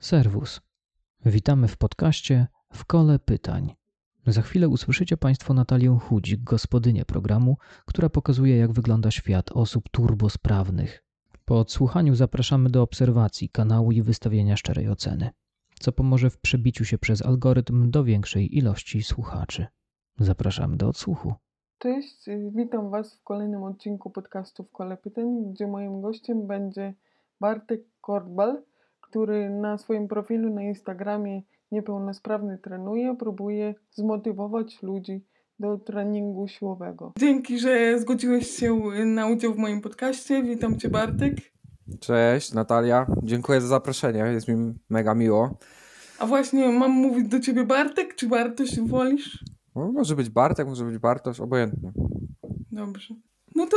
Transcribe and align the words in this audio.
Serwus. 0.00 0.60
Witamy 1.26 1.68
w 1.68 1.76
podcaście 1.76 2.46
W 2.72 2.84
Kole 2.84 3.18
Pytań. 3.18 3.74
Za 4.26 4.42
chwilę 4.42 4.68
usłyszycie 4.68 5.16
Państwo 5.16 5.54
Natalię 5.54 5.98
Chudzik, 6.02 6.40
gospodynię 6.40 7.04
programu, 7.04 7.56
która 7.86 8.08
pokazuje, 8.08 8.56
jak 8.56 8.72
wygląda 8.72 9.10
świat 9.10 9.52
osób 9.52 9.88
turbosprawnych. 9.88 11.04
Po 11.44 11.58
odsłuchaniu 11.60 12.14
zapraszamy 12.14 12.70
do 12.70 12.82
obserwacji 12.82 13.48
kanału 13.48 13.92
i 13.92 14.02
wystawienia 14.02 14.56
szczerej 14.56 14.88
oceny, 14.88 15.30
co 15.80 15.92
pomoże 15.92 16.30
w 16.30 16.38
przebiciu 16.38 16.84
się 16.84 16.98
przez 16.98 17.22
algorytm 17.22 17.90
do 17.90 18.04
większej 18.04 18.58
ilości 18.58 19.02
słuchaczy. 19.02 19.66
Zapraszamy 20.18 20.76
do 20.76 20.88
odsłuchu. 20.88 21.34
Cześć, 21.78 22.26
witam 22.54 22.90
Was 22.90 23.14
w 23.14 23.22
kolejnym 23.22 23.62
odcinku 23.62 24.10
podcastu 24.10 24.64
w 24.64 24.70
Kole 24.72 24.96
Pytań, 24.96 25.52
gdzie 25.52 25.66
moim 25.66 26.00
gościem 26.00 26.46
będzie 26.46 26.94
Bartek 27.40 27.80
Korbal, 28.00 28.62
który 29.10 29.50
na 29.50 29.78
swoim 29.78 30.08
profilu 30.08 30.54
na 30.54 30.62
Instagramie 30.62 31.42
Niepełnosprawny 31.72 32.58
trenuje, 32.58 33.16
próbuje 33.16 33.74
zmotywować 33.90 34.82
ludzi 34.82 35.24
do 35.58 35.78
treningu 35.78 36.48
siłowego. 36.48 37.12
Dzięki, 37.18 37.58
że 37.58 37.98
zgodziłeś 37.98 38.50
się 38.50 38.74
na 39.04 39.26
udział 39.26 39.54
w 39.54 39.58
moim 39.58 39.80
podcaście. 39.80 40.42
Witam 40.42 40.78
Cię 40.78 40.88
Bartek. 40.88 41.34
Cześć 42.00 42.52
Natalia, 42.52 43.06
dziękuję 43.22 43.60
za 43.60 43.66
zaproszenie, 43.66 44.18
jest 44.18 44.48
mi 44.48 44.74
mega 44.90 45.14
miło. 45.14 45.58
A 46.18 46.26
właśnie 46.26 46.68
mam 46.68 46.90
mówić 46.90 47.28
do 47.28 47.40
Ciebie 47.40 47.64
Bartek, 47.64 48.14
czy 48.14 48.28
Bartoś 48.28 48.80
wolisz? 48.80 49.44
No, 49.76 49.92
może 49.92 50.16
być 50.16 50.30
Bartek, 50.30 50.68
może 50.68 50.84
być 50.84 50.98
Bartosz, 50.98 51.40
obojętnie. 51.40 51.92
Dobrze. 52.72 53.14
No 53.54 53.66
to 53.66 53.76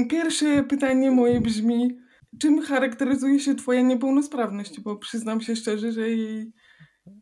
y, 0.00 0.06
pierwsze 0.08 0.62
pytanie 0.62 1.10
moje 1.10 1.40
brzmi, 1.40 1.98
czym 2.40 2.62
charakteryzuje 2.62 3.40
się 3.40 3.54
Twoja 3.54 3.80
niepełnosprawność? 3.80 4.80
Bo 4.80 4.96
przyznam 4.96 5.40
się 5.40 5.56
szczerze, 5.56 5.92
że 5.92 6.08
jej 6.08 6.52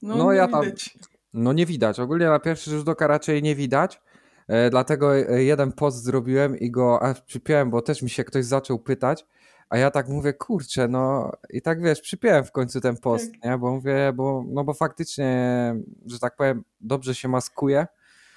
no, 0.02 0.16
No, 0.16 0.30
nie 0.32 0.36
ja 0.38 0.48
tam- 0.48 0.64
widać. 0.64 0.98
No 1.34 1.52
nie 1.52 1.66
widać, 1.66 2.00
ogólnie 2.00 2.26
na 2.26 2.38
pierwszy 2.38 2.70
rzut 2.70 2.88
oka 2.88 3.06
raczej 3.06 3.42
nie 3.42 3.54
widać, 3.54 4.00
e, 4.48 4.70
dlatego 4.70 5.16
e, 5.16 5.44
jeden 5.44 5.72
post 5.72 6.02
zrobiłem 6.02 6.58
i 6.58 6.70
go 6.70 7.02
aż 7.02 7.20
przypiąłem, 7.20 7.70
bo 7.70 7.82
też 7.82 8.02
mi 8.02 8.10
się 8.10 8.24
ktoś 8.24 8.44
zaczął 8.44 8.78
pytać, 8.78 9.26
a 9.70 9.78
ja 9.78 9.90
tak 9.90 10.08
mówię, 10.08 10.32
kurczę, 10.32 10.88
no 10.88 11.32
i 11.50 11.62
tak 11.62 11.82
wiesz, 11.82 12.00
przypiąłem 12.00 12.44
w 12.44 12.52
końcu 12.52 12.80
ten 12.80 12.96
post, 12.96 13.32
Tak. 13.32 13.44
nie, 13.44 13.58
bo 13.58 13.70
mówię, 13.74 14.12
bo, 14.14 14.44
no 14.48 14.64
bo 14.64 14.74
faktycznie, 14.74 15.74
że 16.06 16.18
tak 16.18 16.36
powiem, 16.36 16.64
dobrze 16.80 17.14
się 17.14 17.28
maskuje 17.28 17.86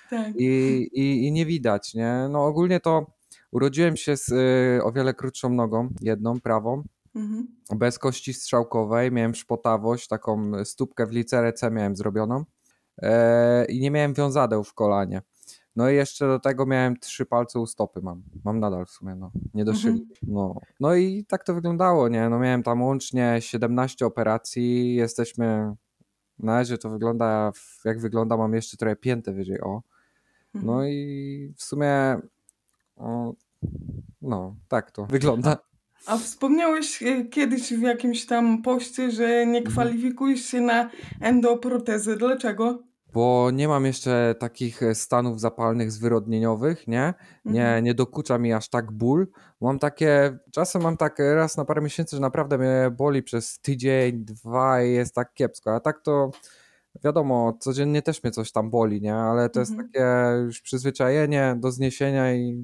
Tak. 0.09 0.35
i, 0.35 0.45
i, 0.93 1.27
i 1.27 1.31
nie 1.31 1.45
widać, 1.45 1.93
nie, 1.93 2.27
no 2.29 2.45
ogólnie 2.45 2.79
to 2.79 3.05
urodziłem 3.51 3.97
się 3.97 4.17
z 4.17 4.29
y, 4.29 4.83
o 4.83 4.91
wiele 4.91 5.13
krótszą 5.13 5.49
nogą, 5.49 5.89
jedną, 6.01 6.41
prawą, 6.41 6.83
Mhm. 7.15 7.47
bez 7.75 7.99
kości 7.99 8.33
strzałkowej, 8.33 9.11
miałem 9.11 9.35
szpotawość, 9.35 10.07
taką 10.07 10.51
stópkę 10.65 11.05
w 11.05 11.11
licerece 11.11 11.71
miałem 11.71 11.95
zrobioną 11.95 12.43
e, 13.01 13.65
i 13.65 13.79
nie 13.79 13.91
miałem 13.91 14.13
wiązadeł 14.13 14.63
w 14.63 14.73
kolanie. 14.73 15.21
No 15.75 15.89
i 15.89 15.95
jeszcze 15.95 16.27
do 16.27 16.39
tego 16.39 16.65
miałem 16.65 16.99
trzy 16.99 17.25
palce 17.25 17.59
u 17.59 17.65
stopy 17.65 18.01
mam. 18.01 18.23
Mam 18.45 18.59
nadal 18.59 18.85
w 18.85 18.89
sumie, 18.89 19.15
no. 19.15 19.31
Nie 19.53 19.65
doszyli. 19.65 19.99
Mhm. 19.99 20.17
No. 20.27 20.55
no 20.79 20.95
i 20.95 21.25
tak 21.25 21.43
to 21.43 21.53
wyglądało, 21.53 22.09
nie? 22.09 22.29
No 22.29 22.39
miałem 22.39 22.63
tam 22.63 22.81
łącznie 22.81 23.37
17 23.39 24.05
operacji. 24.05 24.95
Jesteśmy... 24.95 25.75
Na 26.39 26.53
razie 26.53 26.77
to 26.77 26.89
wygląda, 26.89 27.51
jak 27.85 27.99
wygląda, 27.99 28.37
mam 28.37 28.53
jeszcze 28.53 28.77
trochę 28.77 28.95
piętę 28.95 29.33
wyżej, 29.33 29.61
o. 29.61 29.81
Mhm. 30.55 30.65
No 30.65 30.87
i 30.87 31.53
w 31.57 31.63
sumie... 31.63 32.17
No, 34.21 34.55
tak 34.67 34.91
to 34.91 35.05
wygląda. 35.05 35.57
A 36.07 36.17
wspomniałeś 36.17 37.03
e, 37.03 37.25
kiedyś 37.25 37.73
w 37.73 37.81
jakimś 37.81 38.25
tam 38.25 38.61
poście, 38.61 39.11
że 39.11 39.45
nie 39.45 39.57
Mhm. 39.57 39.65
kwalifikujesz 39.65 40.41
się 40.41 40.61
na 40.61 40.89
endoprotezę. 41.21 42.15
Dlaczego? 42.15 42.83
bo 43.13 43.51
nie 43.53 43.67
mam 43.67 43.85
jeszcze 43.85 44.35
takich 44.39 44.83
e, 44.83 44.95
stanów 44.95 45.39
zapalnych 45.39 45.91
zwyrodnieniowych, 45.91 46.87
nie? 46.87 47.13
Nie, 47.45 47.61
Mhm. 47.65 47.83
nie 47.83 47.93
dokucza 47.93 48.37
mi 48.37 48.53
aż 48.53 48.69
tak 48.69 48.91
ból. 48.91 49.27
Mam 49.61 49.79
takie, 49.79 50.37
czasem 50.51 50.81
mam 50.81 50.97
tak 50.97 51.19
raz 51.35 51.57
na 51.57 51.65
parę 51.65 51.81
miesięcy, 51.81 52.15
że 52.15 52.21
naprawdę 52.21 52.57
mnie 52.57 52.91
boli 52.97 53.23
przez 53.23 53.59
tydzień, 53.59 54.25
dwa 54.25 54.83
i 54.83 54.91
jest 54.91 55.15
tak 55.15 55.33
kiepsko, 55.33 55.75
a 55.75 55.79
tak 55.79 56.01
to 56.01 56.31
wiadomo, 57.03 57.57
codziennie 57.59 58.01
też 58.01 58.23
mnie 58.23 58.31
coś 58.31 58.51
tam 58.51 58.69
boli, 58.69 59.01
nie? 59.01 59.15
Ale 59.15 59.49
to 59.49 59.59
jest 59.59 59.71
Mhm. 59.71 59.89
takie 59.89 60.05
już 60.45 60.61
przyzwyczajenie 60.61 61.55
do 61.59 61.71
zniesienia 61.71 62.33
i 62.35 62.63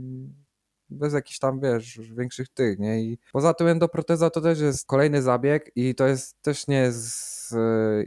bez 0.92 1.14
jakichś 1.14 1.40
tam, 1.40 1.60
wiesz, 1.60 2.00
większych 2.18 2.50
tych, 2.50 2.80
nie? 2.80 3.02
I 3.02 3.18
poza 3.34 3.54
tym 3.54 3.68
endoproteza 3.68 4.30
to 4.30 4.42
też 4.42 4.60
jest 4.60 4.88
kolejny 4.88 5.22
zabieg 5.22 5.72
i 5.76 5.96
to 5.96 6.08
jest 6.08 6.42
też 6.42 6.68
nie 6.68 6.78
jest 6.78 7.32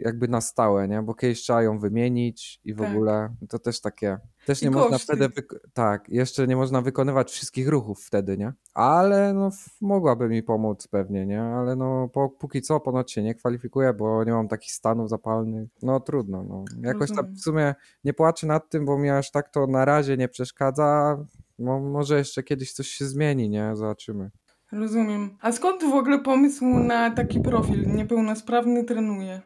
jakby 0.00 0.28
na 0.28 0.40
stałe, 0.40 0.88
nie? 0.88 1.02
Bo 1.02 1.14
kiedyś 1.14 1.42
trzeba 1.42 1.62
ją 1.62 1.78
wymienić 1.78 2.60
i 2.64 2.74
w 2.74 2.78
Tak. 2.78 2.90
ogóle 2.90 3.34
to 3.48 3.58
też 3.58 3.80
takie, 3.80 4.18
też 4.46 4.62
I 4.62 4.64
nie 4.64 4.70
można 4.70 4.90
koszty. 4.90 5.16
wtedy, 5.16 5.28
tak, 5.72 6.08
jeszcze 6.08 6.46
nie 6.46 6.56
można 6.56 6.80
wykonywać 6.82 7.30
wszystkich 7.30 7.68
ruchów 7.68 8.04
wtedy, 8.04 8.38
nie? 8.38 8.52
Ale 8.74 9.32
no 9.34 9.50
mogłaby 9.80 10.28
mi 10.28 10.42
pomóc 10.42 10.88
pewnie, 10.88 11.26
nie? 11.26 11.42
Ale 11.42 11.76
no 11.76 12.08
po, 12.08 12.28
póki 12.28 12.62
co 12.62 12.80
ponoć 12.80 13.12
się 13.12 13.22
nie 13.22 13.34
kwalifikuję, 13.34 13.92
bo 13.92 14.24
nie 14.24 14.32
mam 14.32 14.48
takich 14.48 14.72
stanów 14.72 15.08
zapalnych. 15.10 15.68
No 15.82 16.00
trudno, 16.00 16.44
no. 16.44 16.64
Jakoś 16.82 17.10
tam 17.16 17.26
w 17.34 17.40
sumie 17.40 17.74
nie 18.04 18.14
płaczę 18.14 18.46
nad 18.46 18.70
tym, 18.70 18.84
bo 18.84 18.98
mi 18.98 19.10
aż 19.10 19.30
tak 19.30 19.48
to 19.50 19.66
na 19.66 19.84
razie 19.84 20.16
nie 20.16 20.28
przeszkadza. 20.28 21.18
No, 21.58 21.80
może 21.80 22.18
jeszcze 22.18 22.42
kiedyś 22.42 22.72
coś 22.72 22.88
się 22.88 23.04
zmieni, 23.06 23.48
nie? 23.50 23.70
Zobaczymy. 23.76 24.30
Rozumiem. 24.72 25.36
A 25.40 25.52
skąd 25.52 25.82
w 25.84 25.94
ogóle 25.94 26.18
pomysł 26.18 26.64
na 26.64 27.10
taki 27.10 27.40
profil? 27.40 27.94
Niepełnosprawny 27.94 28.84
trenuje. 28.84 29.42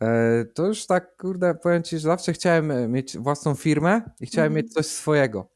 E, 0.00 0.44
to 0.54 0.66
już 0.66 0.86
tak, 0.86 1.16
kurde, 1.16 1.54
powiem 1.54 1.82
ci, 1.82 1.98
że 1.98 2.02
zawsze 2.08 2.32
chciałem 2.32 2.70
e, 2.70 2.88
mieć 2.88 3.18
własną 3.18 3.54
firmę 3.54 4.02
i 4.20 4.26
chciałem 4.26 4.52
Mhm. 4.52 4.64
mieć 4.64 4.72
coś 4.72 4.86
swojego. 4.86 5.48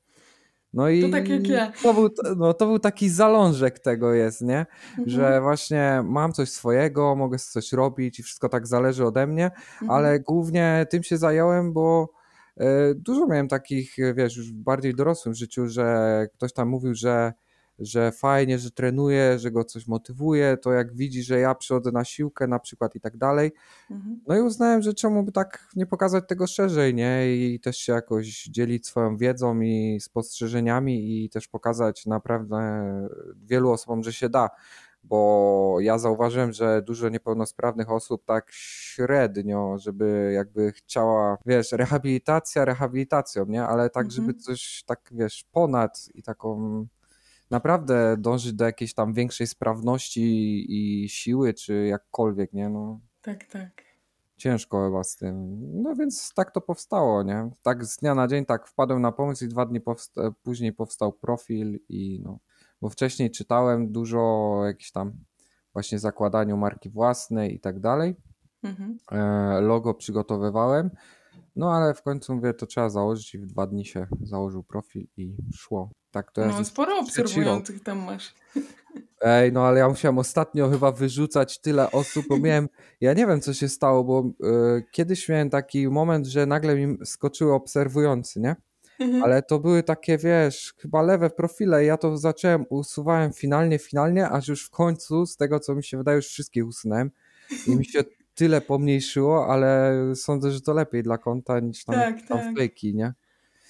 No 0.72 0.88
i 0.88 1.10
tak 1.10 1.28
jak 1.28 1.46
ja. 1.46 1.72
To, 1.82 1.94
był, 1.94 2.08
no, 2.36 2.54
to 2.54 2.66
był 2.66 2.78
taki 2.78 3.08
zalążek 3.08 3.78
tego 3.78 4.12
jest, 4.14 4.40
nie? 4.40 4.66
Mhm. 4.90 5.08
Że 5.08 5.40
właśnie 5.40 6.00
mam 6.04 6.32
coś 6.32 6.48
swojego, 6.50 7.16
mogę 7.16 7.38
coś 7.38 7.72
robić 7.72 8.18
i 8.20 8.22
wszystko 8.22 8.48
tak 8.48 8.66
zależy 8.66 9.06
ode 9.06 9.26
mnie, 9.26 9.44
Mhm. 9.44 9.90
ale 9.90 10.20
głównie 10.20 10.86
tym 10.90 11.02
się 11.02 11.16
zająłem, 11.16 11.72
bo 11.72 12.08
dużo 12.94 13.26
miałem 13.26 13.48
takich, 13.48 13.98
e, 13.98 14.14
wiesz, 14.14 14.36
już 14.36 14.52
w 14.52 14.54
bardziej 14.54 14.94
dorosłym 14.94 15.34
życiu, 15.34 15.68
że 15.68 16.26
ktoś 16.34 16.52
tam 16.52 16.68
mówił, 16.68 16.94
że, 16.94 17.32
że 17.78 18.12
fajnie, 18.12 18.58
że 18.58 18.70
trenuje, 18.70 19.38
że 19.38 19.50
go 19.50 19.64
coś 19.64 19.86
motywuje, 19.86 20.56
to 20.62 20.72
jak 20.72 20.94
widzi, 20.94 21.22
że 21.22 21.38
ja 21.38 21.54
przychodzę 21.54 21.92
na 21.92 22.04
siłkę 22.04 22.46
na 22.46 22.58
przykład 22.58 22.94
i 22.94 23.00
tak 23.00 23.16
dalej, 23.16 23.52
Mhm. 23.90 24.20
no 24.26 24.36
i 24.36 24.40
uznałem, 24.40 24.82
że 24.82 24.94
czemu 24.94 25.22
by 25.22 25.32
tak 25.32 25.68
nie 25.76 25.86
pokazać 25.86 26.24
tego 26.28 26.46
szerzej, 26.46 26.94
nie? 26.94 27.36
I 27.36 27.60
też 27.60 27.76
się 27.78 27.92
jakoś 27.92 28.44
dzielić 28.44 28.86
swoją 28.86 29.16
wiedzą 29.16 29.60
i 29.60 29.98
spostrzeżeniami 30.00 31.24
i 31.24 31.30
też 31.30 31.48
pokazać 31.48 32.06
naprawdę 32.06 32.82
wielu 33.44 33.70
osobom, 33.70 34.02
że 34.02 34.12
się 34.12 34.28
da. 34.28 34.50
Bo 35.08 35.76
ja 35.80 35.98
zauważyłem, 35.98 36.52
że 36.52 36.82
dużo 36.82 37.08
niepełnosprawnych 37.08 37.90
osób 37.90 38.24
tak 38.24 38.46
średnio, 38.50 39.78
żeby 39.78 40.32
jakby 40.34 40.72
chciała, 40.72 41.38
wiesz, 41.46 41.72
rehabilitacja 41.72 42.64
rehabilitacją, 42.64 43.46
nie? 43.46 43.64
Ale 43.64 43.90
tak, 43.90 44.10
żeby 44.10 44.26
Mhm. 44.26 44.40
coś 44.40 44.82
tak, 44.86 45.00
wiesz, 45.12 45.44
ponad 45.52 46.08
i 46.14 46.22
taką 46.22 46.86
naprawdę 47.50 48.16
dążyć 48.18 48.52
do 48.52 48.64
jakiejś 48.64 48.94
tam 48.94 49.12
większej 49.14 49.46
sprawności 49.46 50.64
i 50.68 51.08
siły, 51.08 51.54
czy 51.54 51.86
jakkolwiek, 51.86 52.52
nie? 52.52 52.68
No, 52.68 53.00
Tak, 53.22 53.44
tak. 53.44 53.82
ciężko 54.36 54.84
chyba 54.86 55.04
z 55.04 55.16
tym. 55.16 55.56
No 55.82 55.94
więc 55.94 56.32
tak 56.34 56.50
to 56.50 56.60
powstało, 56.60 57.22
nie? 57.22 57.50
Tak 57.62 57.84
z 57.84 57.96
dnia 57.96 58.14
na 58.14 58.28
dzień 58.28 58.44
tak 58.46 58.68
wpadłem 58.68 59.02
na 59.02 59.12
pomysł 59.12 59.44
i 59.44 59.48
dwa 59.48 59.66
dni 59.66 59.80
powsta- 59.80 60.32
później 60.42 60.72
powstał 60.72 61.12
profil 61.12 61.78
i 61.88 62.20
no, 62.24 62.38
bo 62.80 62.88
wcześniej 62.88 63.30
czytałem 63.30 63.92
dużo 63.92 64.20
o 64.20 64.64
jakichś 64.66 64.90
tam 64.90 65.12
właśnie 65.72 65.98
zakładaniu 65.98 66.56
marki 66.56 66.90
własnej 66.90 67.54
i 67.54 67.60
tak 67.60 67.80
dalej. 67.80 68.16
Mhm. 68.62 68.98
E, 69.12 69.60
Logo 69.60 69.94
przygotowywałem, 69.94 70.90
no 71.56 71.72
ale 71.72 71.94
w 71.94 72.02
końcu 72.02 72.34
mówię, 72.34 72.54
to 72.54 72.66
trzeba 72.66 72.90
założyć 72.90 73.34
i 73.34 73.38
w 73.38 73.46
dwa 73.46 73.66
dni 73.66 73.84
się 73.84 74.06
założył 74.22 74.62
profil 74.62 75.06
i 75.16 75.36
szło. 75.54 75.90
Tak 76.10 76.32
to 76.32 76.40
jest 76.40 76.58
No, 76.58 76.64
sporo 76.64 76.98
obserwujących 76.98 77.82
tam 77.82 77.98
masz. 77.98 78.34
Ej, 79.20 79.52
no 79.52 79.66
ale 79.66 79.78
ja 79.78 79.88
musiałem 79.88 80.18
ostatnio 80.18 80.70
chyba 80.70 80.92
wyrzucać 80.92 81.60
tyle 81.60 81.90
osób, 81.90 82.26
bo 82.28 82.38
miałem, 82.38 82.68
ja 83.00 83.12
nie 83.12 83.26
wiem 83.26 83.40
co 83.40 83.54
się 83.54 83.68
stało, 83.68 84.04
bo 84.04 84.20
e, 84.20 84.82
kiedyś 84.90 85.28
miałem 85.28 85.50
taki 85.50 85.88
moment, 85.88 86.26
że 86.26 86.46
nagle 86.46 86.76
mi 86.76 86.98
skoczyły 87.06 87.54
obserwujący, 87.54 88.40
nie? 88.40 88.56
Mhm. 89.00 89.22
Ale 89.22 89.42
to 89.42 89.58
były 89.58 89.82
takie, 89.82 90.18
wiesz, 90.18 90.74
chyba 90.78 91.02
lewe 91.02 91.30
profile 91.30 91.84
ja 91.84 91.96
to 91.96 92.18
zacząłem, 92.18 92.64
usuwałem 92.70 93.32
finalnie, 93.32 93.78
finalnie, 93.78 94.28
aż 94.28 94.48
już 94.48 94.66
w 94.66 94.70
końcu, 94.70 95.26
z 95.26 95.36
tego 95.36 95.60
co 95.60 95.74
mi 95.74 95.84
się 95.84 95.98
wydaje, 95.98 96.16
już 96.16 96.26
wszystkich 96.26 96.66
usunąłem 96.66 97.10
i 97.66 97.76
mi 97.76 97.84
się 97.84 98.00
tyle 98.34 98.60
pomniejszyło, 98.60 99.46
ale 99.52 99.92
sądzę, 100.14 100.50
że 100.50 100.60
to 100.60 100.72
lepiej 100.74 101.02
dla 101.02 101.18
konta 101.18 101.60
niż 101.60 101.84
tam, 101.84 101.94
Tak, 101.94 102.16
tam 102.28 102.38
tak. 102.38 102.56
fejki, 102.56 102.94
nie? 102.94 103.12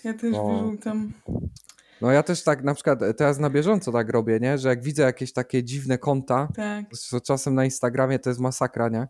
Ja 0.05 0.14
też 0.14 0.32
No. 0.32 0.62
wyrzucam. 0.62 1.12
No 2.00 2.11
ja 2.11 2.22
też 2.22 2.43
tak 2.43 2.64
na 2.64 2.75
przykład 2.75 3.00
teraz 3.17 3.38
na 3.38 3.50
bieżąco 3.50 3.93
tak 3.93 4.11
robię, 4.11 4.38
nie? 4.40 4.58
Że 4.58 4.69
jak 4.69 4.82
widzę 4.82 5.02
jakieś 5.02 5.32
takie 5.32 5.64
dziwne 5.64 5.99
konta, 5.99 6.49
Tak. 6.56 6.84
co 6.96 7.20
czasem 7.20 7.55
na 7.55 7.64
Instagramie 7.64 8.19
to 8.19 8.31
jest 8.31 8.40
masakra, 8.40 8.88
nie? 8.88 9.06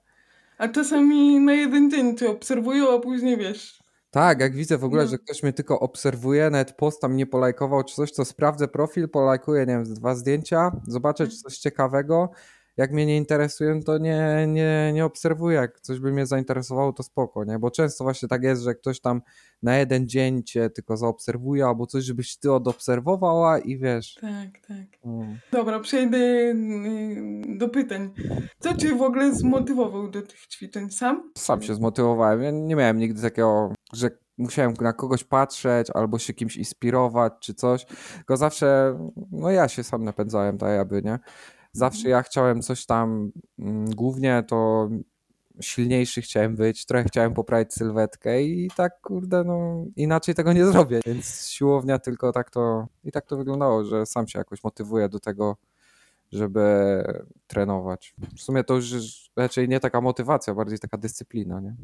A 0.58 0.68
czasami 0.68 1.40
na 1.40 1.52
jeden 1.54 1.90
dzień 1.90 2.16
cię 2.16 2.30
obserwują, 2.30 2.94
a 2.96 2.98
później 3.00 3.36
wiesz. 3.36 3.82
Tak, 4.10 4.40
jak 4.40 4.54
widzę 4.54 4.78
w 4.78 4.84
ogóle, 4.84 5.02
No. 5.02 5.08
że 5.10 5.18
ktoś 5.18 5.42
mnie 5.42 5.52
tylko 5.52 5.80
obserwuje, 5.80 6.50
nawet 6.50 6.72
post 6.72 7.00
tam 7.00 7.16
nie 7.16 7.26
polajkował 7.26 7.84
czy 7.84 7.94
coś, 7.94 8.12
to 8.12 8.24
sprawdzę 8.24 8.68
profil, 8.68 9.08
polajkuję, 9.08 9.60
nie 9.66 9.72
wiem, 9.72 9.84
dwa 9.94 10.14
zdjęcia, 10.14 10.72
zobaczę 10.88 11.28
czy 11.28 11.36
coś 11.36 11.58
ciekawego. 11.58 12.30
Jak 12.76 12.92
mnie 12.92 13.06
nie 13.06 13.16
interesuje, 13.16 13.80
to 13.82 13.98
nie, 13.98 14.46
nie, 14.48 14.90
nie 14.94 15.04
obserwuję. 15.04 15.56
Jak 15.56 15.80
coś 15.80 15.98
by 16.00 16.12
mnie 16.12 16.26
zainteresowało, 16.26 16.92
to 16.92 17.02
spoko, 17.02 17.44
nie? 17.44 17.58
Bo 17.58 17.70
często 17.70 18.04
właśnie 18.04 18.28
tak 18.28 18.42
jest, 18.42 18.62
że 18.62 18.74
ktoś 18.74 19.00
tam 19.00 19.22
na 19.62 19.76
jeden 19.76 20.08
dzień 20.08 20.42
cię 20.42 20.70
tylko 20.70 20.96
zaobserwuje, 20.96 21.66
albo 21.66 21.86
coś, 21.86 22.04
żebyś 22.04 22.36
ty 22.36 22.52
odobserwowała 22.52 23.58
i 23.58 23.78
wiesz. 23.78 24.14
Tak, 24.14 24.66
tak. 24.68 24.86
mm. 25.04 25.38
Dobra, 25.52 25.80
przejdę 25.80 26.18
y, 26.18 26.54
do 27.58 27.68
pytań. 27.68 28.10
Co 28.58 28.76
cię 28.76 28.94
w 28.94 29.02
ogóle 29.02 29.34
zmotywował 29.34 30.10
do 30.10 30.22
tych 30.22 30.46
ćwiczeń? 30.46 30.90
Sam? 30.90 31.32
Sam 31.38 31.62
się 31.62 31.74
zmotywowałem. 31.74 32.42
Ja 32.42 32.50
nie 32.50 32.76
miałem 32.76 32.98
nigdy 32.98 33.22
takiego, 33.22 33.72
że 33.92 34.10
musiałem 34.38 34.74
na 34.80 34.92
kogoś 34.92 35.24
patrzeć 35.24 35.88
albo 35.94 36.18
się 36.18 36.34
kimś 36.34 36.56
inspirować 36.56 37.32
czy 37.40 37.54
coś. 37.54 37.86
Tylko 38.16 38.36
zawsze, 38.36 38.98
no 39.32 39.50
ja 39.50 39.68
się 39.68 39.84
sam 39.84 40.04
napędzałem, 40.04 40.58
tak 40.58 40.70
jakby, 40.70 41.02
nie? 41.02 41.18
Zawsze 41.76 42.08
ja 42.08 42.22
chciałem 42.22 42.62
coś 42.62 42.86
tam, 42.86 43.32
mm, 43.58 43.90
głównie 43.90 44.44
to 44.48 44.88
silniejszy 45.60 46.22
chciałem 46.22 46.56
być, 46.56 46.86
trochę 46.86 47.04
chciałem 47.04 47.34
poprawić 47.34 47.74
sylwetkę 47.74 48.42
i 48.42 48.70
tak, 48.76 49.00
kurde, 49.00 49.44
no 49.44 49.84
inaczej 49.96 50.34
tego 50.34 50.52
nie 50.52 50.66
zrobię. 50.66 51.00
Więc 51.06 51.48
siłownia 51.48 51.98
tylko 51.98 52.32
tak 52.32 52.50
to, 52.50 52.86
i 53.04 53.12
tak 53.12 53.26
to 53.26 53.36
wyglądało, 53.36 53.84
że 53.84 54.06
sam 54.06 54.28
się 54.28 54.38
jakoś 54.38 54.64
motywuję 54.64 55.08
do 55.08 55.20
tego, 55.20 55.56
żeby 56.32 57.04
trenować. 57.46 58.14
W 58.36 58.40
sumie 58.40 58.64
to 58.64 58.74
już 58.74 59.30
raczej 59.36 59.68
nie 59.68 59.80
taka 59.80 60.00
motywacja, 60.00 60.54
bardziej 60.54 60.78
taka 60.78 60.98
dyscyplina, 60.98 61.60
nie? 61.60 61.74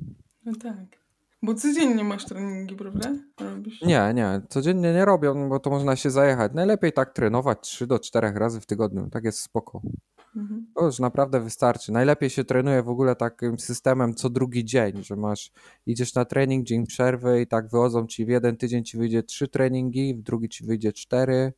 No 0.45 0.53
tak. 0.63 1.02
Bo 1.43 1.55
codziennie 1.55 2.05
masz 2.05 2.25
treningi, 2.25 2.77
prawda? 2.77 3.13
Robisz? 3.41 3.83
Nie, 3.83 4.13
nie, 4.15 4.41
codziennie 4.49 4.93
nie 4.93 5.05
robię, 5.05 5.49
bo 5.49 5.59
to 5.59 5.71
można 5.71 5.97
się 5.97 6.11
zajechać. 6.11 6.53
Najlepiej 6.55 6.93
tak 6.93 7.13
trenować 7.13 7.59
3 7.61 7.87
do 7.87 7.99
4 7.99 8.33
razy 8.35 8.61
w 8.61 8.67
tygodniu, 8.67 9.11
tak 9.11 9.25
jest 9.25 9.39
spoko. 9.39 9.83
Mhm. 10.37 10.67
To 10.77 10.87
już 10.87 10.99
naprawdę 10.99 11.41
wystarczy. 11.41 11.93
Najlepiej 11.93 12.31
się 12.31 12.45
trenuje 12.45 12.83
w 12.83 12.89
ogóle 12.89 13.17
takim 13.17 13.59
systemem 13.59 14.15
co 14.15 14.31
drugi 14.31 14.65
dzień, 14.65 15.05
że 15.05 15.17
masz, 15.17 15.53
idziesz 15.87 16.15
na 16.15 16.25
trening, 16.25 16.67
dzień 16.67 16.87
przerwy 16.87 17.41
i 17.41 17.47
tak 17.47 17.69
wychodzą 17.69 18.07
ci 18.07 18.25
w 18.25 18.29
jeden 18.29 18.57
tydzień 18.57 18.85
ci 18.85 18.99
wyjdzie 18.99 19.23
3 19.23 19.49
treningi, 19.49 20.15
w 20.15 20.23
drugi 20.23 20.49
ci 20.49 20.65
wyjdzie 20.65 20.93
4 20.93 21.53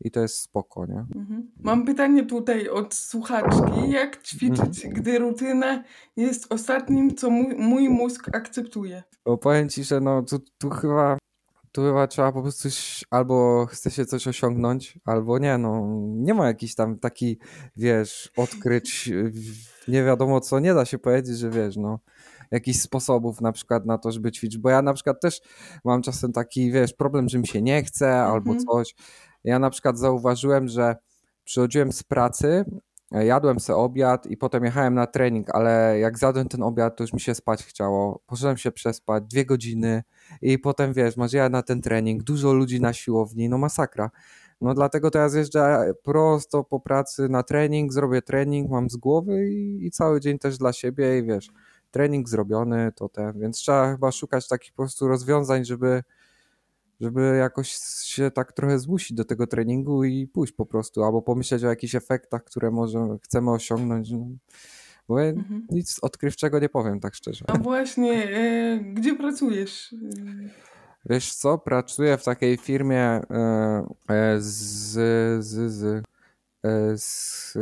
i 0.00 0.10
to 0.10 0.20
jest 0.20 0.36
spoko, 0.36 0.86
nie? 0.86 1.06
Mhm. 1.16 1.50
Mam 1.60 1.84
pytanie 1.84 2.26
tutaj 2.26 2.68
od 2.68 2.94
słuchaczki. 2.94 3.90
Jak 3.90 4.22
ćwiczyć, 4.22 4.86
gdy 4.88 5.18
rutyna 5.18 5.84
jest 6.16 6.52
ostatnim, 6.52 7.14
co 7.14 7.30
mój, 7.30 7.54
mój 7.56 7.88
mózg 7.88 8.36
akceptuje? 8.36 9.02
Bo 9.24 9.38
powiem 9.38 9.68
ci, 9.68 9.84
że 9.84 10.00
no 10.00 10.22
tu, 10.22 10.38
tu 10.58 10.70
chyba 10.70 11.18
tu 11.72 11.82
chyba 11.82 12.06
trzeba 12.06 12.32
po 12.32 12.42
prostu 12.42 12.68
albo 13.10 13.66
chce 13.66 13.90
się 13.90 14.06
coś 14.06 14.28
osiągnąć, 14.28 14.98
albo 15.04 15.38
nie, 15.38 15.58
no 15.58 15.86
nie 16.06 16.34
ma 16.34 16.46
jakiś 16.46 16.74
tam 16.74 16.98
taki, 16.98 17.38
wiesz, 17.76 18.32
odkryć 18.36 19.10
nie 19.88 20.04
wiadomo 20.04 20.40
co, 20.40 20.58
nie 20.60 20.74
da 20.74 20.84
się 20.84 20.98
powiedzieć, 20.98 21.38
że 21.38 21.50
wiesz, 21.50 21.76
no 21.76 21.98
jakichś 22.50 22.78
sposobów 22.78 23.40
na 23.40 23.52
przykład 23.52 23.86
na 23.86 23.98
to, 23.98 24.12
żeby 24.12 24.32
ćwiczyć, 24.32 24.58
bo 24.58 24.70
ja 24.70 24.82
na 24.82 24.94
przykład 24.94 25.20
też 25.20 25.40
mam 25.84 26.02
czasem 26.02 26.32
taki, 26.32 26.72
wiesz, 26.72 26.92
problem, 26.92 27.28
że 27.28 27.38
mi 27.38 27.46
się 27.46 27.62
nie 27.62 27.82
chce 27.82 28.16
albo 28.16 28.50
Mhm. 28.52 28.66
coś. 28.66 28.94
Ja 29.44 29.58
na 29.58 29.70
przykład 29.70 29.98
zauważyłem, 29.98 30.68
że 30.68 30.96
przychodziłem 31.44 31.92
z 31.92 32.02
pracy, 32.02 32.64
e, 33.12 33.26
jadłem 33.26 33.60
sobie 33.60 33.76
obiad 33.76 34.26
i 34.26 34.36
potem 34.36 34.64
jechałem 34.64 34.94
na 34.94 35.06
trening, 35.06 35.54
ale 35.54 35.98
jak 35.98 36.18
zjadłem 36.18 36.48
ten 36.48 36.62
obiad, 36.62 36.96
to 36.96 37.04
już 37.04 37.12
mi 37.12 37.20
się 37.20 37.34
spać 37.34 37.64
chciało. 37.64 38.20
Poszedłem 38.26 38.56
się 38.56 38.72
przespać 38.72 39.24
dwie 39.24 39.44
godziny 39.44 40.02
i 40.42 40.58
potem 40.58 40.92
wiesz, 40.92 41.16
masz 41.16 41.32
ja 41.32 41.48
na 41.48 41.62
ten 41.62 41.82
trening, 41.82 42.22
dużo 42.22 42.52
ludzi 42.52 42.80
na 42.80 42.92
siłowni, 42.92 43.48
no 43.48 43.58
masakra. 43.58 44.10
No 44.60 44.74
dlatego 44.74 45.10
teraz 45.10 45.34
jeżdżę 45.34 45.92
prosto 46.02 46.64
po 46.64 46.80
pracy 46.80 47.28
na 47.28 47.42
trening, 47.42 47.92
zrobię 47.92 48.22
trening, 48.22 48.70
mam 48.70 48.90
z 48.90 48.96
głowy 48.96 49.50
i, 49.50 49.86
i 49.86 49.90
cały 49.90 50.20
dzień 50.20 50.38
też 50.38 50.58
dla 50.58 50.72
siebie 50.72 51.18
i 51.18 51.22
wiesz, 51.22 51.50
trening 51.90 52.28
zrobiony, 52.28 52.92
to 52.96 53.08
ten, 53.08 53.40
więc 53.40 53.56
trzeba 53.58 53.92
chyba 53.92 54.12
szukać 54.12 54.48
takich 54.48 54.72
po 54.72 54.82
prostu 54.82 55.08
rozwiązań, 55.08 55.64
żeby 55.64 56.02
żeby 57.00 57.36
jakoś 57.38 57.70
się 58.04 58.30
tak 58.30 58.52
trochę 58.52 58.78
zmusić 58.78 59.16
do 59.16 59.24
tego 59.24 59.46
treningu 59.46 60.04
i 60.04 60.26
pójść 60.26 60.52
po 60.52 60.66
prostu, 60.66 61.04
albo 61.04 61.22
pomyśleć 61.22 61.64
o 61.64 61.68
jakichś 61.68 61.94
efektach, 61.94 62.44
które 62.44 62.70
może 62.70 63.16
chcemy 63.22 63.50
osiągnąć. 63.50 64.10
No. 64.10 64.26
Bo 65.08 65.18
ja 65.18 65.24
Mhm. 65.30 65.66
nic 65.70 65.98
odkrywczego 66.02 66.58
nie 66.58 66.68
powiem, 66.68 67.00
tak 67.00 67.14
szczerze. 67.14 67.44
A 67.48 67.58
właśnie, 67.58 68.12
e, 68.36 68.78
gdzie 68.78 69.14
pracujesz? 69.14 69.94
Wiesz 71.06 71.34
co, 71.34 71.58
pracuję 71.58 72.16
w 72.18 72.24
takiej 72.24 72.56
firmie 72.56 73.00
e, 73.00 73.22
e, 74.08 74.40
z, 74.40 75.44
z, 75.44 75.72
z, 75.72 76.04
e, 76.64 76.98
z 76.98 77.56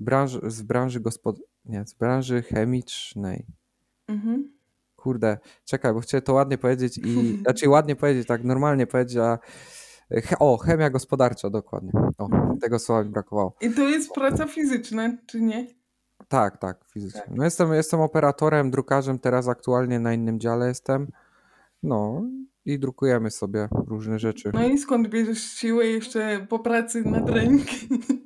branży, 0.00 0.40
z 0.46 0.62
branży 0.62 1.00
gospod... 1.00 1.40
nie, 1.64 1.86
z 1.86 1.94
branży 1.94 2.42
chemicznej. 2.42 3.46
Mhm. 4.08 4.57
Kurde, 5.02 5.38
czekaj, 5.64 5.92
bo 5.94 6.00
chciałem 6.00 6.22
to 6.22 6.32
ładnie 6.34 6.58
powiedzieć 6.58 6.98
i 6.98 7.42
raczej 7.46 7.68
ładnie 7.78 7.96
powiedzieć, 7.96 8.28
tak 8.28 8.44
normalnie 8.44 8.86
powiedzieć, 8.86 9.16
a 9.16 9.38
che, 10.10 10.38
o, 10.38 10.56
chemia 10.56 10.90
gospodarcza, 10.90 11.50
dokładnie. 11.50 11.92
O, 12.18 12.24
Mhm. 12.24 12.58
tego 12.58 12.78
słowa 12.78 13.04
mi 13.04 13.10
brakowało. 13.10 13.54
I 13.60 13.70
to 13.70 13.88
jest 13.88 14.12
praca 14.12 14.46
fizyczna, 14.46 15.10
czy 15.26 15.40
nie? 15.40 15.66
Tak, 16.28 16.58
tak, 16.58 16.84
fizycznie. 16.92 17.20
Tak. 17.20 17.30
No 17.36 17.44
jestem, 17.44 17.72
jestem 17.72 18.00
operatorem, 18.00 18.70
drukarzem, 18.70 19.18
teraz 19.18 19.48
aktualnie 19.48 20.00
na 20.00 20.12
innym 20.14 20.40
dziale 20.40 20.68
jestem. 20.68 21.06
No 21.82 22.22
i 22.64 22.78
drukujemy 22.78 23.30
sobie 23.30 23.68
różne 23.86 24.18
rzeczy. 24.18 24.50
No 24.54 24.66
i 24.68 24.78
skąd 24.78 25.08
bierzesz 25.08 25.42
siłę 25.42 25.86
jeszcze 25.86 26.46
po 26.48 26.58
pracy 26.58 27.02
na 27.02 27.20
trening? 27.20 27.62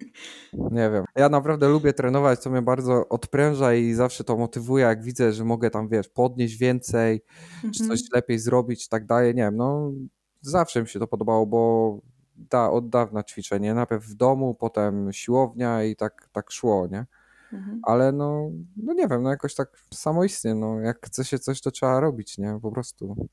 Nie 0.53 0.91
wiem. 0.91 1.05
Ja 1.17 1.29
naprawdę 1.29 1.69
lubię 1.69 1.93
trenować, 1.93 2.41
co 2.41 2.51
mnie 2.51 2.63
bardzo 2.63 3.09
odpręża 3.09 3.75
i 3.75 3.93
zawsze 3.93 4.25
to 4.25 4.37
motywuje, 4.37 4.85
jak 4.85 5.03
widzę, 5.03 5.33
że 5.33 5.45
mogę 5.45 5.71
tam, 5.71 5.89
wiesz, 5.89 6.09
podnieść 6.09 6.57
więcej, 6.57 7.23
czy 7.61 7.83
Mhm. 7.83 7.91
coś 7.91 8.01
lepiej 8.13 8.39
zrobić 8.39 8.87
i 8.87 8.89
tak 8.89 9.07
dalej. 9.07 9.35
Nie 9.35 9.43
wiem, 9.43 9.57
no 9.57 9.93
zawsze 10.41 10.83
mi 10.83 10.89
się 10.89 10.99
to 10.99 11.07
podobało, 11.07 11.47
bo 11.47 11.99
da, 12.37 12.71
od 12.71 12.89
dawna 12.89 13.23
ćwiczenie. 13.23 13.75
Najpierw 13.75 14.05
w 14.05 14.15
domu, 14.15 14.55
potem 14.55 15.13
siłownia 15.13 15.85
i 15.85 15.97
tak, 15.97 16.29
tak 16.33 16.51
szło, 16.51 16.87
nie? 16.91 17.07
Mhm. 17.53 17.81
Ale 17.85 18.13
no, 18.13 18.51
no 18.77 18.93
nie 18.93 19.09
wiem, 19.09 19.23
no 19.23 19.31
jakoś 19.31 19.55
tak 19.55 19.69
samoistnie, 19.95 20.55
no 20.55 20.81
jak 20.81 21.07
chce 21.07 21.25
się 21.25 21.39
coś, 21.39 21.61
to 21.61 21.71
trzeba 21.71 22.01
robić, 22.01 22.39
nie? 22.39 22.59
Po 22.63 22.71
prostu. 22.73 23.29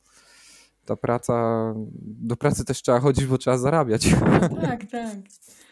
Ta 0.90 0.96
praca, 0.96 1.74
do 2.02 2.36
pracy 2.36 2.66
też 2.66 2.82
trzeba 2.82 3.00
chodzić, 3.00 3.26
bo 3.26 3.38
trzeba 3.38 3.58
zarabiać. 3.58 4.10
Tak, 4.62 4.86
tak. 4.92 5.16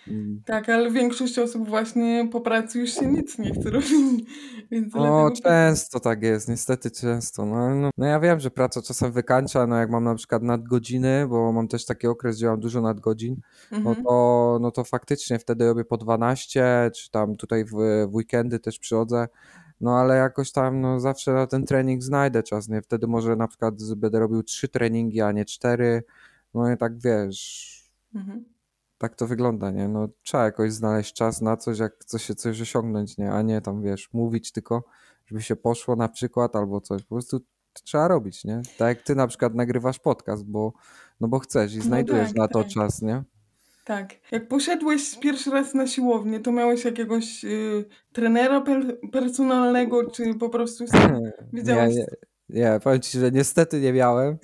Mm. 0.08 0.42
Tak, 0.46 0.70
ale 0.70 0.92
większość 0.92 1.40
osób 1.40 1.68
właśnie 1.70 2.30
po 2.32 2.42
pracy 2.42 2.80
już 2.80 2.90
się 2.90 3.08
nic 3.08 3.38
nie 3.40 3.52
chce 3.54 3.70
robić. 3.70 3.90
Więc 4.72 4.94
No, 4.94 5.02
dlatego 5.02 5.42
często 5.44 6.00
tak 6.00 6.24
jest, 6.24 6.48
niestety 6.48 6.92
często. 6.92 7.46
No, 7.46 7.76
no, 7.76 7.90
no 7.98 8.06
ja 8.06 8.20
wiem, 8.20 8.40
że 8.40 8.52
praca 8.52 8.82
czasem 8.82 9.12
wykańcza, 9.12 9.68
no 9.68 9.76
jak 9.76 9.90
mam 9.90 10.04
na 10.04 10.16
przykład 10.16 10.44
nadgodziny, 10.44 11.28
bo 11.30 11.52
mam 11.52 11.68
też 11.68 11.86
taki 11.86 12.08
okres, 12.08 12.38
gdzie 12.38 12.48
mam 12.48 12.60
dużo 12.60 12.82
nadgodzin, 12.82 13.36
no 13.72 13.78
Mhm. 13.78 14.04
to, 14.04 14.58
no 14.62 14.72
to 14.72 14.84
faktycznie 14.84 15.40
wtedy 15.40 15.66
robię 15.66 15.86
po 15.86 15.98
12, 15.98 16.92
czy 16.96 17.12
tam 17.12 17.36
tutaj 17.36 17.66
w, 17.66 17.72
w 18.10 18.16
weekendy 18.16 18.60
też 18.60 18.80
przychodzę, 18.80 19.28
no 19.82 19.98
ale 20.00 20.16
jakoś 20.16 20.52
tam 20.52 20.82
no 20.82 21.00
zawsze 21.00 21.34
na 21.34 21.48
ten 21.48 21.66
trening 21.66 22.04
znajdę 22.04 22.44
czas, 22.44 22.70
nie? 22.70 22.82
Wtedy 22.82 23.08
może 23.08 23.36
na 23.36 23.48
przykład 23.48 23.76
będę 23.96 24.20
robił 24.20 24.44
trzy 24.44 24.68
treningi, 24.68 25.22
a 25.22 25.32
nie 25.32 25.46
cztery, 25.46 26.04
no 26.54 26.72
i 26.72 26.78
tak 26.78 27.00
wiesz, 27.00 27.78
Mhm. 28.16 28.46
tak 28.98 29.16
to 29.16 29.28
wygląda, 29.28 29.72
nie? 29.72 29.88
No 29.88 30.08
trzeba 30.24 30.44
jakoś 30.44 30.74
znaleźć 30.74 31.14
czas 31.14 31.42
na 31.42 31.58
coś, 31.58 31.80
jak 31.80 31.94
chce 32.00 32.20
się 32.20 32.36
coś 32.36 32.62
osiągnąć, 32.62 33.18
nie? 33.18 33.32
A 33.32 33.42
nie 33.42 33.62
tam, 33.62 33.82
wiesz, 33.82 34.10
mówić 34.14 34.52
tylko, 34.52 34.84
żeby 35.26 35.42
się 35.42 35.56
poszło 35.56 35.96
na 35.96 36.10
przykład 36.10 36.56
albo 36.56 36.82
coś. 36.82 37.04
Po 37.04 37.16
prostu 37.16 37.40
trzeba 37.84 38.08
robić, 38.08 38.46
nie? 38.46 38.62
Tak 38.78 38.98
jak 38.98 39.02
ty 39.06 39.16
na 39.16 39.28
przykład 39.28 39.56
nagrywasz 39.56 40.00
podcast, 40.00 40.46
bo, 40.46 40.74
no 41.20 41.28
bo 41.28 41.40
chcesz 41.40 41.74
i 41.74 41.78
No 41.78 41.84
znajdujesz 41.84 42.28
tak, 42.28 42.38
na 42.38 42.48
to 42.48 42.64
tak. 42.64 42.72
czas, 42.72 43.02
nie? 43.02 43.24
Tak. 43.88 44.14
Jak 44.32 44.48
poszedłeś 44.48 45.16
pierwszy 45.20 45.52
raz 45.52 45.74
na 45.74 45.88
siłownię, 45.88 46.40
to 46.40 46.52
miałeś 46.52 46.86
jakiegoś 46.86 47.46
y, 47.46 47.86
trenera 48.14 48.62
per, 48.62 48.98
personalnego, 49.12 50.12
czy 50.12 50.34
po 50.36 50.50
prostu 50.50 50.88
sam 50.88 51.14
Nie, 51.24 51.32
wiedziałeś? 51.54 51.96
nie, 51.96 52.06
nie, 52.50 52.80
powiem 52.84 53.02
ci, 53.02 53.20
że 53.20 53.32
niestety 53.32 53.82
nie 53.82 53.94
miałem. 53.94 54.38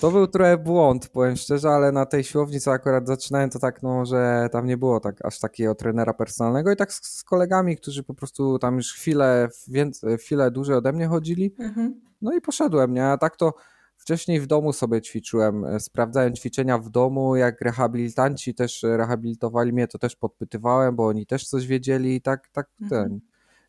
To 0.00 0.10
był 0.10 0.26
trochę 0.26 0.58
błąd, 0.58 1.08
powiem 1.08 1.36
szczerze, 1.36 1.68
ale 1.68 1.92
na 1.92 2.06
tej 2.06 2.24
siłowni, 2.24 2.60
co 2.60 2.72
akurat 2.72 3.06
zaczynałem, 3.06 3.50
to 3.50 3.58
tak, 3.58 3.82
no, 3.82 4.04
że 4.06 4.48
tam 4.52 4.66
nie 4.66 4.76
było 4.76 5.00
tak 5.00 5.24
aż 5.24 5.38
takiego 5.38 5.74
trenera 5.74 6.14
personalnego 6.14 6.72
i 6.72 6.76
tak 6.76 6.92
z, 6.92 7.18
z 7.18 7.24
kolegami, 7.24 7.76
którzy 7.76 8.02
po 8.02 8.14
prostu 8.14 8.58
tam 8.58 8.76
już 8.76 8.92
chwilę, 8.94 9.48
więcej, 9.68 10.18
chwilę 10.18 10.50
dłużej 10.50 10.76
ode 10.76 10.92
mnie 10.92 11.06
chodzili, 11.06 11.54
Mhm. 11.58 12.00
no 12.22 12.32
i 12.32 12.40
poszedłem, 12.40 12.94
nie? 12.94 13.04
A 13.04 13.18
tak 13.18 13.36
to 13.36 13.54
wcześniej 13.96 14.40
w 14.40 14.46
domu 14.46 14.72
sobie 14.72 15.02
ćwiczyłem, 15.02 15.64
e, 15.64 15.80
sprawdzałem 15.80 16.34
ćwiczenia 16.34 16.78
w 16.78 16.90
domu, 16.90 17.36
jak 17.36 17.60
rehabilitanci 17.60 18.54
też 18.54 18.84
e, 18.84 18.96
rehabilitowali 18.96 19.72
mnie, 19.72 19.88
to 19.88 19.98
też 19.98 20.16
podpytywałem, 20.16 20.96
bo 20.96 21.06
oni 21.06 21.26
też 21.26 21.46
coś 21.48 21.66
wiedzieli 21.66 22.16
i 22.16 22.20
tak, 22.20 22.48
tak 22.48 22.68
Mhm. 22.82 23.08
ten. 23.10 23.20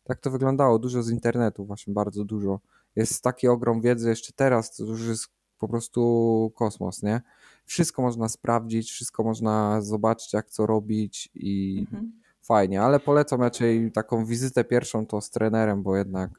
tak 0.04 0.20
to 0.20 0.30
wyglądało. 0.30 0.78
Dużo 0.78 1.02
z 1.02 1.10
internetu, 1.10 1.64
właśnie 1.64 1.92
bardzo 1.94 2.24
dużo. 2.24 2.60
Jest 2.96 3.22
taki 3.22 3.48
ogrom 3.48 3.80
wiedzy 3.80 4.08
jeszcze 4.08 4.32
teraz, 4.32 4.76
to 4.76 4.84
już 4.84 5.06
jest 5.08 5.26
po 5.58 5.68
prostu 5.68 6.52
kosmos, 6.54 7.02
nie? 7.02 7.20
Wszystko 7.64 8.02
można 8.02 8.28
sprawdzić, 8.28 8.90
wszystko 8.90 9.22
można 9.24 9.82
zobaczyć, 9.82 10.32
jak 10.32 10.50
co 10.50 10.66
robić 10.66 11.28
i 11.34 11.78
Mhm. 11.80 12.12
fajnie, 12.42 12.82
ale 12.82 13.00
polecam 13.00 13.40
raczej 13.40 13.92
taką 13.92 14.24
wizytę 14.24 14.64
pierwszą 14.64 15.06
to 15.06 15.20
z 15.20 15.30
trenerem, 15.30 15.82
bo 15.82 15.96
jednak 15.96 16.30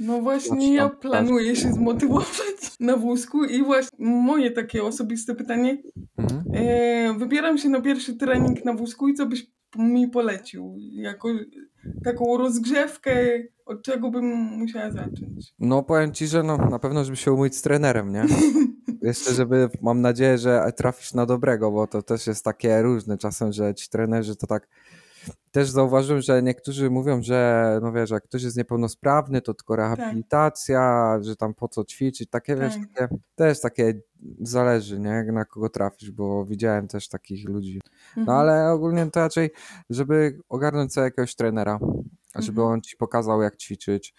No 0.00 0.20
właśnie 0.20 0.74
ja 0.74 0.88
planuję 0.88 1.56
się 1.56 1.72
zmotywować 1.72 2.76
na 2.80 2.96
wózku 2.96 3.44
i 3.44 3.62
właśnie 3.62 3.98
moje 4.06 4.50
takie 4.50 4.84
osobiste 4.84 5.34
pytanie. 5.34 5.82
mhm. 6.18 6.42
E, 6.54 7.18
wybieram 7.18 7.58
się 7.58 7.68
na 7.68 7.80
pierwszy 7.80 8.16
trening 8.16 8.64
na 8.64 8.72
wózku 8.72 9.08
i 9.08 9.14
co 9.14 9.26
byś 9.26 9.46
mi 9.78 10.08
polecił? 10.08 10.76
Jako 10.92 11.28
taką 12.04 12.36
rozgrzewkę, 12.36 13.42
od 13.66 13.82
czego 13.82 14.10
bym 14.10 14.24
musiała 14.34 14.90
zacząć? 14.90 15.54
No 15.58 15.82
powiem 15.82 16.12
ci, 16.12 16.26
że 16.26 16.42
no, 16.42 16.56
na 16.56 16.78
pewno, 16.78 17.04
żeby 17.04 17.16
się 17.16 17.32
umówić 17.32 17.56
z 17.56 17.62
trenerem, 17.62 18.12
nie? 18.12 18.24
Jeszcze, 19.02 19.34
żeby, 19.34 19.68
mam 19.82 20.00
nadzieję, 20.00 20.38
że 20.38 20.72
trafisz 20.76 21.14
na 21.14 21.26
dobrego, 21.26 21.70
bo 21.70 21.86
to 21.86 22.02
też 22.02 22.26
jest 22.26 22.44
takie 22.44 22.82
różne 22.82 23.18
czasem, 23.18 23.52
że 23.52 23.74
ci 23.74 23.88
trenerzy 23.90 24.36
to 24.36 24.46
tak. 24.46 24.68
Też 25.50 25.70
zauważyłem, 25.70 26.22
że 26.22 26.42
niektórzy 26.42 26.90
mówią, 26.90 27.22
że 27.22 27.78
no 27.82 27.92
wiesz, 27.92 28.10
jak 28.10 28.24
ktoś 28.24 28.42
jest 28.42 28.56
niepełnosprawny, 28.56 29.40
to 29.42 29.54
tylko 29.54 29.76
rehabilitacja, 29.76 31.18
że 31.22 31.36
tam 31.36 31.54
po 31.54 31.68
co 31.68 31.84
ćwiczyć, 31.84 32.30
takie 32.30 32.56
wiesz, 32.56 32.74
Tak. 32.74 32.82
takie, 32.94 33.14
też 33.34 33.60
takie 33.60 33.94
zależy, 34.40 35.00
nie, 35.00 35.22
na 35.32 35.44
kogo 35.44 35.68
trafisz, 35.68 36.10
bo 36.10 36.44
widziałem 36.44 36.88
też 36.88 37.08
takich 37.08 37.48
ludzi. 37.48 37.80
No 38.16 38.22
Mhm. 38.22 38.38
ale 38.38 38.72
ogólnie 38.72 39.10
to 39.10 39.20
raczej, 39.20 39.50
żeby 39.90 40.38
ogarnąć 40.48 40.92
sobie 40.92 41.04
jakiegoś 41.04 41.34
trenera, 41.34 41.78
żeby 42.34 42.60
Mhm. 42.60 42.68
on 42.74 42.80
ci 42.82 42.96
pokazał, 42.96 43.42
jak 43.42 43.56
ćwiczyć. 43.56 44.14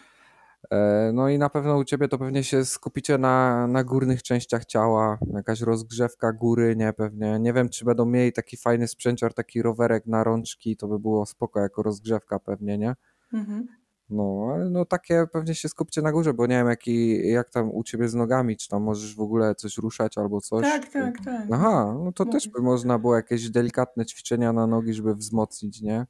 E, 0.72 1.12
No 1.14 1.30
i 1.30 1.38
na 1.38 1.50
pewno 1.50 1.78
u 1.78 1.84
ciebie 1.84 2.08
to 2.08 2.18
pewnie 2.18 2.44
się 2.44 2.66
skupicie 2.66 3.18
na, 3.18 3.68
na 3.68 3.84
górnych 3.84 4.24
częściach 4.24 4.66
ciała, 4.66 5.18
jakaś 5.34 5.62
rozgrzewka 5.62 6.34
góry, 6.34 6.76
nie 6.76 6.94
pewnie. 6.94 7.40
Nie 7.40 7.54
wiem, 7.54 7.70
czy 7.70 7.86
będą 7.86 8.06
mieli 8.06 8.34
taki 8.34 8.58
fajny 8.58 8.88
sprzęcior, 8.88 9.34
taki 9.34 9.62
rowerek 9.62 10.06
na 10.06 10.24
rączki, 10.24 10.78
to 10.78 10.88
by 10.88 11.00
było 11.00 11.26
spoko 11.26 11.60
jako 11.60 11.84
rozgrzewka 11.84 12.40
pewnie, 12.40 12.78
nie? 12.78 12.96
Mhm. 13.34 13.68
No, 14.10 14.52
ale 14.54 14.70
no 14.70 14.86
takie 14.86 15.26
pewnie 15.34 15.56
się 15.56 15.70
skupcie 15.70 16.02
na 16.02 16.12
górze, 16.12 16.34
bo 16.34 16.48
nie 16.48 16.56
wiem 16.56 16.68
jaki, 16.68 17.28
jak 17.30 17.50
tam 17.50 17.72
u 17.72 17.84
ciebie 17.84 18.10
z 18.10 18.14
nogami, 18.14 18.58
czy 18.58 18.70
tam 18.70 18.84
możesz 18.84 19.16
w 19.16 19.20
ogóle 19.20 19.56
coś 19.56 19.78
ruszać 19.78 20.18
albo 20.18 20.42
coś. 20.42 20.62
Tak, 20.62 20.90
tak, 20.92 21.26
tak. 21.26 21.48
Aha, 21.52 21.96
no 22.04 22.12
to 22.12 22.26
też 22.26 22.48
by 22.50 22.62
można 22.62 23.00
było 23.00 23.16
jakieś 23.16 23.50
delikatne 23.50 24.06
ćwiczenia 24.06 24.54
na 24.54 24.68
nogi, 24.68 24.94
żeby 24.94 25.16
wzmocnić, 25.16 25.82
nie? 25.82 26.06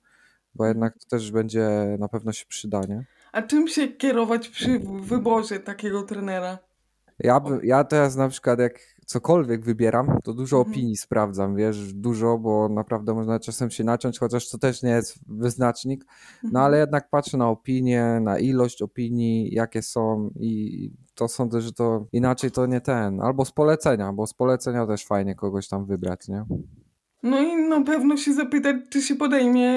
Bo 0.55 0.65
jednak 0.65 0.93
to 0.93 1.05
też 1.09 1.31
będzie 1.31 1.95
na 1.99 2.07
pewno 2.07 2.31
się 2.31 2.45
przyda, 2.45 2.81
nie? 2.89 3.05
A 3.31 3.41
czym 3.41 3.67
się 3.67 3.87
kierować 3.87 4.49
przy 4.49 4.79
wyborze 5.01 5.59
takiego 5.59 6.03
trenera? 6.03 6.57
Ja, 7.19 7.39
by, 7.39 7.59
ja 7.63 7.83
teraz 7.83 8.15
na 8.15 8.29
przykład 8.29 8.59
jak 8.59 8.79
cokolwiek 9.05 9.65
wybieram, 9.65 10.17
to 10.23 10.33
dużo 10.33 10.57
Mhm. 10.57 10.71
opinii 10.71 10.97
sprawdzam, 10.97 11.55
wiesz, 11.55 11.93
dużo, 11.93 12.37
bo 12.37 12.69
naprawdę 12.69 13.13
można 13.13 13.39
czasem 13.39 13.69
się 13.71 13.83
naciąć, 13.83 14.19
chociaż 14.19 14.49
to 14.49 14.57
też 14.57 14.83
nie 14.83 14.89
jest 14.89 15.19
wyznacznik, 15.27 16.05
no 16.43 16.47
Mhm. 16.49 16.65
ale 16.65 16.77
jednak 16.79 17.09
patrzę 17.09 17.37
na 17.37 17.49
opinie, 17.49 18.19
na 18.21 18.39
ilość 18.39 18.81
opinii, 18.81 19.53
jakie 19.53 19.81
są 19.81 20.29
i 20.39 20.91
to 21.15 21.27
sądzę, 21.27 21.61
że 21.61 21.73
to 21.73 22.05
inaczej 22.11 22.51
to 22.51 22.65
nie 22.65 22.81
ten, 22.81 23.21
albo 23.21 23.45
z 23.45 23.51
polecenia, 23.51 24.13
bo 24.13 24.27
z 24.27 24.33
polecenia 24.33 24.87
też 24.87 25.05
fajnie 25.05 25.35
kogoś 25.35 25.67
tam 25.67 25.85
wybrać, 25.85 26.27
nie? 26.27 26.45
No 27.23 27.39
i 27.41 27.55
na 27.69 27.81
pewno 27.81 28.17
się 28.17 28.33
zapytać, 28.33 28.75
czy 28.89 29.01
się 29.01 29.15
podejmie 29.15 29.71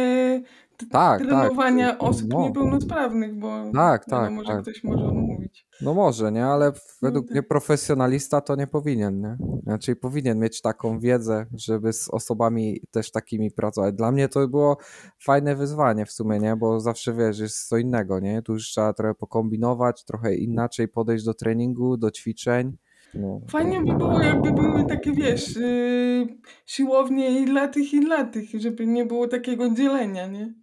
Tak, 0.91 0.91
tak. 0.91 1.29
trenowania 1.29 1.99
osób 1.99 2.29
No. 2.33 2.43
niepełnosprawnych, 2.43 3.39
bo 3.39 3.73
Tak, 3.75 4.05
tak, 4.05 4.23
wiadomo, 4.23 4.45
że 4.45 4.53
tak. 4.53 4.63
ktoś 4.63 4.85
może 4.85 5.05
odmówić. 5.05 5.67
No 5.83 5.95
może, 5.95 6.33
nie, 6.33 6.47
ale 6.47 6.73
według 7.03 7.27
tak. 7.27 7.33
mnie 7.33 7.43
profesjonalista 7.43 8.41
to 8.41 8.57
nie 8.57 8.67
powinien, 8.67 9.21
nie? 9.21 9.37
Znaczy 9.63 9.97
powinien 9.97 10.39
mieć 10.39 10.61
taką 10.61 10.99
wiedzę, 10.99 11.47
żeby 11.55 11.93
z 11.93 12.09
osobami 12.09 12.81
też 12.91 13.11
takimi 13.11 13.51
pracować. 13.51 13.95
Dla 13.95 14.13
mnie 14.13 14.29
to 14.29 14.49
było 14.49 14.77
fajne 15.25 15.57
wyzwanie 15.57 16.07
w 16.07 16.13
sumie, 16.13 16.39
nie? 16.39 16.57
Bo 16.57 16.81
zawsze 16.81 17.15
wiesz, 17.15 17.39
jest 17.39 17.69
co 17.69 17.77
innego, 17.77 18.21
nie? 18.21 18.43
Tu 18.43 18.53
już 18.53 18.65
trzeba 18.69 18.93
trochę 18.93 19.15
pokombinować, 19.15 20.05
trochę 20.05 20.35
inaczej 20.35 20.89
podejść 20.89 21.25
do 21.25 21.35
treningu, 21.35 21.97
do 21.97 22.11
ćwiczeń. 22.11 22.77
No. 23.15 23.41
Fajnie 23.49 23.81
by 23.81 23.93
było, 23.99 24.21
jakby 24.23 24.53
były 24.53 24.85
takie, 24.87 25.13
wiesz, 25.13 25.57
yy, 25.57 26.27
siłownie 26.67 27.41
i 27.41 27.45
dla 27.45 27.69
tych, 27.69 27.95
i 27.95 28.01
dla 28.01 28.25
tych, 28.25 28.51
żeby 28.55 28.87
nie 28.87 29.07
było 29.07 29.29
takiego 29.29 29.71
dzielenia, 29.71 30.27
nie? 30.27 30.55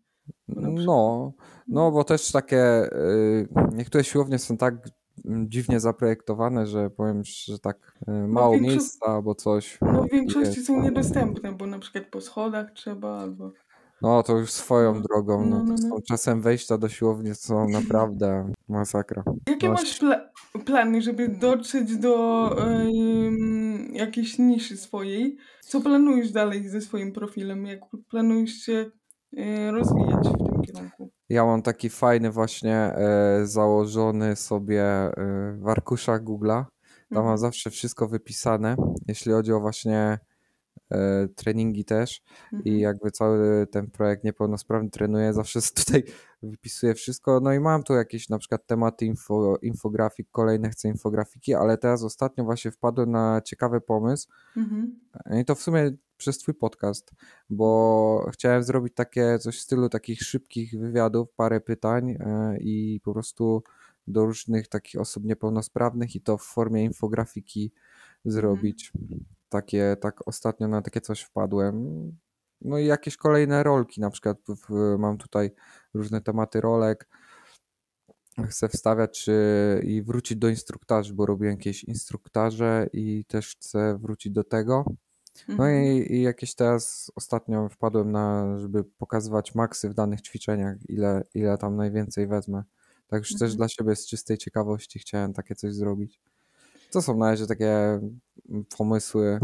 No, 0.47 1.33
no 1.67 1.91
bo 1.91 2.03
też 2.03 2.31
takie 2.31 2.83
y, 2.93 3.47
niektóre 3.75 4.03
siłownie 4.03 4.39
są 4.39 4.57
tak 4.57 4.75
mm, 5.25 5.49
dziwnie 5.49 5.79
zaprojektowane, 5.79 6.65
że 6.67 6.89
powiem, 6.89 7.21
że 7.23 7.59
tak 7.59 7.93
y, 8.07 8.11
mało 8.27 8.53
większość- 8.53 8.75
miejsca 8.77 9.05
albo 9.05 9.35
coś. 9.35 9.77
No 9.81 10.03
w 10.03 10.11
większości 10.11 10.61
są 10.61 10.81
niedostępne, 10.81 11.51
bo 11.51 11.65
na 11.67 11.79
przykład 11.79 12.03
po 12.11 12.21
schodach 12.21 12.71
trzeba 12.71 13.19
albo... 13.19 13.51
No 14.01 14.23
to 14.23 14.37
już 14.37 14.51
swoją 14.51 14.93
No, 14.95 15.01
drogą. 15.01 15.45
no, 15.45 15.63
No, 15.63 15.63
no, 15.63 15.75
no. 15.89 15.97
czasem 16.07 16.41
wejścia 16.41 16.77
do 16.77 16.89
siłowni 16.89 17.35
są 17.35 17.69
naprawdę 17.69 18.51
masakra. 18.69 19.23
Jakie 19.49 19.67
No, 19.67 19.73
masz 19.73 19.99
pla- 20.01 20.29
plany, 20.65 21.01
żeby 21.01 21.29
dotrzeć 21.29 21.97
do 21.97 22.49
em, 22.59 23.89
jakiejś 23.93 24.39
niszy 24.39 24.77
swojej? 24.77 25.37
Co 25.61 25.81
planujesz 25.81 26.31
dalej 26.31 26.69
ze 26.69 26.81
swoim 26.81 27.11
profilem? 27.11 27.65
Jak 27.65 27.79
planujesz 28.09 28.51
się 28.53 28.91
rozwijać 29.71 30.27
w 30.27 30.37
tym 30.37 30.61
kierunku? 30.61 31.09
Ja 31.29 31.45
mam 31.45 31.61
taki 31.61 31.89
fajny 31.89 32.31
właśnie 32.31 32.75
e, 32.75 33.39
założony 33.43 34.35
sobie 34.35 34.83
e, 34.83 35.11
w 35.59 35.67
arkuszach 35.67 36.23
Google'a. 36.23 36.63
Tam 37.09 37.23
mam 37.23 37.23
Mhm. 37.23 37.37
zawsze 37.37 37.69
wszystko 37.69 38.07
wypisane, 38.07 38.75
jeśli 39.07 39.31
chodzi 39.31 39.53
o 39.53 39.59
właśnie 39.59 40.19
treningi 41.35 41.85
też. 41.85 42.21
I 42.51 42.55
Mhm. 42.55 42.77
jakby 42.79 43.11
cały 43.11 43.67
ten 43.67 43.91
projekt 43.91 44.23
niepełnosprawny 44.23 44.89
trenuję, 44.89 45.33
zawsze 45.33 45.59
tutaj 45.75 46.03
wypisuję 46.43 46.93
wszystko. 46.93 47.39
No 47.39 47.53
i 47.53 47.59
mam 47.59 47.83
tu 47.83 47.93
jakieś 47.93 48.29
na 48.29 48.37
przykład 48.37 48.67
tematy 48.67 49.05
info, 49.05 49.57
infografik, 49.61 50.27
kolejne 50.31 50.69
chcę 50.69 50.87
infografiki, 50.87 51.53
ale 51.53 51.77
teraz 51.77 52.03
ostatnio 52.03 52.43
właśnie 52.43 52.71
wpadłem 52.71 53.11
na 53.11 53.41
ciekawy 53.41 53.81
pomysł 53.81 54.27
Mhm. 54.57 54.99
i 55.41 55.45
to 55.45 55.55
w 55.55 55.61
sumie 55.61 55.91
przez 56.17 56.37
twój 56.37 56.53
podcast, 56.53 57.11
bo 57.49 58.29
chciałem 58.33 58.63
zrobić 58.63 58.93
takie 58.95 59.39
coś 59.39 59.57
w 59.57 59.61
stylu 59.61 59.89
takich 59.89 60.21
szybkich 60.21 60.79
wywiadów, 60.79 61.27
parę 61.35 61.61
pytań 61.61 62.09
e, 62.19 62.57
i 62.59 63.01
po 63.03 63.13
prostu 63.13 63.63
do 64.07 64.25
różnych 64.25 64.67
takich 64.67 65.01
osób 65.01 65.23
niepełnosprawnych 65.23 66.15
i 66.15 66.21
to 66.21 66.37
w 66.37 66.43
formie 66.43 66.83
infografiki 66.83 67.71
zrobić. 68.25 68.91
Takie, 69.49 69.95
tak 70.01 70.27
ostatnio 70.27 70.67
na 70.67 70.81
takie 70.81 71.01
coś 71.01 71.21
wpadłem. 71.21 71.87
No 72.61 72.77
i 72.77 72.85
jakieś 72.85 73.17
kolejne 73.17 73.63
rolki, 73.63 74.01
na 74.01 74.09
przykład 74.09 74.37
mam 74.99 75.17
tutaj 75.17 75.51
różne 75.93 76.21
tematy 76.21 76.61
rolek. 76.61 77.07
Chcę 78.49 78.69
wstawiać 78.69 79.23
czy, 79.23 79.81
i 79.83 80.01
wrócić 80.03 80.37
do 80.37 80.49
instruktarzy, 80.49 81.13
bo 81.13 81.25
robię 81.25 81.49
jakieś 81.49 81.83
instruktaże 81.83 82.87
i 82.93 83.25
też 83.25 83.55
chcę 83.55 83.97
wrócić 83.97 84.33
do 84.33 84.43
tego. 84.43 84.85
No 85.47 85.53
Mhm. 85.53 85.83
i, 85.83 86.13
i 86.13 86.21
jakieś 86.21 86.55
teraz 86.55 87.11
ostatnio 87.15 87.69
wpadłem 87.69 88.11
na, 88.11 88.57
żeby 88.59 88.83
pokazywać 88.83 89.55
maksy 89.55 89.89
w 89.89 89.93
danych 89.93 90.21
ćwiczeniach, 90.21 90.77
ile, 90.89 91.23
ile 91.33 91.57
tam 91.57 91.75
najwięcej 91.75 92.27
wezmę. 92.27 92.63
Tak 93.07 93.19
już 93.19 93.29
też 93.29 93.41
Mhm. 93.41 93.57
dla 93.57 93.67
siebie 93.67 93.95
z 93.95 94.07
czystej 94.07 94.37
ciekawości 94.37 94.99
chciałem 94.99 95.33
takie 95.33 95.55
coś 95.55 95.73
zrobić. 95.73 96.21
To 96.91 97.01
są 97.01 97.17
na 97.17 97.31
razie 97.31 97.47
takie 97.47 97.99
pomysły 98.77 99.39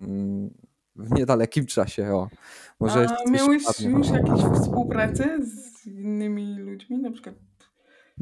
mm, 0.00 0.50
w 0.96 1.12
niedalekim 1.12 1.66
czasie. 1.66 2.14
O. 2.14 2.28
Może 2.80 3.06
A 3.26 3.30
miałeś 3.30 3.80
już 3.80 4.08
jakieś 4.08 4.60
współpracę 4.60 5.38
z 5.42 5.86
innymi 5.86 6.58
ludźmi? 6.58 6.98
Na 6.98 7.10
przykład 7.10 7.34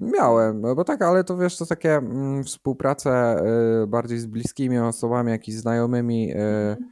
Miałem, 0.02 0.60
no 0.60 0.74
bo 0.74 0.84
tak, 0.84 1.02
ale 1.02 1.24
to 1.24 1.36
wiesz, 1.36 1.56
to 1.56 1.66
takie 1.66 1.94
mm, 1.94 2.44
współprace 2.44 3.42
y, 3.82 3.86
bardziej 3.86 4.18
z 4.18 4.26
bliskimi 4.26 4.78
osobami, 4.78 5.30
jak 5.30 5.48
i 5.48 5.52
znajomymi, 5.52 6.32
y, 6.32 6.36
Mhm. 6.36 6.90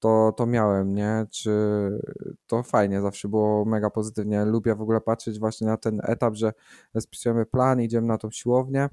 to, 0.00 0.32
to 0.36 0.46
miałem, 0.46 0.94
nie? 0.94 1.26
Czy 1.30 1.50
to 2.46 2.62
fajnie, 2.62 3.00
zawsze 3.00 3.28
było 3.28 3.64
mega 3.64 3.90
pozytywnie. 3.90 4.44
Lubię 4.44 4.74
w 4.74 4.80
ogóle 4.80 5.00
patrzeć 5.00 5.38
właśnie 5.38 5.66
na 5.66 5.76
ten 5.76 6.00
etap, 6.04 6.34
że 6.34 6.52
spisujemy 7.00 7.46
plan, 7.46 7.80
idziemy 7.80 8.06
na 8.06 8.18
tą 8.18 8.30
siłownię 8.30 8.88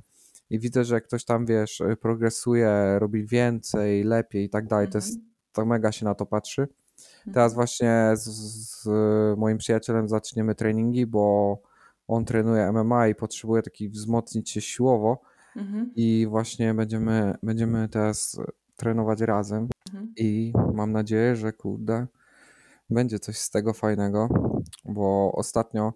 i 0.49 0.59
widzę, 0.59 0.83
że 0.85 1.01
ktoś 1.01 1.25
tam, 1.25 1.45
wiesz, 1.45 1.81
y, 1.81 1.95
progresuje, 2.01 2.95
robi 2.99 3.25
więcej, 3.27 4.03
lepiej 4.03 4.45
i 4.45 4.49
tak 4.49 4.67
dalej. 4.67 4.87
To 4.89 4.97
jest, 4.97 5.09
Mhm. 5.09 5.27
to 5.51 5.65
mega 5.65 5.91
się 5.91 6.05
na 6.05 6.15
to 6.15 6.25
patrzy. 6.25 6.67
Teraz 7.33 7.53
właśnie 7.53 8.11
z, 8.15 8.23
z 8.83 8.87
moim 9.37 9.57
przyjacielem 9.57 10.09
zaczniemy 10.09 10.55
treningi, 10.55 11.05
bo 11.05 11.57
on 12.07 12.25
trenuje 12.25 12.71
MMA 12.71 13.07
i 13.07 13.15
potrzebuje 13.15 13.61
taki 13.61 13.89
wzmocnić 13.89 14.49
się 14.49 14.61
siłowo 14.61 15.21
Mhm. 15.55 15.91
i 15.95 16.27
właśnie 16.29 16.73
będziemy, 16.73 17.35
będziemy 17.43 17.89
teraz 17.89 18.39
trenować 18.75 19.21
razem 19.21 19.67
Mhm. 19.89 20.13
i 20.17 20.53
mam 20.73 20.91
nadzieję, 20.91 21.35
że 21.35 21.53
kurde, 21.53 22.07
będzie 22.89 23.19
coś 23.19 23.37
z 23.37 23.49
tego 23.49 23.73
fajnego, 23.73 24.29
bo 24.85 25.31
ostatnio 25.35 25.93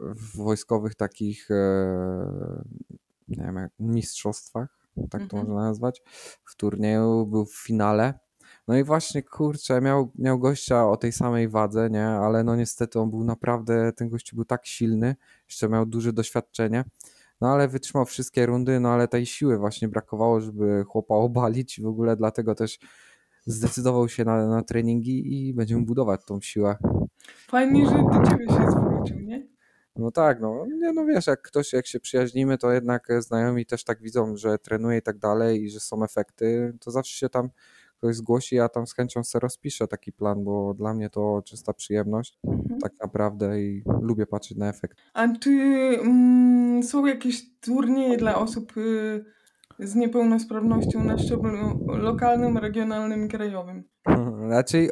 w 0.00 0.36
wojskowych 0.36 0.94
takich 0.94 1.50
e, 1.50 2.64
nie 3.28 3.44
wiem, 3.44 3.56
jak 3.56 3.72
mistrzostwach, 3.78 4.68
tak 5.10 5.20
to 5.20 5.36
Mhm. 5.36 5.46
można 5.46 5.54
nazwać, 5.54 6.02
w 6.44 6.56
turnieju, 6.56 7.26
był 7.26 7.44
w 7.46 7.56
finale. 7.56 8.14
No 8.68 8.76
i 8.76 8.84
właśnie, 8.84 9.22
kurczę, 9.22 9.80
miał, 9.80 10.12
miał 10.18 10.38
gościa 10.38 10.88
o 10.88 10.96
tej 10.96 11.12
samej 11.12 11.48
wadze, 11.48 11.90
nie? 11.90 12.06
Ale 12.06 12.44
no 12.44 12.56
niestety 12.56 13.00
on 13.00 13.10
był 13.10 13.24
naprawdę, 13.24 13.92
ten 13.92 14.08
gościu 14.08 14.36
był 14.36 14.44
tak 14.44 14.66
silny, 14.66 15.16
jeszcze 15.48 15.68
miał 15.68 15.86
duże 15.86 16.12
doświadczenie. 16.12 16.84
No 17.40 17.48
ale 17.48 17.68
wytrzymał 17.68 18.06
wszystkie 18.06 18.46
rundy, 18.46 18.80
no 18.80 18.88
ale 18.88 19.08
tej 19.08 19.26
siły 19.26 19.58
właśnie 19.58 19.88
brakowało, 19.88 20.40
żeby 20.40 20.84
chłopa 20.88 21.14
obalić 21.14 21.80
w 21.80 21.86
ogóle 21.86 22.16
dlatego 22.16 22.54
też 22.54 22.78
zdecydował 23.46 24.08
się 24.08 24.24
na, 24.24 24.46
na 24.46 24.62
treningi 24.62 25.48
i 25.48 25.54
będziemy 25.54 25.82
budować 25.84 26.20
tą 26.24 26.40
siłę. 26.40 26.76
Fajnie, 27.48 27.86
że 27.86 27.92
do 27.92 28.30
ciebie 28.30 28.46
się 28.46 28.70
zwrócił, 28.70 29.20
nie? 29.20 29.46
No 29.96 30.10
tak, 30.10 30.40
no, 30.40 30.66
nie, 30.66 30.92
no 30.92 31.04
wiesz, 31.06 31.26
jak 31.26 31.42
ktoś, 31.42 31.72
jak 31.72 31.86
się 31.86 32.00
przyjaźnimy, 32.00 32.58
to 32.58 32.72
jednak 32.72 33.10
e, 33.10 33.22
znajomi 33.22 33.66
też 33.66 33.84
tak 33.84 34.02
widzą, 34.02 34.36
że 34.36 34.58
trenuje 34.58 34.98
i 34.98 35.02
tak 35.02 35.18
dalej 35.18 35.62
i 35.64 35.70
że 35.70 35.80
są 35.80 36.04
efekty, 36.04 36.76
to 36.80 36.90
zawsze 36.90 37.18
się 37.18 37.28
tam 37.28 37.50
ktoś 37.98 38.16
zgłosi, 38.16 38.54
ja 38.56 38.68
tam 38.68 38.86
z 38.86 38.94
chęcią 38.94 39.24
sobie 39.24 39.40
rozpiszę 39.40 39.88
taki 39.88 40.12
plan, 40.12 40.44
bo 40.44 40.74
dla 40.74 40.94
mnie 40.94 41.10
to 41.10 41.42
czysta 41.44 41.72
przyjemność 41.72 42.38
Mhm. 42.44 42.80
tak 42.80 42.92
naprawdę 43.02 43.62
i 43.62 43.82
lubię 44.00 44.26
patrzeć 44.26 44.58
na 44.58 44.68
efekt. 44.68 44.98
A 45.14 45.28
czy 45.38 45.50
mm, 46.02 46.82
są 46.82 47.06
jakieś 47.06 47.60
turnieje 47.60 48.16
dla 48.16 48.38
osób 48.38 48.76
y, 48.76 49.24
z 49.80 49.94
niepełnosprawnością 49.94 51.04
na 51.04 51.18
szczeblu 51.18 51.86
lokalnym, 51.86 52.58
regionalnym 52.58 53.26
i 53.26 53.28
krajowym? 53.28 53.84
Raczej, 54.50 54.90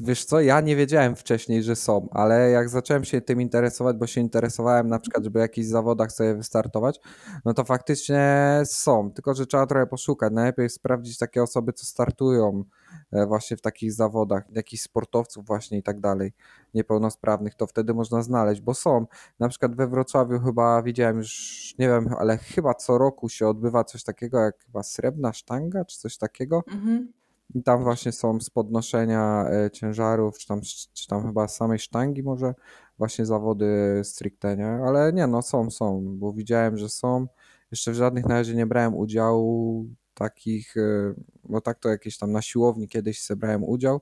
wiesz 0.00 0.24
co, 0.24 0.40
ja 0.40 0.60
nie 0.60 0.76
wiedziałem 0.76 1.16
wcześniej, 1.16 1.62
że 1.62 1.76
są, 1.76 2.08
ale 2.10 2.50
jak 2.50 2.68
zacząłem 2.68 3.04
się 3.04 3.20
tym 3.20 3.40
interesować, 3.40 3.96
bo 3.96 4.06
się 4.06 4.20
interesowałem 4.20 4.88
na 4.88 4.98
przykład, 4.98 5.24
żeby 5.24 5.38
w 5.38 5.42
jakichś 5.42 5.66
zawodach 5.66 6.12
sobie 6.12 6.34
wystartować, 6.34 7.00
no 7.44 7.54
to 7.54 7.64
faktycznie 7.64 8.46
są, 8.64 9.10
tylko 9.10 9.34
że 9.34 9.46
trzeba 9.46 9.66
trochę 9.66 9.86
poszukać. 9.86 10.32
Najlepiej 10.32 10.70
sprawdzić 10.70 11.18
takie 11.18 11.42
osoby, 11.42 11.72
co 11.72 11.86
startują 11.86 12.64
e, 13.12 13.26
właśnie 13.26 13.56
w 13.56 13.60
takich 13.60 13.92
zawodach, 13.92 14.44
jakichś 14.52 14.82
sportowców 14.82 15.46
właśnie 15.46 15.78
i 15.78 15.82
tak 15.82 16.00
dalej, 16.00 16.32
niepełnosprawnych, 16.74 17.54
to 17.54 17.66
wtedy 17.66 17.94
można 17.94 18.22
znaleźć, 18.22 18.60
bo 18.60 18.74
są. 18.74 19.06
Na 19.38 19.48
przykład 19.48 19.76
we 19.76 19.86
Wrocławiu 19.86 20.40
chyba 20.40 20.82
widziałem 20.82 21.18
już, 21.18 21.74
nie 21.78 21.88
wiem, 21.88 22.08
ale 22.18 22.38
chyba 22.38 22.74
co 22.74 22.98
roku 22.98 23.28
się 23.28 23.48
odbywa 23.48 23.84
coś 23.84 24.04
takiego 24.04 24.40
jak 24.40 24.58
chyba 24.64 24.82
srebrna 24.82 25.32
sztanga, 25.32 25.84
czy 25.84 25.98
coś 25.98 26.18
takiego. 26.18 26.64
Mhm. 26.72 27.12
I 27.54 27.62
tam 27.62 27.82
właśnie 27.82 28.12
są 28.12 28.40
z 28.40 28.50
podnoszenia 28.50 29.44
e, 29.50 29.70
ciężarów, 29.70 30.38
czy 30.38 30.48
tam, 30.48 30.60
czy 30.92 31.06
tam 31.08 31.26
chyba 31.26 31.48
samej 31.48 31.78
sztangi 31.78 32.22
może 32.22 32.54
właśnie 32.98 33.26
zawody 33.26 34.00
stricte, 34.04 34.56
nie? 34.56 34.66
Ale 34.66 35.12
nie, 35.12 35.26
no 35.26 35.42
są, 35.42 35.70
są, 35.70 36.02
bo 36.18 36.32
widziałem, 36.32 36.76
że 36.76 36.88
są. 36.88 37.26
Jeszcze 37.70 37.92
w 37.92 37.94
żadnych 37.94 38.26
na 38.26 38.34
razie 38.34 38.54
nie 38.54 38.66
brałem 38.66 38.94
udziału 38.94 39.86
takich, 40.14 40.76
e, 40.76 41.14
bo 41.44 41.60
tak 41.60 41.78
to 41.78 41.88
jakieś 41.88 42.18
tam 42.18 42.32
na 42.32 42.42
siłowni 42.42 42.88
kiedyś 42.88 43.22
sobie 43.22 43.40
brałem 43.40 43.64
udział, 43.64 44.00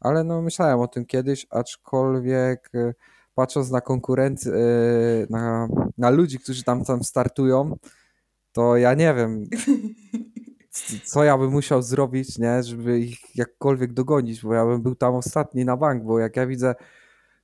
ale 0.00 0.24
no 0.24 0.42
myślałem 0.42 0.80
o 0.80 0.88
tym 0.88 1.06
kiedyś, 1.06 1.46
aczkolwiek 1.50 2.70
e, 2.74 2.94
patrząc 3.34 3.70
na 3.70 3.80
konkurencję, 3.80 4.52
na, 5.30 5.68
na 5.98 6.10
ludzi, 6.10 6.38
którzy 6.38 6.64
tam, 6.64 6.84
tam 6.84 7.04
startują, 7.04 7.76
to 8.52 8.76
ja 8.76 8.94
nie 8.94 9.14
wiem, 9.14 9.44
co 11.04 11.24
ja 11.24 11.38
bym 11.38 11.50
musiał 11.50 11.82
zrobić, 11.82 12.38
nie, 12.38 12.62
żeby 12.62 13.00
ich 13.00 13.36
jakkolwiek 13.36 13.92
dogonić, 13.92 14.42
bo 14.42 14.54
ja 14.54 14.66
bym 14.66 14.82
był 14.82 14.94
tam 14.94 15.14
ostatni 15.14 15.64
na 15.64 15.76
bank, 15.76 16.04
bo 16.04 16.18
jak 16.18 16.36
ja 16.36 16.46
widzę 16.46 16.74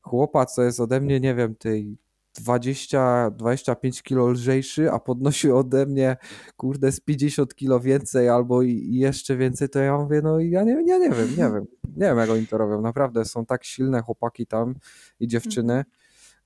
chłopa, 0.03 0.47
co 0.47 0.63
jest 0.63 0.81
ode 0.81 1.01
mnie, 1.01 1.21
nie 1.21 1.35
wiem, 1.35 1.55
tej 1.55 1.99
20-25 2.41 4.03
kilo 4.03 4.29
lżejszy, 4.29 4.91
a 4.91 4.99
podnosi 4.99 5.51
ode 5.51 5.87
mnie, 5.87 6.17
kurde, 6.57 6.93
z 6.93 7.01
50 7.01 7.55
kilo 7.55 7.81
więcej 7.81 8.29
albo 8.29 8.63
i, 8.63 8.89
jeszcze 8.93 9.37
więcej, 9.37 9.69
to 9.69 9.79
ja 9.79 9.99
mówię, 9.99 10.21
no 10.23 10.41
ja 10.41 10.63
nie, 10.65 10.73
ja 10.73 10.99
nie 10.99 11.11
wiem, 11.11 11.29
nie 11.31 11.37
wiem, 11.37 11.67
nie 11.97 12.07
wiem 12.07 12.19
jak 12.19 12.31
oni 12.31 12.47
to 12.47 12.59
robią, 12.59 12.81
naprawdę 12.81 13.25
są 13.25 13.47
tak 13.47 13.65
silne 13.65 14.03
chłopaki 14.03 14.47
tam 14.47 14.75
i 15.21 15.29
dziewczyny, 15.29 15.85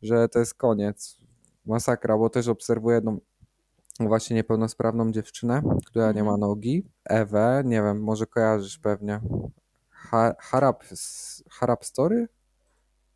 że 0.02 0.28
to 0.28 0.38
jest 0.38 0.54
koniec, 0.54 1.18
masakra, 1.66 2.18
bo 2.18 2.30
też 2.30 2.48
obserwuję 2.48 2.94
jedną 2.94 3.20
właśnie 4.00 4.37
niepełnosprawną 4.37 5.12
dziewczynę, 5.12 5.62
która 5.87 6.12
nie 6.12 6.24
ma 6.24 6.31
Mhm. 6.35 6.40
nogi, 6.40 6.87
Ewę, 7.05 7.62
nie 7.66 7.83
wiem, 7.83 8.02
może 8.02 8.26
kojarzysz 8.26 8.78
pewnie, 8.78 9.20
ha, 9.90 10.35
Harap, 10.38 10.85
Harap 11.50 11.85
Story? 11.85 12.28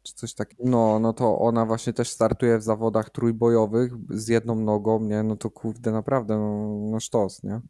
Czy 0.03 0.15
coś 0.15 0.35
takiego? 0.35 0.63
No, 0.67 0.99
no 0.99 1.13
to 1.13 1.39
ona 1.39 1.67
właśnie 1.67 1.93
też 1.93 2.11
startuje 2.11 2.59
w 2.59 2.63
zawodach 2.63 3.11
trójbojowych 3.11 3.93
z 4.11 4.29
jedną 4.29 4.55
nogą, 4.55 5.01
nie? 5.01 5.23
No 5.23 5.37
to 5.37 5.51
kurde, 5.51 5.93
naprawdę, 5.93 6.39
no, 6.39 6.79
no 6.91 7.01
sztos, 7.01 7.43
nie? 7.43 7.61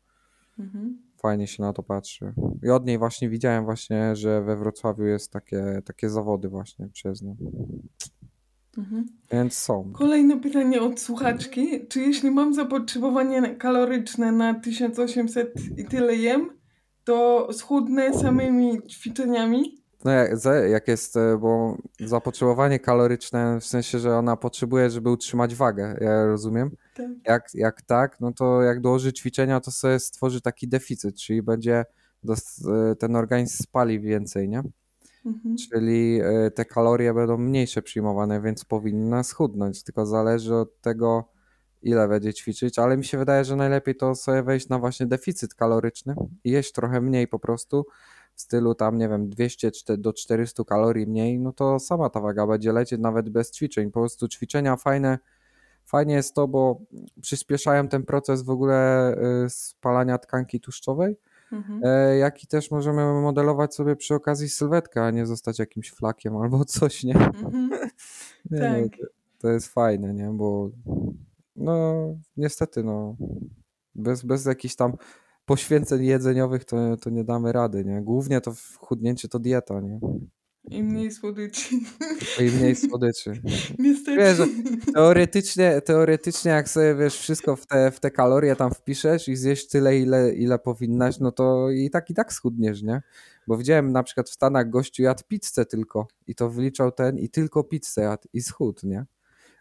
Mhm. 0.59 1.03
Fajnie 1.17 1.47
się 1.47 1.63
na 1.63 1.73
to 1.73 1.83
patrzy. 1.83 2.35
I 2.63 2.71
od 2.71 2.87
niej 2.87 2.99
właśnie 2.99 3.29
widziałem 3.29 3.65
właśnie, 3.65 4.17
że 4.17 4.43
we 4.43 4.57
Wrocławiu 4.57 5.05
jest 5.05 5.33
takie, 5.33 5.83
takie 5.85 6.11
zawody 6.11 6.49
właśnie 6.49 6.89
przez 6.89 7.23
nią. 7.23 7.37
Mhm. 8.79 9.07
Są. 9.51 9.93
Kolejne 9.93 10.41
pytanie 10.41 10.83
od 10.83 11.01
słuchaczki. 11.01 11.87
Czy 11.89 12.01
jeśli 12.01 12.31
mam 12.31 12.55
zapotrzebowanie 12.55 13.55
kaloryczne 13.55 14.33
na 14.33 14.55
1800 14.55 15.55
i 15.77 15.85
tyle 15.85 16.17
jem, 16.17 16.51
to 17.05 17.49
schudnę 17.53 18.15
samymi 18.15 18.83
ćwiczeniami? 18.89 19.87
No 20.05 20.11
jak, 20.11 20.31
jak 20.71 20.89
jest, 20.89 21.17
e, 21.17 21.39
bo 21.39 21.77
zapotrzebowanie 22.01 22.79
kaloryczne, 22.79 23.61
w 23.61 23.65
sensie, 23.65 23.99
że 23.99 24.17
ona 24.17 24.37
potrzebuje, 24.37 24.91
żeby 24.91 25.11
utrzymać 25.11 25.55
wagę, 25.55 25.97
ja 26.01 26.27
rozumiem. 26.27 26.71
Tak. 26.95 27.07
Jak, 27.25 27.49
jak 27.55 27.83
tak, 27.83 28.21
no 28.21 28.33
to 28.33 28.63
jak 28.63 28.81
dołoży 28.81 29.13
ćwiczenia, 29.13 29.61
to 29.61 29.71
sobie 29.71 29.99
stworzy 29.99 30.41
taki 30.41 30.69
deficyt, 30.69 31.17
czyli 31.17 31.43
będzie 31.43 31.85
e, 32.29 32.97
ten 32.99 33.17
organizm 33.17 33.63
spali 33.63 34.01
więcej, 34.01 34.49
nie? 34.49 34.63
Mhm. 35.27 35.57
Czyli 35.57 36.21
e, 36.23 36.51
te 36.51 36.65
kalorie 36.65 37.15
będą 37.15 37.39
mniejsze 37.39 37.83
przyjmowane, 37.83 38.41
więc 38.41 38.65
powinna 38.65 39.23
schudnąć, 39.23 39.83
tylko 39.83 40.07
zależy 40.07 40.55
od 40.55 40.81
tego, 40.81 41.25
ile 41.83 42.09
będzie 42.09 42.35
ćwiczyć, 42.35 42.79
ale 42.79 42.97
mi 42.97 43.05
się 43.05 43.19
wydaje, 43.19 43.45
że 43.45 43.57
najlepiej 43.57 43.97
to 43.97 44.15
sobie 44.15 44.43
wejść 44.43 44.69
na 44.69 44.79
właśnie 44.79 45.07
deficyt 45.07 45.55
kaloryczny 45.55 46.15
i 46.45 46.51
jeść 46.51 46.73
trochę 46.73 47.01
mniej 47.01 47.29
po 47.29 47.39
prostu, 47.39 47.87
w 48.35 48.41
stylu 48.41 48.75
tam, 48.75 48.99
nie 48.99 49.09
wiem, 49.09 49.29
200 49.29 49.71
czte- 49.71 49.97
do 49.97 50.13
400 50.13 50.65
kalorii 50.65 51.07
mniej, 51.07 51.39
no 51.39 51.53
to 51.53 51.79
sama 51.79 52.11
ta 52.11 52.21
waga 52.21 52.47
będzie 52.47 52.73
lecieć 52.73 53.01
nawet 53.01 53.29
bez 53.29 53.51
ćwiczeń. 53.51 53.91
Po 53.91 54.01
prostu 54.01 54.29
ćwiczenia 54.29 54.77
fajne, 54.77 55.19
fajnie 55.85 56.15
jest 56.15 56.35
to, 56.35 56.49
bo 56.49 56.81
przyspieszają 57.21 57.89
ten 57.89 58.03
proces 58.03 58.43
w 58.43 58.51
ogóle 58.51 59.13
y, 59.45 59.51
spalania 59.51 60.19
tkanki 60.19 60.61
tłuszczowej, 60.61 61.17
Mhm. 61.53 61.81
e, 61.85 62.17
jak 62.17 62.45
i 62.45 62.47
też 62.47 62.71
możemy 62.71 63.21
modelować 63.21 63.75
sobie 63.75 63.97
przy 63.97 64.15
okazji 64.15 64.49
sylwetkę, 64.49 65.03
a 65.03 65.11
nie 65.11 65.27
zostać 65.27 65.59
jakimś 65.59 65.91
flakiem 65.91 66.37
albo 66.37 66.65
coś, 66.79 67.05
nie? 67.05 67.15
Mhm. 67.15 67.71
Nie, 68.51 68.59
Tak. 68.61 68.83
no, 68.83 68.89
to, 68.89 69.07
to 69.39 69.49
jest 69.49 69.69
fajne, 69.69 70.15
nie? 70.15 70.31
Bo 70.33 70.71
no 71.57 71.95
niestety, 72.37 72.85
no 72.85 73.17
bez, 73.95 74.23
bez 74.23 74.45
jakichś 74.45 74.75
tam 74.75 74.93
poświęceń 75.45 76.05
jedzeniowych 76.05 76.65
to, 76.65 76.97
to 76.97 77.11
nie 77.11 77.25
damy 77.25 77.53
rady, 77.53 77.85
nie? 77.85 78.03
Głównie 78.03 78.41
to 78.41 78.53
chudnięcie 78.79 79.29
to 79.29 79.39
dieta, 79.39 79.81
nie? 79.81 80.01
I 80.71 80.83
mniej 80.83 81.11
słodyczy. 81.11 81.75
I 82.41 82.43
mniej 82.43 82.77
słodyczy. 82.89 83.33
Niestety. 83.79 84.17
Wiesz, 84.17 84.39
teoretycznie, 84.95 85.81
teoretycznie 85.81 86.51
jak 86.51 86.69
sobie 86.69 86.95
wiesz 86.95 87.19
wszystko 87.19 87.57
w 87.57 87.67
te, 87.67 87.91
w 87.91 88.01
te 88.01 88.11
kalorie 88.11 88.57
tam 88.57 88.71
wpiszesz 88.75 89.29
i 89.29 89.37
zjesz 89.37 89.69
tyle, 89.69 89.99
ile, 89.99 90.35
ile 90.35 90.59
powinnaś, 90.59 91.19
no 91.19 91.33
to 91.33 91.71
i 91.71 91.91
tak 91.91 92.11
i 92.11 92.15
tak 92.15 92.33
schudniesz, 92.33 92.83
nie? 92.83 93.03
Bo 93.47 93.57
widziałem 93.57 93.93
na 93.93 94.03
przykład 94.03 94.31
w 94.31 94.35
Stanach 94.35 94.71
gościu 94.71 95.03
jadł 95.03 95.23
pizzę 95.29 95.67
tylko 95.67 96.09
i 96.27 96.35
to 96.35 96.51
wyliczał 96.51 96.93
ten 96.93 97.19
i 97.19 97.29
tylko 97.29 97.65
pizzę 97.65 98.03
jadł 98.03 98.29
i 98.33 98.41
schudł, 98.43 98.81
nie? 98.85 99.07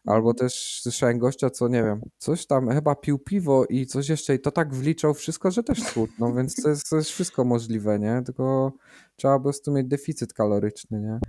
Albo 0.05 0.33
też 0.33 0.79
słyszałem 0.81 1.19
gościa, 1.19 1.49
co 1.49 1.67
nie 1.67 1.83
wiem, 1.83 2.01
coś 2.17 2.45
tam 2.45 2.69
chyba 2.69 2.95
pił 2.95 3.19
piwo 3.19 3.65
i 3.65 3.85
coś 3.85 4.09
jeszcze 4.09 4.35
i 4.35 4.39
to 4.39 4.51
tak 4.51 4.73
wliczał 4.75 5.13
wszystko, 5.13 5.51
że 5.51 5.63
też 5.63 5.83
schudł. 5.83 6.13
No 6.19 6.33
więc 6.33 6.55
to 6.55 6.69
jest, 6.69 6.89
to 6.89 6.95
jest 6.95 7.09
wszystko 7.09 7.45
możliwe, 7.45 7.99
nie? 7.99 8.21
Tylko 8.25 8.73
trzeba 9.15 9.37
po 9.37 9.43
prostu 9.43 9.71
mieć 9.71 9.87
deficyt 9.87 10.33
kaloryczny, 10.33 10.99
nie? 11.01 11.19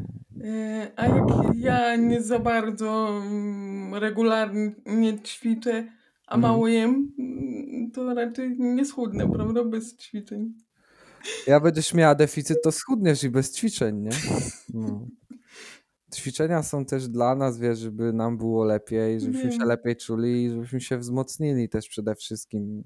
E, 0.50 0.90
A 0.96 1.06
jak 1.06 1.26
ja 1.54 1.96
nie 1.96 2.22
za 2.22 2.38
bardzo 2.38 3.08
mm, 3.26 3.94
regularnie 3.94 5.18
ćwiczę, 5.24 5.88
a 6.26 6.34
Mhm. 6.34 6.40
mało 6.52 6.68
jem, 6.68 7.12
mm, 7.18 7.90
to 7.90 8.14
raczej 8.14 8.56
nie 8.58 8.84
schudnę, 8.84 9.30
prawda? 9.30 9.64
Bez 9.64 9.96
ćwiczeń. 9.96 10.54
Ja 11.46 11.60
będziesz 11.60 11.94
miała 11.94 12.14
deficyt, 12.14 12.62
to 12.62 12.72
schudniesz 12.72 13.24
i 13.24 13.30
bez 13.30 13.52
ćwiczeń, 13.56 13.96
nie? 14.02 14.10
No. 14.74 15.06
Ćwiczenia 16.14 16.62
są 16.62 16.84
też 16.84 17.08
dla 17.08 17.34
nas, 17.34 17.58
wiesz, 17.58 17.78
żeby 17.78 18.12
nam 18.12 18.38
było 18.38 18.64
lepiej, 18.64 19.20
żebyśmy 19.20 19.52
się 19.52 19.64
lepiej 19.64 19.96
czuli 19.96 20.44
i 20.44 20.50
żebyśmy 20.50 20.80
się 20.80 20.98
wzmocnili 20.98 21.68
też 21.68 21.88
przede 21.88 22.14
wszystkim, 22.14 22.82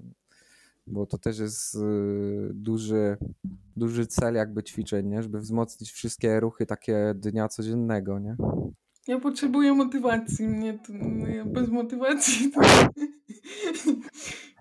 bo 0.87 1.05
to 1.05 1.17
też 1.17 1.39
jest 1.39 1.75
y, 1.75 1.79
duży, 2.53 3.17
duży 3.77 4.07
cel 4.07 4.35
jakby 4.35 4.63
ćwiczeń, 4.63 5.07
nie? 5.07 5.23
Żeby 5.23 5.39
wzmocnić 5.39 5.91
wszystkie 5.91 6.39
ruchy 6.39 6.65
takie 6.65 7.13
dnia 7.15 7.47
codziennego, 7.47 8.19
nie? 8.19 8.35
Ja 9.07 9.19
potrzebuję 9.19 9.73
motywacji. 9.73 10.47
Mnie 10.47 10.79
to, 10.79 10.93
ja 11.27 11.45
bez 11.45 11.69
motywacji 11.69 12.51
to. 12.51 12.61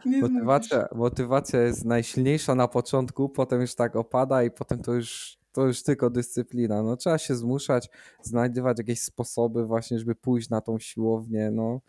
Motywacja, 0.20 0.88
motywacja 0.94 1.60
jest 1.60 1.84
najsilniejsza 1.84 2.54
na 2.54 2.68
początku, 2.68 3.28
potem 3.28 3.60
już 3.60 3.74
tak 3.74 3.96
opada 3.96 4.44
i 4.44 4.50
potem 4.50 4.82
to 4.82 4.94
już, 4.94 5.38
to 5.52 5.66
już 5.66 5.82
tylko 5.82 6.10
dyscyplina. 6.10 6.82
No, 6.82 6.96
trzeba 6.96 7.18
się 7.18 7.34
zmuszać, 7.34 7.88
znajdywać 8.22 8.78
jakieś 8.78 9.00
sposoby 9.00 9.64
właśnie, 9.64 9.98
żeby 9.98 10.14
pójść 10.14 10.48
na 10.48 10.60
tą 10.60 10.78
siłownię. 10.78 11.50
No, 11.50 11.80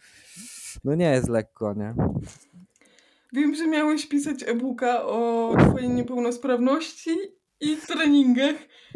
no 0.83 0.95
nie 0.95 1.11
jest 1.11 1.29
lekko, 1.29 1.73
nie? 1.73 1.93
Wiem, 3.33 3.55
że 3.55 3.67
miałeś 3.67 4.07
pisać 4.07 4.43
e-booka 4.43 5.03
o 5.05 5.53
twojej 5.59 5.89
niepełnosprawności 5.89 7.17
i 7.61 7.77
treningach. 7.77 8.55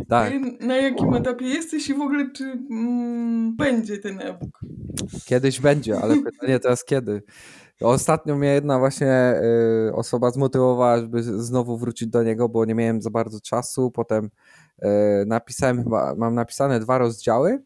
Tak. 0.09 0.33
Na 0.59 0.77
jakim 0.77 1.13
etapie 1.13 1.45
jesteś 1.45 1.89
i 1.89 1.93
w 1.93 2.01
ogóle 2.01 2.31
czy 2.31 2.43
mm, 2.43 3.55
będzie 3.55 3.97
ten 3.97 4.19
e-book? 4.19 4.59
Kiedyś 5.25 5.61
będzie, 5.61 5.99
ale 5.99 6.15
pytanie 6.17 6.59
teraz 6.59 6.85
kiedy. 6.85 7.23
Ostatnio 7.81 8.35
mnie 8.35 8.47
jedna 8.47 8.79
właśnie 8.79 9.41
y, 9.89 9.93
osoba 9.93 10.31
zmotywowała, 10.31 10.97
żeby 10.97 11.23
znowu 11.23 11.77
wrócić 11.77 12.07
do 12.07 12.23
niego, 12.23 12.49
bo 12.49 12.65
nie 12.65 12.75
miałem 12.75 13.01
za 13.01 13.09
bardzo 13.09 13.41
czasu. 13.41 13.91
Potem 13.91 14.29
y, 14.83 14.87
napisałem 15.27 15.83
mam 16.17 16.35
napisane 16.35 16.79
dwa 16.79 16.97
rozdziały 16.97 17.63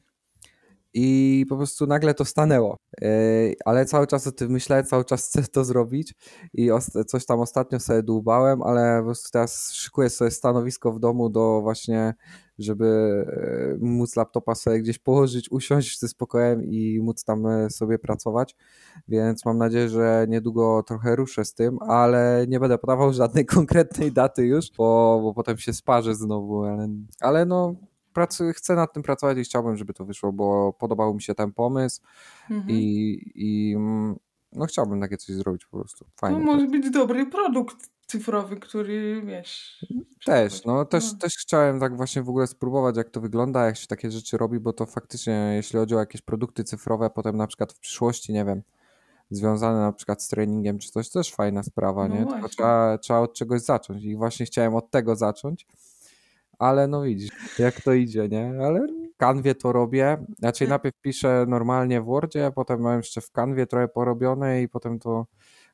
i 0.93 1.45
po 1.50 1.58
prostu 1.58 1.88
nagle 1.88 2.13
to 2.13 2.26
stanęło. 2.26 2.78
Y, 3.04 3.56
ale 3.65 3.86
cały 3.86 4.08
czas 4.08 4.28
o 4.28 4.32
tym 4.32 4.52
myślę, 4.52 4.84
cały 4.84 5.06
czas 5.06 5.28
chcę 5.28 5.43
to 5.43 5.65
zrobić 5.65 6.13
i 6.54 6.69
coś 7.08 7.26
tam 7.26 7.39
ostatnio 7.39 7.80
sobie 7.80 8.04
dłubałem, 8.04 8.62
ale 8.62 9.00
po 9.00 9.06
prostu 9.06 9.30
teraz 9.32 9.72
szykuję 9.74 10.10
sobie 10.10 10.32
stanowisko 10.32 10.91
w 10.91 11.00
domu 11.00 11.30
do 11.30 11.62
właśnie, 11.62 12.13
żeby 12.60 12.86
y, 13.76 13.86
móc 13.86 14.15
laptopa 14.15 14.56
sobie 14.56 14.80
gdzieś 14.80 15.00
położyć, 15.00 15.52
usiąść 15.52 16.00
ze 16.00 16.08
spokojem 16.08 16.63
i 16.63 17.00
móc 17.02 17.24
tam 17.24 17.45
y, 17.45 17.69
sobie 17.69 18.00
pracować, 18.00 18.56
więc 19.08 19.45
mam 19.45 19.58
nadzieję, 19.58 19.89
że 19.89 20.26
niedługo 20.30 20.84
trochę 20.84 21.15
ruszę 21.15 21.45
z 21.45 21.54
tym, 21.54 21.78
ale 21.82 22.45
nie 22.48 22.60
będę 22.60 22.78
podawał 22.78 23.13
żadnej 23.13 23.45
konkretnej 23.56 24.12
daty 24.12 24.45
już, 24.45 24.72
bo, 24.78 25.19
bo 25.24 25.34
potem 25.34 25.58
się 25.58 25.74
sparzę 25.74 26.15
znowu, 26.15 26.63
ale, 26.63 26.89
ale 27.19 27.45
no 27.45 27.76
pracuję, 28.13 28.54
chcę 28.54 28.76
nad 28.76 28.93
tym 28.93 29.04
pracować 29.04 29.38
i 29.38 29.43
chciałbym, 29.43 29.78
żeby 29.78 29.93
to 29.93 30.06
wyszło, 30.06 30.32
bo 30.34 30.74
podobał 30.74 31.13
mi 31.13 31.22
się 31.22 31.36
ten 31.36 31.52
pomysł 31.52 32.02
Mhm. 32.50 32.69
i, 32.69 33.22
i 33.36 33.74
mm, 33.76 34.15
no 34.54 34.65
chciałbym 34.65 35.02
takie 35.02 35.17
coś 35.17 35.36
zrobić 35.36 35.65
po 35.65 35.78
prostu. 35.78 36.06
To 36.06 36.12
Fajnie. 36.15 36.39
może 36.39 36.67
być 36.67 36.89
dobry 36.89 37.26
produkt 37.26 37.76
cyfrowy, 38.10 38.58
który 38.58 39.22
wiesz. 39.26 39.86
Też, 40.26 40.65
no 40.65 40.86
też, 40.86 41.12
No. 41.13 41.17
też 41.19 41.34
chciałem 41.41 41.80
tak 41.80 41.98
właśnie 41.98 42.24
w 42.24 42.30
ogóle 42.30 42.48
spróbować, 42.48 42.98
jak 42.98 43.10
to 43.10 43.22
wygląda, 43.22 43.65
jak 43.65 43.78
się 43.78 43.88
takie 43.88 44.12
rzeczy 44.12 44.38
robi, 44.38 44.60
bo 44.60 44.74
to 44.74 44.86
faktycznie, 44.86 45.52
jeśli 45.56 45.80
chodzi 45.80 45.95
o 45.95 46.00
jakieś 46.00 46.22
produkty 46.22 46.63
cyfrowe, 46.63 47.10
potem 47.10 47.38
na 47.38 47.48
przykład 47.48 47.74
w 47.74 47.80
przyszłości, 47.80 48.34
nie 48.34 48.45
wiem, 48.45 48.62
związane 49.32 49.80
na 49.80 49.91
przykład 49.93 50.24
z 50.24 50.28
treningiem 50.28 50.80
czy 50.80 50.89
coś, 50.91 51.10
to 51.10 51.19
też 51.19 51.34
fajna 51.34 51.63
sprawa, 51.63 52.08
No 52.08 52.15
nie? 52.15 52.26
Tylko 52.26 52.50
trzeba, 52.50 52.98
trzeba 52.98 53.19
od 53.19 53.34
czegoś 53.34 53.62
zacząć 53.62 54.04
i 54.04 54.15
właśnie 54.15 54.45
chciałem 54.45 54.76
od 54.76 54.91
tego 54.91 55.15
zacząć, 55.15 55.67
ale 56.60 56.88
no 56.88 57.02
widzisz, 57.02 57.32
jak 57.60 57.82
to 57.82 57.93
idzie, 57.93 58.30
nie? 58.30 58.54
Ale 58.65 58.80
w 59.13 59.17
Canwie 59.17 59.56
to 59.56 59.72
robię, 59.72 60.17
raczej 60.41 60.67
Tak. 60.67 60.69
najpierw 60.69 60.95
piszę 61.02 61.45
normalnie 61.48 62.02
w 62.02 62.06
Wordzie, 62.06 62.45
a 62.45 62.52
potem 62.52 62.82
mam 62.82 62.98
jeszcze 62.98 63.22
w 63.22 63.32
Canwie 63.32 63.67
trochę 63.67 63.88
porobione 63.88 64.62
i 64.62 64.69
potem 64.69 65.00
to 65.00 65.26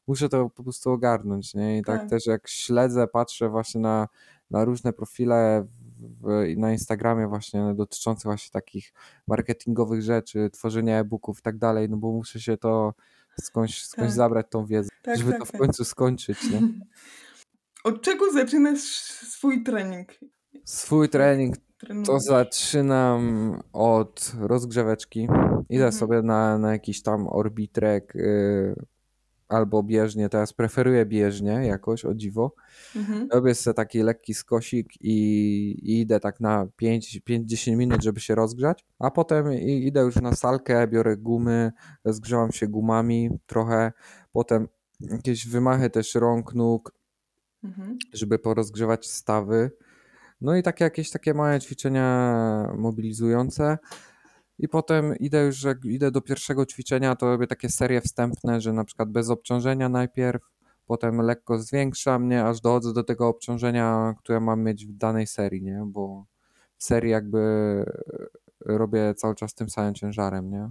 muszę 0.08 0.30
to 0.30 0.50
po 0.50 0.64
prostu 0.64 0.92
ogarnąć, 0.92 1.54
nie? 1.54 1.78
I 1.78 1.84
tak, 1.84 2.00
Tak. 2.02 2.10
też 2.10 2.26
jak 2.26 2.48
śledzę, 2.48 3.08
patrzę 3.08 3.50
właśnie 3.50 3.82
na, 3.82 4.08
na 4.52 4.66
różne 4.66 4.94
profile 4.94 5.66
w, 6.22 6.54
na 6.58 6.72
Instagramie 6.72 7.28
właśnie 7.28 7.74
dotyczące 7.76 8.30
właśnie 8.30 8.52
takich 8.52 8.94
marketingowych 9.28 10.02
rzeczy, 10.02 10.50
tworzenia 10.54 11.00
e-booków 11.00 11.40
i 11.40 11.42
tak 11.42 11.58
dalej, 11.58 11.90
no 11.90 11.98
bo 11.98 12.12
muszę 12.12 12.40
się 12.40 12.58
to 12.58 12.94
skądś, 13.42 13.84
skądś 13.84 14.08
Tak. 14.10 14.16
zabrać 14.16 14.46
tą 14.50 14.66
wiedzę, 14.66 14.90
Tak, 15.02 15.18
żeby 15.18 15.32
tak, 15.32 15.40
to 15.40 15.46
w 15.46 15.52
tak. 15.52 15.62
końcu 15.62 15.86
skończyć, 15.86 16.50
nie? 16.52 16.62
Od 17.84 18.02
czego 18.02 18.32
zaczynasz 18.32 18.82
swój 19.12 19.64
trening? 19.64 20.10
Swój 20.66 21.10
trening 21.10 21.56
to 22.06 22.20
zaczynam 22.20 23.52
od 23.74 24.32
rozgrzeweczki. 24.40 25.20
Idę 25.70 25.86
Mhm. 25.86 25.92
sobie 25.92 26.22
na, 26.22 26.58
na 26.58 26.72
jakiś 26.72 27.02
tam 27.04 27.28
orbitrek 27.28 28.16
y, 28.16 28.76
albo 29.48 29.84
bieżnie. 29.84 30.30
Teraz 30.30 30.54
preferuję 30.54 31.06
bieżnie 31.06 31.52
jakoś, 31.52 32.06
o 32.06 32.14
dziwo. 32.14 32.56
Mhm. 32.96 33.28
Robię 33.32 33.56
sobie 33.56 33.74
taki 33.74 34.04
lekki 34.04 34.34
skosik 34.34 35.02
i, 35.02 35.12
i 35.84 36.02
idę 36.02 36.20
tak 36.20 36.40
na 36.40 36.68
5-10 36.82 37.76
minut, 37.78 38.04
żeby 38.04 38.20
się 38.20 38.36
rozgrzać, 38.36 38.86
a 39.00 39.12
potem 39.12 39.54
idę 39.54 40.02
już 40.02 40.16
na 40.16 40.36
salkę, 40.36 40.88
biorę 40.88 41.18
gumy, 41.18 41.72
rozgrzewam 42.04 42.52
się 42.52 42.68
gumami 42.68 43.30
trochę, 43.46 43.92
potem 44.32 44.68
jakieś 45.00 45.48
wymachy 45.48 45.90
też 45.90 46.16
rąk, 46.16 46.54
nóg, 46.54 46.96
Mhm. 47.64 47.98
żeby 48.14 48.40
porozgrzewać 48.40 49.08
stawy. 49.08 49.72
No 50.42 50.56
i 50.56 50.64
takie 50.64 50.84
jakieś 50.84 51.12
takie 51.12 51.34
małe 51.34 51.60
ćwiczenia 51.60 52.74
mobilizujące. 52.78 53.78
I 54.60 54.68
potem 54.68 55.16
idę 55.16 55.46
już, 55.46 55.64
jak 55.64 55.86
idę 55.86 56.12
do 56.12 56.22
pierwszego 56.22 56.66
ćwiczenia, 56.66 57.16
to 57.16 57.26
robię 57.26 57.48
takie 57.48 57.70
serie 57.70 58.02
wstępne, 58.02 58.62
że 58.62 58.74
na 58.74 58.84
przykład 58.84 59.10
bez 59.10 59.30
obciążenia 59.30 59.90
najpierw, 59.90 60.42
potem 60.86 61.22
lekko 61.22 61.60
zwiększam, 61.60 62.30
nie, 62.30 62.46
aż 62.46 62.62
dochodzę 62.62 62.94
do 62.94 63.04
tego 63.04 63.28
obciążenia, 63.28 64.14
które 64.20 64.40
mam 64.40 64.64
mieć 64.64 64.86
w 64.86 64.98
danej 64.98 65.28
serii, 65.28 65.62
nie, 65.62 65.84
bo 65.86 66.26
w 66.78 66.84
serii 66.84 67.12
jakby 67.12 67.40
robię 68.66 69.14
cały 69.14 69.36
czas 69.36 69.54
tym 69.54 69.70
samym 69.70 69.94
ciężarem, 69.94 70.50
nie, 70.52 70.70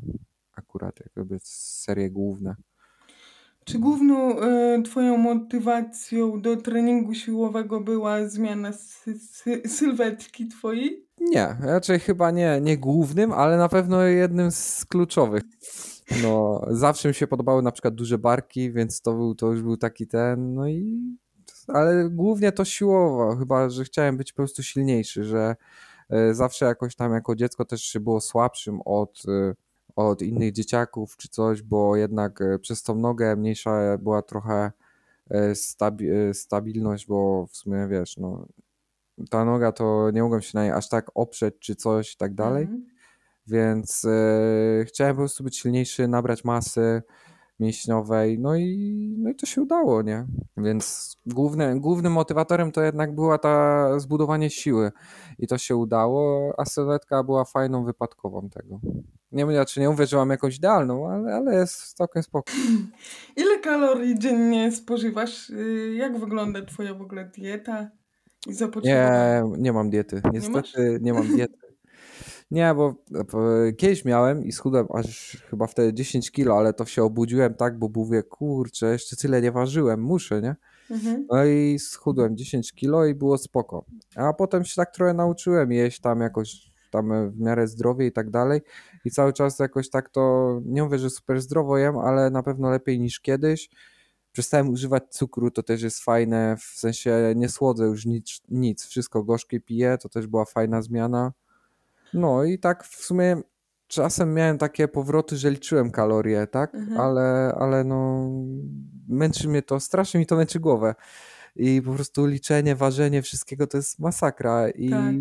akurat 0.57 1.01
jak 1.01 1.17
robię 1.17 1.37
serie 1.43 2.11
główne. 2.11 2.57
Czy 3.65 3.79
główną 3.79 4.41
e, 4.41 4.83
twoją 4.83 5.17
motywacją 5.17 6.41
do 6.41 6.57
treningu 6.57 7.15
siłowego 7.15 7.81
była 7.81 8.29
zmiana 8.29 8.71
sy- 8.71 9.19
sy- 9.19 9.69
sylwetki 9.69 10.49
twojej? 10.49 11.07
Nie, 11.21 11.57
raczej 11.61 12.01
chyba 12.01 12.31
nie, 12.31 12.61
nie 12.63 12.79
głównym, 12.79 13.33
ale 13.33 13.57
na 13.57 13.69
pewno 13.69 14.03
jednym 14.03 14.51
z 14.51 14.85
kluczowych. 14.85 15.43
No, 16.23 16.61
zawsze 16.71 17.09
mi 17.09 17.15
się 17.15 17.27
podobały 17.27 17.63
na 17.63 17.73
przykład 17.73 17.95
duże 17.95 18.19
barki, 18.19 18.73
więc 18.73 19.01
to 19.01 19.13
był, 19.15 19.35
to 19.35 19.53
już 19.53 19.63
był 19.63 19.77
taki 19.77 20.07
ten, 20.07 20.55
no 20.55 20.69
i 20.69 21.01
ale 21.69 22.11
głównie 22.11 22.53
to 22.53 22.65
siłowo, 22.65 23.37
chyba, 23.37 23.71
że 23.71 23.85
chciałem 23.85 24.17
być 24.17 24.33
po 24.33 24.37
prostu 24.37 24.63
silniejszy, 24.63 25.25
że 25.25 25.57
e, 26.11 26.35
zawsze 26.35 26.67
jakoś 26.67 26.95
tam 26.97 27.13
jako 27.13 27.35
dziecko 27.35 27.65
też 27.65 27.83
się 27.83 28.01
było 28.01 28.21
słabszym 28.21 28.81
od, 28.85 29.23
e, 29.29 29.55
od 29.97 30.23
innych 30.23 30.53
dzieciaków 30.53 31.17
czy 31.17 31.29
coś, 31.29 31.63
bo 31.63 31.97
jednak 31.97 32.41
e, 32.41 32.59
przez 32.59 32.83
tą 32.83 32.95
nogę 32.95 33.37
mniejsza 33.37 33.99
była 33.99 34.23
trochę 34.23 34.73
e, 35.31 35.53
stabi- 35.55 36.11
e, 36.31 36.35
stabilność, 36.35 37.07
bo 37.07 37.47
w 37.47 37.57
sumie 37.57 37.87
wiesz, 37.91 38.17
no 38.17 38.47
ta 39.31 39.45
noga 39.45 39.73
to 39.73 40.11
nie 40.11 40.23
mogłem 40.23 40.43
się 40.43 40.51
na 40.55 40.63
niej 40.63 40.73
aż 40.73 40.89
tak 40.89 41.11
oprzeć 41.15 41.55
czy 41.61 41.77
coś 41.77 42.13
i 42.15 42.17
tak 42.17 42.35
dalej, 42.35 42.63
Mhm. 42.63 42.87
więc 43.47 44.05
e, 44.05 44.85
chciałem 44.85 45.17
po 45.17 45.21
prostu 45.23 45.45
być 45.45 45.59
silniejszy, 45.59 46.09
nabrać 46.09 46.45
masy 46.45 47.03
mięśniowej, 47.61 48.39
no 48.39 48.57
i, 48.57 49.15
no 49.19 49.31
i 49.31 49.35
to 49.35 49.47
się 49.47 49.63
udało, 49.63 50.03
nie? 50.03 50.27
Więc 50.57 51.17
główny, 51.27 51.81
głównym 51.81 52.13
motywatorem 52.13 52.73
to 52.73 52.83
jednak 52.83 53.15
była 53.15 53.39
ta 53.39 53.87
zbudowanie 54.01 54.51
siły 54.51 54.93
i 55.39 55.47
to 55.47 55.59
się 55.59 55.77
udało, 55.77 56.53
a 56.59 56.65
sylwetka 56.65 57.23
była 57.23 57.45
fajną 57.45 57.85
wypadkową 57.85 58.49
tego. 58.51 58.81
Nie 59.35 59.47
mówię, 59.47 59.65
czy 59.65 59.81
nie 59.81 59.89
mówię, 59.89 60.07
że 60.07 60.17
mam 60.17 60.31
jakąś 60.31 60.57
idealną, 60.57 61.09
ale, 61.11 61.35
ale 61.35 61.55
jest 61.55 61.95
całkiem 61.95 62.23
spoko. 62.23 62.53
Ile 63.37 63.59
kalorii 63.59 64.19
dziennie 64.19 64.73
spożywasz? 64.73 65.51
Y, 65.51 65.95
Jak 65.97 66.19
wygląda 66.19 66.63
twoja 66.65 66.95
w 66.95 67.03
ogóle 67.03 67.25
dieta 67.25 67.91
i? 68.47 68.55
Nie, 68.89 69.43
nie 69.59 69.73
mam 69.73 69.91
diety. 69.91 70.23
Niestety 70.33 70.99
nie 71.03 71.13
mam 71.13 71.37
diety. 71.37 71.55
Nie, 72.51 72.75
bo 72.75 72.95
bo 73.33 73.39
kiedyś 73.77 74.05
miałem 74.05 74.45
i 74.45 74.53
schudłem 74.53 74.87
aż 74.95 75.37
chyba 75.51 75.67
wtedy 75.67 75.95
10 75.95 76.31
kilo, 76.31 76.59
ale 76.59 76.73
to 76.73 76.85
się 76.87 77.03
obudziłem 77.05 77.55
tak, 77.55 77.79
bo 77.79 77.91
mówię, 77.95 78.23
kurczę, 78.23 78.93
jeszcze 78.93 79.17
tyle 79.17 79.43
nie 79.43 79.53
ważyłem, 79.53 80.03
muszę, 80.03 80.43
nie? 80.43 80.57
Mhm. 80.91 81.27
No 81.31 81.45
i 81.45 81.79
schudłem 81.79 82.37
10 82.37 82.73
kilo 82.73 83.07
i 83.07 83.15
było 83.15 83.39
spoko. 83.39 83.85
A 84.17 84.33
potem 84.33 84.65
się 84.65 84.75
tak 84.77 84.95
trochę 84.95 85.15
nauczyłem 85.15 85.73
jeść 85.73 86.01
tam 86.01 86.21
jakoś 86.21 86.74
tam 86.95 87.31
w 87.31 87.41
miarę 87.41 87.69
zdrowie 87.69 88.07
i 88.07 88.13
tak 88.13 88.31
dalej. 88.31 88.61
I 89.05 89.11
cały 89.11 89.33
czas 89.33 89.59
jakoś 89.59 89.91
tak 89.91 90.11
to, 90.11 90.61
nie 90.65 90.83
mówię, 90.83 90.99
że 90.99 91.11
super 91.11 91.41
zdrowo 91.41 91.79
jem, 91.79 91.99
ale 91.99 92.31
na 92.31 92.43
pewno 92.43 92.71
lepiej 92.71 93.01
niż 93.01 93.21
kiedyś. 93.21 93.71
Przestałem 94.33 94.69
używać 94.69 95.03
cukru, 95.11 95.51
to 95.51 95.63
też 95.63 95.83
jest 95.83 96.05
fajne, 96.05 96.57
w 96.57 96.79
sensie 96.79 97.33
nie 97.37 97.49
słodzę 97.49 97.85
już 97.85 98.07
nic, 98.07 98.41
nic 98.49 98.85
wszystko 98.85 99.25
gorzkie 99.25 99.61
piję, 99.61 99.99
to 100.03 100.09
też 100.09 100.27
była 100.27 100.45
fajna 100.45 100.83
zmiana. 100.83 101.33
No 102.15 102.45
i 102.45 102.59
tak 102.59 102.85
w 102.85 103.05
sumie 103.05 103.37
czasem 103.87 104.35
miałem 104.35 104.59
takie 104.59 104.89
powroty, 104.89 105.37
że 105.37 105.51
liczyłem 105.51 105.91
kalorie, 105.91 106.47
tak? 106.47 106.75
Mhm. 106.75 107.01
Ale, 107.01 107.55
ale 107.59 107.85
no 107.85 108.31
męczy 109.09 109.49
mnie 109.49 109.63
to, 109.63 109.81
strasznie 109.81 110.21
mi 110.21 110.27
to 110.27 110.37
męczy 110.37 110.61
głowę. 110.61 110.95
I 111.57 111.83
po 111.83 111.93
prostu 111.93 112.27
liczenie, 112.27 112.77
ważenie 112.77 113.23
wszystkiego 113.23 113.67
to 113.67 113.77
jest 113.77 113.99
masakra 113.99 114.69
i 114.71 114.91
Tak. 114.91 115.15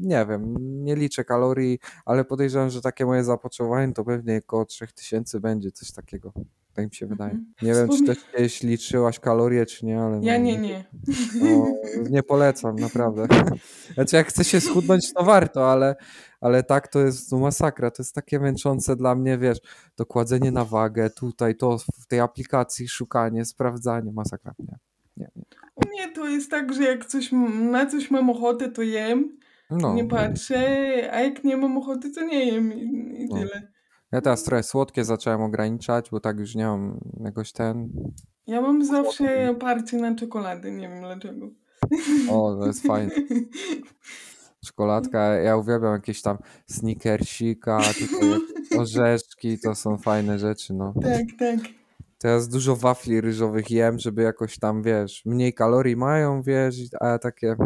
nie 0.00 0.26
wiem, 0.28 0.54
nie 0.84 0.96
liczę 0.96 1.24
kalorii, 1.24 1.78
ale 2.04 2.24
podejrzewam, 2.24 2.70
że 2.70 2.80
takie 2.80 3.06
moje 3.06 3.24
zapotrzebowanie 3.24 3.92
to 3.92 4.04
pewnie 4.04 4.40
około 4.44 4.64
3000 4.64 5.40
będzie, 5.40 5.72
coś 5.72 5.92
takiego. 5.92 6.32
Tak 6.74 6.84
mi 6.84 6.94
się 6.94 7.06
wydaje. 7.06 7.30
Mhm. 7.30 7.54
Nie 7.62 7.74
wiem, 7.74 7.88
czy 7.98 8.04
też 8.04 8.18
kiedyś 8.32 8.62
liczyłaś 8.62 9.20
kalorie, 9.20 9.66
czy 9.66 9.86
nie, 9.86 10.00
ale 10.00 10.20
Ja 10.22 10.38
no, 10.38 10.44
nie, 10.44 10.58
nie. 10.58 10.84
no, 11.42 11.66
nie 12.10 12.22
polecam, 12.22 12.76
naprawdę. 12.76 13.26
Znaczy, 13.94 14.16
jak 14.16 14.28
chce 14.28 14.44
się 14.44 14.60
schudnąć, 14.60 15.12
to 15.12 15.24
warto, 15.24 15.72
ale, 15.72 15.96
ale 16.40 16.62
tak 16.62 16.88
to 16.88 17.00
jest 17.00 17.32
no, 17.32 17.38
masakra. 17.38 17.90
To 17.90 18.02
jest 18.02 18.14
takie 18.14 18.40
męczące 18.40 18.96
dla 18.96 19.14
mnie, 19.14 19.38
wiesz, 19.38 19.58
to 19.94 20.06
kładzenie 20.06 20.50
na 20.50 20.64
wagę, 20.64 21.10
tutaj 21.10 21.56
to 21.56 21.78
w 21.78 22.06
tej 22.06 22.20
aplikacji, 22.20 22.88
szukanie, 22.88 23.44
sprawdzanie, 23.44 24.12
masakra. 24.12 24.54
Nie, 24.58 24.78
nie. 25.76 25.86
U 25.86 25.88
mnie 25.88 26.14
to 26.14 26.28
jest 26.28 26.50
tak, 26.50 26.72
że 26.72 26.82
jak 26.82 27.04
coś, 27.06 27.30
na 27.70 27.86
coś 27.86 28.10
mam 28.10 28.30
ochotę, 28.30 28.68
to 28.68 28.82
jem, 28.82 29.38
No, 29.70 29.94
nie 29.94 30.04
patrzę, 30.04 30.58
a 31.12 31.20
jak 31.20 31.44
nie 31.44 31.56
mam 31.56 31.78
ochoty, 31.78 32.10
to 32.10 32.20
nie 32.24 32.44
jem 32.44 32.72
i, 32.72 32.82
i 33.22 33.26
No. 33.30 33.36
tyle. 33.36 33.68
ja 34.12 34.20
teraz 34.20 34.42
trochę 34.44 34.62
słodkie 34.62 35.04
zacząłem 35.04 35.42
ograniczać, 35.42 36.10
bo 36.10 36.20
tak 36.20 36.38
już 36.38 36.54
nie 36.54 36.66
mam 36.66 37.00
jakoś 37.24 37.52
ten. 37.52 37.88
Ja 38.46 38.60
mam 38.60 38.84
zawsze 38.84 39.54
parcie 39.60 39.96
na 39.96 40.14
czekoladę, 40.14 40.70
nie 40.72 40.88
wiem 40.88 41.00
dlaczego. 41.00 41.50
O, 42.30 42.56
to 42.60 42.66
jest 42.66 42.86
fajne. 42.86 43.10
Czekoladka, 44.66 45.34
ja 45.34 45.56
uwielbiam 45.56 45.92
jakieś 45.92 46.22
tam 46.22 46.38
snickersika, 46.66 47.80
orzeszki, 48.78 49.58
to 49.58 49.74
są 49.74 49.98
fajne 49.98 50.38
rzeczy, 50.38 50.74
no. 50.74 50.94
tak, 51.02 51.24
tak. 51.38 51.70
Teraz 52.24 52.48
dużo 52.48 52.76
wafli 52.76 53.20
ryżowych 53.20 53.70
jem, 53.70 53.98
żeby 53.98 54.22
jakoś 54.22 54.58
tam, 54.58 54.82
wiesz, 54.82 55.22
mniej 55.24 55.54
kalorii 55.54 55.96
mają, 55.96 56.42
wiesz, 56.42 56.76
a 57.00 57.18
takie 57.18 57.56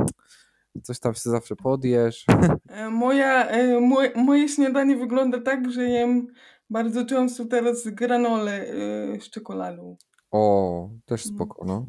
coś 0.82 0.98
tam 1.00 1.14
się 1.14 1.30
zawsze 1.30 1.56
podjesz. 1.56 2.24
E, 2.68 2.90
Moja, 2.90 3.46
e, 3.48 3.80
moje, 3.80 4.12
moje 4.16 4.48
śniadanie 4.48 4.96
wygląda 4.96 5.40
tak, 5.42 5.70
że 5.70 5.84
jem 5.84 6.26
bardzo 6.70 7.06
często 7.06 7.44
teraz 7.44 7.88
granole 7.88 8.52
e, 8.52 9.20
z 9.20 9.30
czekoladą. 9.30 9.96
O, 10.30 10.90
też 11.04 11.26
Mm. 11.26 11.36
spoko, 11.36 11.64
no. 11.64 11.86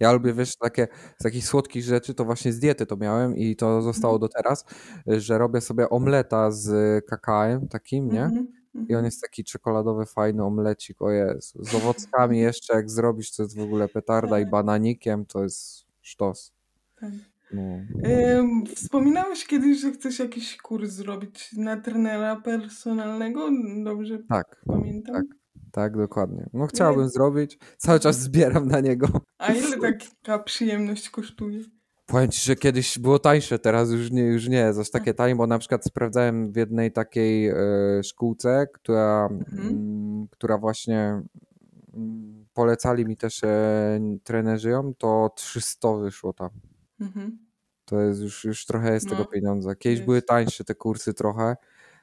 Ja 0.00 0.12
lubię, 0.12 0.32
wiesz, 0.32 0.56
takie, 0.56 0.88
z 1.20 1.22
takich 1.22 1.46
słodkich 1.46 1.84
rzeczy, 1.84 2.14
to 2.14 2.24
właśnie 2.24 2.52
z 2.52 2.58
diety 2.58 2.86
to 2.86 2.96
miałem 2.96 3.36
i 3.36 3.56
to 3.56 3.82
zostało 3.82 4.18
do 4.18 4.28
teraz, 4.28 4.64
że 5.06 5.38
robię 5.38 5.60
sobie 5.60 5.88
omleta 5.90 6.50
z 6.50 6.70
kakałem 7.06 7.68
takim, 7.68 8.08
nie? 8.08 8.30
Mhm, 8.74 8.88
I 8.88 8.94
on 8.94 9.04
jest 9.04 9.20
taki 9.22 9.44
czekoladowy, 9.44 10.06
fajny 10.06 10.44
omlecik, 10.44 11.02
o 11.02 11.10
Jezu. 11.10 11.64
Z 11.64 11.74
owockami 11.74 12.38
jeszcze, 12.38 12.74
jak 12.74 12.90
zrobisz, 12.90 13.36
to 13.36 13.42
jest 13.42 13.56
w 13.56 13.60
ogóle 13.62 13.88
petarda 13.88 14.38
i 14.38 14.42
Tak. 14.42 14.50
bananikiem, 14.50 15.26
to 15.26 15.42
jest 15.42 15.86
sztos. 16.02 16.52
Tak. 17.00 17.10
No. 17.52 17.62
Em, 18.02 18.66
Wspominałeś 18.66 19.46
kiedyś, 19.46 19.80
że 19.80 19.92
chcesz 19.92 20.18
jakiś 20.18 20.56
kurs 20.56 20.90
zrobić 20.90 21.52
na 21.56 21.76
trenera 21.76 22.36
personalnego? 22.36 23.48
Dobrze 23.84 24.18
Tak, 24.28 24.62
pamiętam? 24.66 25.14
tak, 25.14 25.24
tak, 25.72 25.96
dokładnie. 25.96 26.46
No 26.52 26.66
chciałbym 26.66 27.08
zrobić, 27.08 27.58
cały 27.78 28.00
czas 28.00 28.20
zbieram 28.20 28.68
na 28.68 28.80
niego. 28.80 29.08
A 29.38 29.52
ile 29.52 29.76
taka 30.22 30.38
przyjemność 30.38 31.10
kosztuje? 31.10 31.60
Powiem 32.06 32.30
ci, 32.30 32.44
że 32.46 32.56
kiedyś 32.56 32.98
było 32.98 33.18
tańsze, 33.18 33.58
teraz 33.58 33.90
już 33.90 34.10
nie, 34.10 34.22
już 34.22 34.48
nie 34.48 34.56
jest 34.56 34.78
aż 34.78 34.90
takie 34.90 35.14
tanie, 35.14 35.36
bo 35.36 35.46
na 35.46 35.58
przykład 35.58 35.84
sprawdzałem 35.84 36.52
w 36.52 36.56
jednej 36.56 36.92
takiej 36.92 37.48
e, 37.48 37.56
szkółce, 38.02 38.66
która, 38.74 39.28
Mhm. 39.30 39.68
mm, 39.68 40.28
która 40.30 40.58
właśnie 40.58 41.22
mm, 41.94 42.46
polecali 42.54 43.06
mi 43.06 43.16
też 43.16 43.44
e, 43.44 44.00
trenerzy 44.24 44.70
ją, 44.70 44.94
to 44.94 45.30
300 45.36 45.92
wyszło 45.96 46.32
tam. 46.32 46.50
Mhm. 47.00 47.38
To 47.84 48.00
jest 48.00 48.20
już, 48.20 48.44
już 48.44 48.66
trochę 48.66 48.94
jest 48.94 49.08
tego 49.08 49.20
No, 49.22 49.26
pieniądza. 49.26 49.74
Kiedyś 49.74 49.98
jest. 49.98 50.06
były 50.06 50.22
tańsze 50.22 50.64
te 50.64 50.74
kursy 50.74 51.14
trochę. 51.14 51.56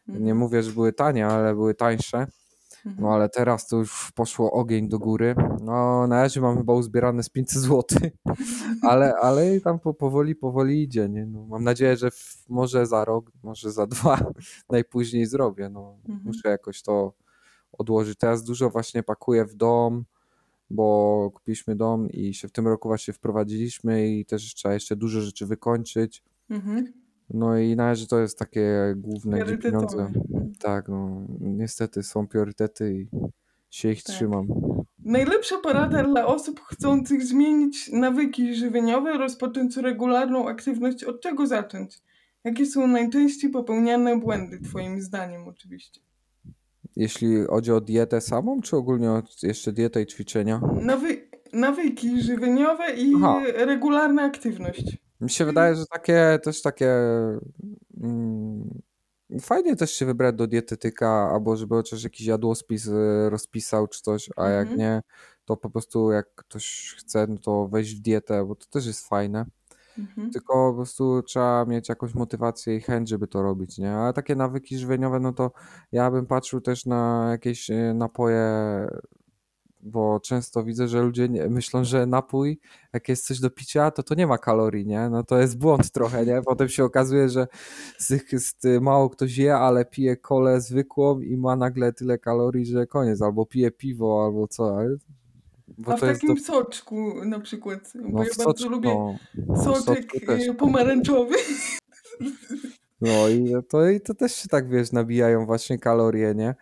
Nie 0.08 0.16
Mhm. 0.18 0.38
mówię, 0.38 0.64
że 0.64 0.72
były 0.72 0.94
tanie, 0.94 1.28
ale 1.28 1.54
były 1.56 1.74
tańsze. 1.76 2.28
No 2.86 3.10
ale 3.14 3.30
teraz 3.30 3.68
to 3.68 3.78
już 3.78 4.12
poszło 4.16 4.52
ogień 4.52 4.90
do 4.90 5.00
góry. 5.00 5.36
No 5.62 6.08
na 6.08 6.22
razie 6.22 6.42
mam 6.42 6.58
chyba 6.58 6.74
uzbierane 6.74 7.24
z 7.24 7.30
500 7.30 7.62
zł, 7.62 7.84
ale, 8.90 9.14
ale 9.16 9.60
tam 9.62 9.80
po, 9.80 9.94
powoli, 9.94 10.36
powoli 10.36 10.84
idzie. 10.84 11.10
Nie? 11.10 11.26
No, 11.26 11.46
mam 11.46 11.64
nadzieję, 11.64 11.98
że 11.98 12.12
w, 12.12 12.46
może 12.50 12.86
za 12.88 13.06
rok, 13.06 13.32
może 13.44 13.72
za 13.72 13.88
dwa 13.88 14.20
najpóźniej 14.70 15.26
zrobię. 15.26 15.70
No, 15.70 15.98
Mhm. 16.06 16.22
muszę 16.26 16.50
jakoś 16.50 16.82
to 16.82 17.14
odłożyć. 17.72 18.18
Teraz 18.18 18.44
dużo 18.44 18.70
właśnie 18.70 19.04
pakuję 19.04 19.46
w 19.46 19.54
dom, 19.56 20.06
bo 20.70 21.30
kupiliśmy 21.34 21.76
dom 21.76 22.10
i 22.10 22.34
się 22.34 22.48
w 22.48 22.52
tym 22.52 22.68
roku 22.68 22.90
właśnie 22.90 23.14
wprowadziliśmy 23.14 24.08
i 24.08 24.26
też 24.26 24.54
trzeba 24.56 24.74
jeszcze 24.74 24.96
dużo 24.96 25.22
rzeczy 25.22 25.46
wykończyć. 25.46 26.24
Mhm. 26.50 26.94
No 27.34 27.58
i 27.58 27.76
na 27.76 27.86
razie 27.86 28.08
to 28.08 28.20
jest 28.20 28.40
takie 28.40 28.94
główne, 28.98 29.40
gdzie 29.40 29.58
pieniądze. 29.58 30.12
Tak, 30.60 30.90
no 30.90 31.28
niestety 31.40 32.04
są 32.04 32.28
priorytety 32.28 32.94
i 32.94 33.08
się 33.70 33.92
ich 33.92 34.04
Tak. 34.04 34.16
trzymam. 34.16 34.48
Najlepsza 35.06 35.58
porada 35.58 36.04
dla 36.04 36.26
osób 36.26 36.60
chcących 36.60 37.24
zmienić 37.24 37.92
nawyki 37.94 38.56
żywieniowe, 38.56 39.18
rozpocząć 39.18 39.78
regularną 39.78 40.48
aktywność. 40.50 41.04
Od 41.04 41.22
czego 41.22 41.48
zacząć? 41.48 42.00
Jakie 42.44 42.66
są 42.66 42.88
najczęściej 42.88 43.50
popełniane 43.52 44.20
błędy, 44.20 44.60
Twoim 44.60 45.02
zdaniem 45.02 45.48
oczywiście? 45.48 46.02
Jeśli 46.96 47.44
chodzi 47.44 47.72
o 47.72 47.82
dietę 47.82 48.22
samą, 48.22 48.62
czy 48.62 48.76
ogólnie 48.76 49.12
o 49.12 49.24
jeszcze 49.44 49.72
dietę 49.72 50.02
i 50.02 50.06
ćwiczenia? 50.06 50.62
Nawy 50.82 51.28
nawyki 51.54 52.22
żywieniowe 52.22 52.94
i 52.96 53.14
Aha. 53.16 53.42
regularna 53.54 54.22
aktywność. 54.24 54.98
Mi 55.22 55.30
się 55.30 55.46
wydaje, 55.46 55.76
że 55.76 55.86
takie 55.86 56.40
też 56.44 56.62
takie 56.62 56.92
mm, 58.04 58.82
fajnie 59.42 59.76
też 59.76 59.92
się 59.92 60.06
wybrać 60.06 60.36
do 60.36 60.48
dietetyka, 60.48 61.30
albo 61.34 61.58
żeby 61.58 61.76
chociaż 61.76 62.04
jakiś 62.04 62.28
jadłospis 62.28 62.88
y, 62.88 63.30
rozpisał 63.30 63.88
czy 63.88 64.02
coś, 64.02 64.30
a 64.36 64.50
jak 64.50 64.62
Mhm. 64.62 64.80
nie, 64.80 65.02
to 65.46 65.58
po 65.58 65.70
prostu 65.70 66.12
jak 66.12 66.36
ktoś 66.36 66.96
chce, 67.00 67.28
no 67.28 67.38
to 67.38 67.68
wejść 67.68 67.96
w 67.96 68.02
dietę, 68.02 68.46
bo 68.46 68.56
to 68.56 68.66
też 68.66 68.86
jest 68.86 69.08
fajne. 69.08 69.46
Mhm. 69.98 70.32
Tylko 70.32 70.70
po 70.72 70.76
prostu 70.76 71.24
trzeba 71.24 71.66
mieć 71.66 71.90
jakąś 71.90 72.14
motywację 72.14 72.76
i 72.76 72.82
chęć, 72.82 73.10
żeby 73.10 73.28
to 73.28 73.42
robić, 73.42 73.78
nie? 73.78 73.92
Ale 73.92 74.14
takie 74.14 74.36
nawyki 74.36 74.78
żywieniowe, 74.78 75.20
no 75.20 75.34
to 75.34 75.52
ja 75.92 76.12
bym 76.12 76.26
patrzył 76.26 76.62
też 76.62 76.86
na 76.86 77.28
jakieś 77.32 77.70
y, 77.70 77.94
napoje, 77.96 78.42
bo 79.84 80.20
często 80.20 80.64
widzę, 80.64 80.88
że 80.88 81.02
ludzie 81.02 81.30
nie, 81.30 81.50
myślą, 81.50 81.84
że 81.84 82.06
napój, 82.06 82.60
jak 82.94 83.10
jest 83.10 83.26
coś 83.26 83.40
do 83.40 83.50
picia, 83.50 83.92
to 83.92 84.04
to 84.04 84.16
nie 84.16 84.28
ma 84.28 84.38
kalorii, 84.38 84.86
nie? 84.86 85.10
No 85.10 85.24
to 85.24 85.40
jest 85.40 85.58
błąd 85.58 85.92
trochę, 85.92 86.26
nie? 86.26 86.42
Potem 86.42 86.70
się 86.70 86.84
okazuje, 86.84 87.30
że 87.30 87.48
z 87.98 88.32
z, 88.42 88.82
mało 88.82 89.10
ktoś 89.10 89.38
je, 89.38 89.56
ale 89.56 89.86
pije 89.86 90.18
kolę 90.18 90.62
zwykłą 90.62 91.20
i 91.20 91.38
ma 91.38 91.56
nagle 91.56 91.94
tyle 91.94 92.18
kalorii, 92.18 92.66
że 92.66 92.88
koniec, 92.88 93.22
albo 93.22 93.46
pije 93.46 93.72
piwo, 93.72 94.26
albo 94.26 94.48
co, 94.48 94.78
ale, 94.78 94.98
bo 95.78 95.92
A 95.92 95.98
w 95.98 96.00
takim 96.00 96.36
do, 96.36 96.42
soczku 96.42 97.26
na 97.26 97.40
przykład, 97.40 97.94
bo 97.96 98.10
no, 98.10 98.24
ja 98.24 98.30
w 98.34 98.38
bardzo 98.38 98.44
soczku, 98.44 98.70
lubię 98.70 99.18
no, 99.48 99.64
soczek 99.64 100.16
y, 100.30 100.54
pomarańczowy. 100.54 101.36
No 103.02 103.30
i 103.30 103.54
to, 103.70 103.90
i 103.90 104.02
to 104.02 104.14
też 104.14 104.36
się 104.36 104.48
tak, 104.48 104.70
wiesz, 104.70 104.92
nabijają 104.92 105.46
właśnie 105.46 105.80
kalorie, 105.80 106.36
nie? 106.36 106.56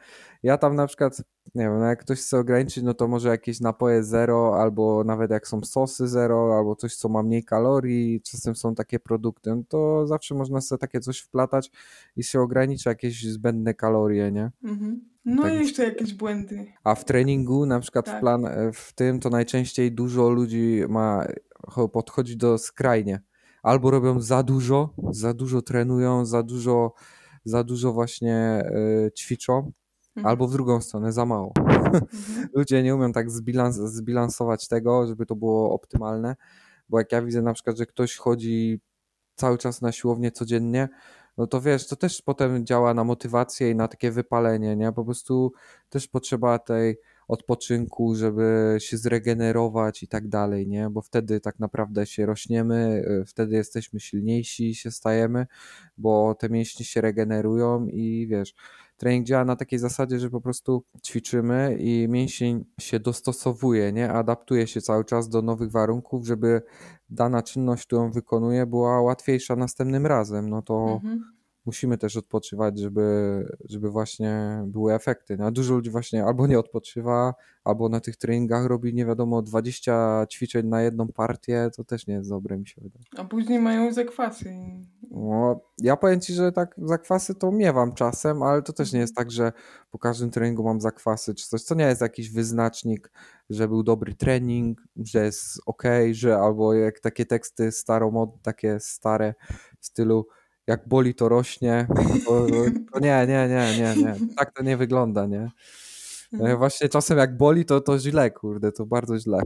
Ja 0.43 0.57
tam 0.57 0.75
na 0.75 0.87
przykład, 0.87 1.21
nie 1.55 1.63
wiem, 1.63 1.79
no 1.79 1.85
jak 1.85 1.99
ktoś 1.99 2.19
chce 2.19 2.39
ograniczyć, 2.39 2.83
no 2.83 2.93
to 2.93 3.07
może 3.07 3.29
jakieś 3.29 3.59
napoje 3.59 4.03
zero, 4.03 4.61
albo 4.61 5.03
nawet 5.03 5.31
jak 5.31 5.47
są 5.47 5.61
sosy 5.63 6.07
zero, 6.07 6.57
albo 6.57 6.75
coś, 6.75 6.95
co 6.95 7.09
ma 7.09 7.23
mniej 7.23 7.43
kalorii, 7.43 8.21
czasem 8.21 8.55
są 8.55 8.75
takie 8.75 8.99
produkty, 8.99 9.55
no 9.55 9.63
to 9.69 10.07
zawsze 10.07 10.35
można 10.35 10.61
sobie 10.61 10.79
takie 10.79 10.99
coś 10.99 11.19
wplatać 11.19 11.71
i 12.15 12.23
się 12.23 12.41
ogranicza 12.41 12.89
jakieś 12.89 13.23
zbędne 13.23 13.73
kalorie, 13.73 14.31
nie? 14.31 14.51
Mhm. 14.63 15.01
No 15.25 15.43
Tak 15.43 15.53
jeszcze 15.53 15.83
jakieś 15.83 16.13
błędy. 16.13 16.65
A 16.83 16.95
w 16.95 17.05
treningu, 17.05 17.65
na 17.65 17.79
przykład 17.79 18.05
w 18.05 18.11
Tak. 18.11 18.19
plan, 18.19 18.45
e, 18.45 18.71
w 18.73 18.93
tym, 18.93 19.19
to 19.19 19.29
najczęściej 19.29 19.91
dużo 19.91 20.29
ludzi 20.29 20.83
ma, 20.89 21.25
cho- 21.67 21.89
podchodzi 21.89 22.37
do 22.37 22.57
skrajnie. 22.57 23.21
Albo 23.63 23.91
robią 23.91 24.21
za 24.21 24.43
dużo, 24.43 24.93
za 25.11 25.33
dużo 25.33 25.61
trenują, 25.61 26.25
za 26.25 26.43
dużo, 26.43 26.93
za 27.43 27.63
dużo 27.63 27.93
właśnie 27.93 28.35
e, 28.35 29.11
ćwiczą, 29.17 29.71
Mhm. 30.19 30.25
albo 30.25 30.47
w 30.47 30.51
drugą 30.51 30.81
stronę, 30.81 31.11
za 31.11 31.25
mało. 31.25 31.53
Mhm. 31.57 32.01
Ludzie 32.55 32.83
nie 32.83 32.95
umieją 32.95 33.11
tak 33.11 33.31
zbilans, 33.31 33.75
zbilansować 33.75 34.67
tego, 34.67 35.07
żeby 35.07 35.25
to 35.25 35.35
było 35.35 35.73
optymalne, 35.73 36.35
bo 36.89 36.99
jak 36.99 37.11
ja 37.11 37.21
widzę 37.21 37.41
na 37.41 37.53
przykład, 37.53 37.77
że 37.77 37.85
ktoś 37.85 38.15
chodzi 38.15 38.81
cały 39.35 39.57
czas 39.57 39.81
na 39.81 39.91
siłownię 39.91 40.31
codziennie, 40.31 40.89
no 41.39 41.47
to 41.47 41.61
wiesz, 41.61 41.87
to 41.87 41.95
też 41.95 42.21
potem 42.21 42.65
działa 42.65 42.93
na 42.93 43.03
motywację 43.03 43.69
i 43.69 43.75
na 43.75 43.87
takie 43.87 44.11
wypalenie, 44.11 44.75
nie? 44.75 44.91
Po 44.91 45.05
prostu 45.05 45.53
też 45.89 46.07
potrzeba 46.07 46.59
tej 46.59 46.97
odpoczynku, 47.27 48.15
żeby 48.15 48.77
się 48.79 48.97
zregenerować 48.97 50.03
i 50.03 50.07
tak 50.07 50.27
dalej, 50.27 50.67
nie? 50.67 50.89
Bo 50.89 51.01
wtedy 51.01 51.39
tak 51.39 51.59
naprawdę 51.59 52.05
się 52.05 52.25
rośniemy, 52.25 53.03
y, 53.21 53.25
wtedy 53.25 53.55
jesteśmy 53.55 53.99
silniejsi, 53.99 54.75
się 54.75 54.91
stajemy, 54.91 55.47
bo 55.97 56.35
te 56.35 56.49
mięśnie 56.49 56.85
się 56.85 57.01
regenerują 57.01 57.87
i 57.87 58.27
wiesz, 58.29 58.53
trening 58.99 59.27
działa 59.27 59.45
na 59.45 59.55
takiej 59.55 59.79
zasadzie, 59.79 60.19
że 60.19 60.29
po 60.29 60.41
prostu 60.41 60.83
ćwiczymy 61.05 61.77
i 61.79 62.07
mięsień 62.09 62.65
się 62.79 62.99
dostosowuje, 62.99 63.91
nie? 63.91 64.11
Adaptuje 64.11 64.67
się 64.67 64.81
cały 64.81 65.05
czas 65.05 65.29
do 65.29 65.41
nowych 65.41 65.71
warunków, 65.71 66.25
żeby 66.25 66.61
dana 67.09 67.43
czynność, 67.43 67.85
którą 67.85 68.11
wykonuje, 68.11 68.65
była 68.65 69.01
łatwiejsza 69.01 69.55
następnym 69.55 70.05
razem. 70.05 70.49
No 70.49 70.61
to 70.61 70.99
Mhm. 71.03 71.38
Musimy 71.69 71.97
też 71.97 72.17
odpoczywać, 72.17 72.79
żeby, 72.79 73.45
żeby 73.65 73.89
właśnie 73.89 74.63
były 74.65 74.93
efekty. 74.93 75.37
No, 75.37 75.45
a 75.45 75.51
dużo 75.51 75.73
ludzi 75.73 75.89
właśnie 75.89 76.25
albo 76.25 76.47
nie 76.47 76.59
odpoczywa, 76.59 77.33
albo 77.63 77.89
na 77.89 77.99
tych 77.99 78.17
treningach 78.17 78.65
robi 78.65 78.93
nie 78.93 79.05
wiadomo 79.05 79.41
20 79.41 80.25
ćwiczeń 80.31 80.67
na 80.67 80.81
jedną 80.81 81.07
partię, 81.07 81.69
to 81.75 81.83
też 81.83 82.07
nie 82.07 82.13
jest 82.13 82.29
dobre, 82.29 82.57
mi 82.57 82.67
się 82.67 82.81
wydaje. 82.81 83.05
A 83.17 83.23
później 83.23 83.59
mają 83.59 83.93
zakwasy. 83.93 84.53
No, 85.11 85.61
ja 85.81 85.97
powiem 85.97 86.21
Ci, 86.21 86.33
że 86.33 86.51
tak 86.51 86.75
zakwasy 86.77 87.35
to 87.35 87.51
miewam 87.51 87.93
czasem, 87.93 88.43
ale 88.43 88.61
to 88.61 88.73
też 88.73 88.93
nie 88.93 88.99
jest 88.99 89.15
tak, 89.15 89.31
że 89.31 89.51
po 89.91 89.99
każdym 89.99 90.29
treningu 90.29 90.63
mam 90.63 90.81
zakwasy 90.81 91.35
czy 91.35 91.47
coś. 91.47 91.65
To 91.65 91.75
nie 91.75 91.85
jest 91.85 92.01
jakiś 92.01 92.31
wyznacznik, 92.31 93.11
że 93.49 93.67
był 93.67 93.83
dobry 93.83 94.15
trening, 94.15 94.81
że 94.95 95.25
jest 95.25 95.61
ok, 95.65 95.83
że 96.11 96.37
albo 96.37 96.73
jak 96.73 96.99
takie 96.99 97.25
teksty 97.25 97.71
staromod, 97.71 98.29
takie 98.41 98.79
stare 98.79 99.33
w 99.79 99.85
stylu 99.85 100.25
jak 100.69 100.87
boli 100.87 101.15
to 101.15 101.29
rośnie, 101.29 101.87
to, 102.25 102.47
to 102.93 102.99
nie, 102.99 103.25
nie, 103.27 103.47
nie, 103.49 103.77
nie, 103.77 104.03
nie. 104.03 104.15
Tak 104.35 104.53
to 104.53 104.63
nie 104.63 104.77
wygląda, 104.77 105.25
nie? 105.25 105.51
E, 106.39 106.57
Właśnie 106.57 106.89
czasem 106.89 107.17
jak 107.17 107.37
boli, 107.37 107.65
to, 107.65 107.81
to 107.81 107.99
źle, 107.99 108.31
kurde, 108.31 108.71
to 108.71 108.85
bardzo 108.85 109.19
źle. 109.19 109.41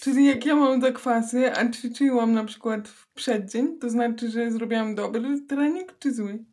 Czyli 0.00 0.26
jak 0.26 0.46
ja 0.46 0.56
mam 0.56 0.80
zakwasy, 0.80 1.52
a 1.52 1.70
ćwiczyłam 1.70 2.32
na 2.32 2.44
przykład 2.44 2.88
w 2.88 3.12
przeddzień, 3.14 3.78
to 3.78 3.90
znaczy, 3.90 4.30
że 4.30 4.52
zrobiłam 4.52 4.94
dobry 4.94 5.40
trening 5.48 5.94
czy 5.98 6.14
zły? 6.14 6.44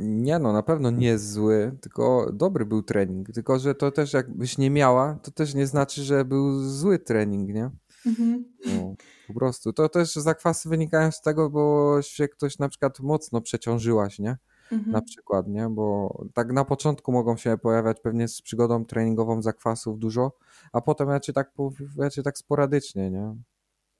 Nie 0.00 0.38
no, 0.38 0.52
na 0.52 0.62
pewno 0.62 0.90
nie 0.90 1.18
zły, 1.18 1.76
tylko 1.80 2.30
dobry 2.32 2.66
był 2.66 2.82
trening. 2.82 3.32
Tylko, 3.32 3.58
że 3.58 3.74
to 3.74 3.90
też 3.90 4.12
jakbyś 4.12 4.58
nie 4.58 4.70
miała, 4.70 5.18
to 5.22 5.30
też 5.30 5.54
nie 5.54 5.66
znaczy, 5.66 6.02
że 6.02 6.24
był 6.24 6.60
zły 6.60 6.98
trening, 6.98 7.48
nie? 7.54 7.70
Mhm. 8.06 8.44
No, 8.66 8.94
po 9.28 9.34
prostu. 9.34 9.72
To 9.72 9.88
też 9.88 10.12
zakwasy 10.14 10.68
wynikają 10.68 11.10
z 11.12 11.20
tego, 11.20 11.50
bo 11.50 11.96
się 12.02 12.28
ktoś 12.28 12.58
na 12.58 12.68
przykład 12.68 13.00
mocno 13.00 13.40
przeciążyłaś, 13.40 14.18
nie? 14.18 14.36
Na 14.70 14.76
Mhm. 14.78 15.04
przykład, 15.04 15.48
nie? 15.48 15.68
Bo 15.70 16.14
tak 16.34 16.52
na 16.52 16.64
początku 16.64 17.12
mogą 17.12 17.36
się 17.36 17.58
pojawiać 17.58 18.00
pewnie 18.00 18.28
z 18.28 18.42
przygodą 18.42 18.84
treningową 18.84 19.42
zakwasów 19.42 19.98
dużo, 19.98 20.32
a 20.72 20.80
potem 20.80 21.08
raczej 21.08 21.34
tak, 21.34 21.52
raczej 21.98 22.24
tak 22.24 22.38
sporadycznie, 22.38 23.10
nie? 23.10 23.36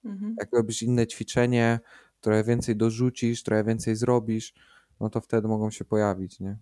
Mhm. 0.04 0.34
Jak 0.40 0.48
robisz 0.52 0.82
inne 0.82 1.06
ćwiczenie, 1.06 1.80
trochę 2.20 2.44
więcej 2.44 2.76
dorzucisz, 2.76 3.42
trochę 3.42 3.64
więcej 3.64 3.96
zrobisz, 3.96 4.54
no 5.00 5.10
to 5.10 5.20
wtedy 5.20 5.48
mogą 5.48 5.70
się 5.70 5.84
pojawić, 5.84 6.40
nie? 6.40 6.56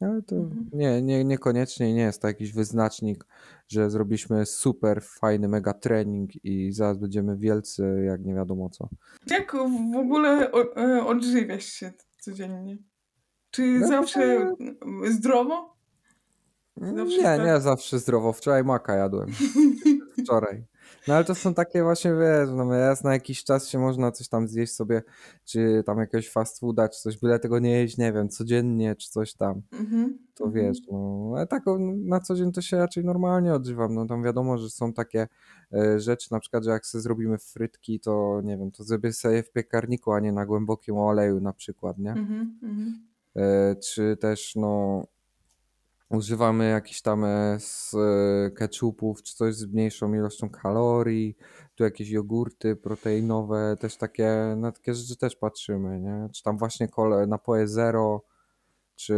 Ale 0.00 0.22
to 0.22 0.36
Mhm. 0.36 0.70
nie, 0.72 1.02
nie, 1.02 1.24
niekoniecznie 1.24 1.94
nie 1.94 2.02
jest 2.02 2.22
to 2.22 2.28
jakiś 2.28 2.52
wyznacznik, 2.52 3.26
że 3.68 3.90
zrobiliśmy 3.90 4.46
super 4.46 5.02
fajny 5.02 5.48
mega 5.48 5.72
trening 5.74 6.44
i 6.44 6.72
zaraz 6.72 6.98
będziemy 6.98 7.36
wielcy, 7.36 8.02
jak 8.06 8.24
nie 8.24 8.34
wiadomo 8.34 8.70
co. 8.70 8.88
Jak 9.30 9.52
w 9.92 9.96
ogóle 9.96 10.50
e, 10.76 11.06
odżywiasz 11.06 11.64
się 11.64 11.92
codziennie? 12.18 12.78
Czy 13.50 13.62
No 13.66 13.80
to 13.80 13.88
zawsze 13.88 14.52
zdrowo? 15.10 15.76
Zawsze 16.76 17.16
Nie, 17.16 17.22
tak? 17.22 17.46
nie 17.46 17.60
zawsze 17.60 17.98
zdrowo. 17.98 18.32
Wczoraj 18.32 18.64
maka 18.64 18.94
jadłem. 18.94 19.28
Wczoraj. 20.24 20.64
No 21.08 21.14
ale 21.14 21.24
to 21.24 21.34
są 21.34 21.54
takie 21.54 21.82
właśnie, 21.82 22.10
wiesz, 22.10 22.48
no 22.52 22.70
raz 22.70 23.04
na 23.04 23.12
jakiś 23.12 23.44
czas 23.44 23.68
się 23.68 23.78
można 23.78 24.12
coś 24.12 24.28
tam 24.28 24.48
zjeść 24.48 24.72
sobie, 24.72 25.02
czy 25.44 25.82
tam 25.86 25.98
jakiegoś 25.98 26.30
fast 26.30 26.60
fooda, 26.60 26.88
czy 26.88 27.00
coś, 27.00 27.18
byle 27.18 27.38
tego 27.38 27.58
nie 27.58 27.70
jeść, 27.70 27.98
nie 27.98 28.12
wiem, 28.12 28.28
codziennie, 28.28 28.96
czy 28.96 29.10
coś 29.10 29.34
tam. 29.34 29.62
Mhm. 29.72 30.18
To 30.34 30.44
mhm. 30.44 30.64
wiesz, 30.64 30.78
no, 30.90 31.32
ale 31.36 31.46
tak 31.46 31.68
o, 31.68 31.78
na 31.78 32.20
co 32.20 32.34
dzień 32.34 32.52
to 32.52 32.60
się 32.60 32.76
raczej 32.76 33.04
normalnie 33.04 33.54
odżywam. 33.54 33.94
No 33.94 34.06
tam 34.06 34.22
wiadomo, 34.22 34.58
że 34.58 34.70
są 34.70 34.92
takie 34.92 35.28
e, 35.72 36.00
rzeczy, 36.00 36.32
na 36.32 36.40
przykład, 36.40 36.64
że 36.64 36.70
jak 36.70 36.86
sobie 36.86 37.02
zrobimy 37.02 37.38
frytki, 37.38 38.00
to 38.00 38.40
nie 38.44 38.58
wiem, 38.58 38.70
to 38.70 38.84
zrobię 38.84 39.12
sobie 39.12 39.42
w 39.42 39.52
piekarniku, 39.52 40.12
a 40.12 40.20
nie 40.20 40.32
na 40.32 40.46
głębokim 40.46 40.96
oleju 40.96 41.40
na 41.40 41.52
przykład, 41.52 41.98
nie? 41.98 42.10
Mhm. 42.10 42.58
Mhm. 42.62 43.06
E, 43.36 43.76
czy 43.76 44.16
też 44.16 44.56
no 44.56 45.04
używamy 46.08 46.68
jakichś 46.68 47.00
tam 47.02 47.24
e, 47.24 47.60
z 47.60 47.94
e, 47.94 48.50
ketchupów, 48.50 49.22
czy 49.22 49.34
coś 49.34 49.54
z 49.54 49.66
mniejszą 49.66 50.14
ilością 50.14 50.50
kalorii, 50.50 51.36
tu 51.74 51.84
jakieś 51.84 52.10
jogurty 52.10 52.76
proteinowe, 52.76 53.76
też 53.80 53.96
takie, 53.96 54.54
na 54.56 54.72
takie 54.72 54.94
rzeczy 54.94 55.16
też 55.16 55.36
patrzymy, 55.36 56.00
nie? 56.00 56.28
Czy 56.32 56.42
tam 56.42 56.58
właśnie 56.58 56.88
kole, 56.88 57.26
napoje 57.26 57.68
zero, 57.68 58.24
czy 58.96 59.14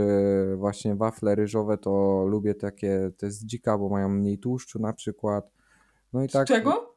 właśnie 0.56 0.96
wafle 0.96 1.34
ryżowe, 1.34 1.78
to 1.78 2.24
lubię 2.26 2.54
takie 2.54 3.10
te 3.16 3.30
z 3.30 3.44
dzika, 3.44 3.78
bo 3.78 3.88
mają 3.88 4.08
mniej 4.08 4.38
tłuszczu 4.38 4.78
na 4.78 4.92
przykład. 4.92 5.50
No 6.12 6.24
i 6.24 6.28
Z 6.28 6.32
tak 6.32 6.48
czego? 6.48 6.94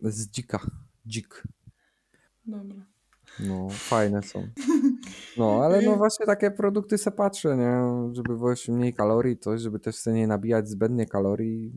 z 0.00 0.28
dzika, 0.30 0.60
dzik. 1.06 1.42
Dobra. 2.46 2.93
No, 3.40 3.68
fajne 3.70 4.22
są. 4.22 4.48
No, 5.36 5.60
ale 5.64 5.82
no 5.82 5.96
właśnie 5.96 6.26
takie 6.26 6.50
produkty 6.50 6.98
se 6.98 7.10
patrzę, 7.10 7.56
nie? 7.56 8.12
Żeby 8.14 8.50
jeszcze 8.50 8.72
mniej 8.72 8.94
kalorii, 8.94 9.38
coś, 9.38 9.60
żeby 9.60 9.80
też 9.80 9.96
sobie 9.96 10.16
nie 10.16 10.26
nabijać 10.26 10.68
zbędnie 10.68 11.06
kalorii. 11.06 11.72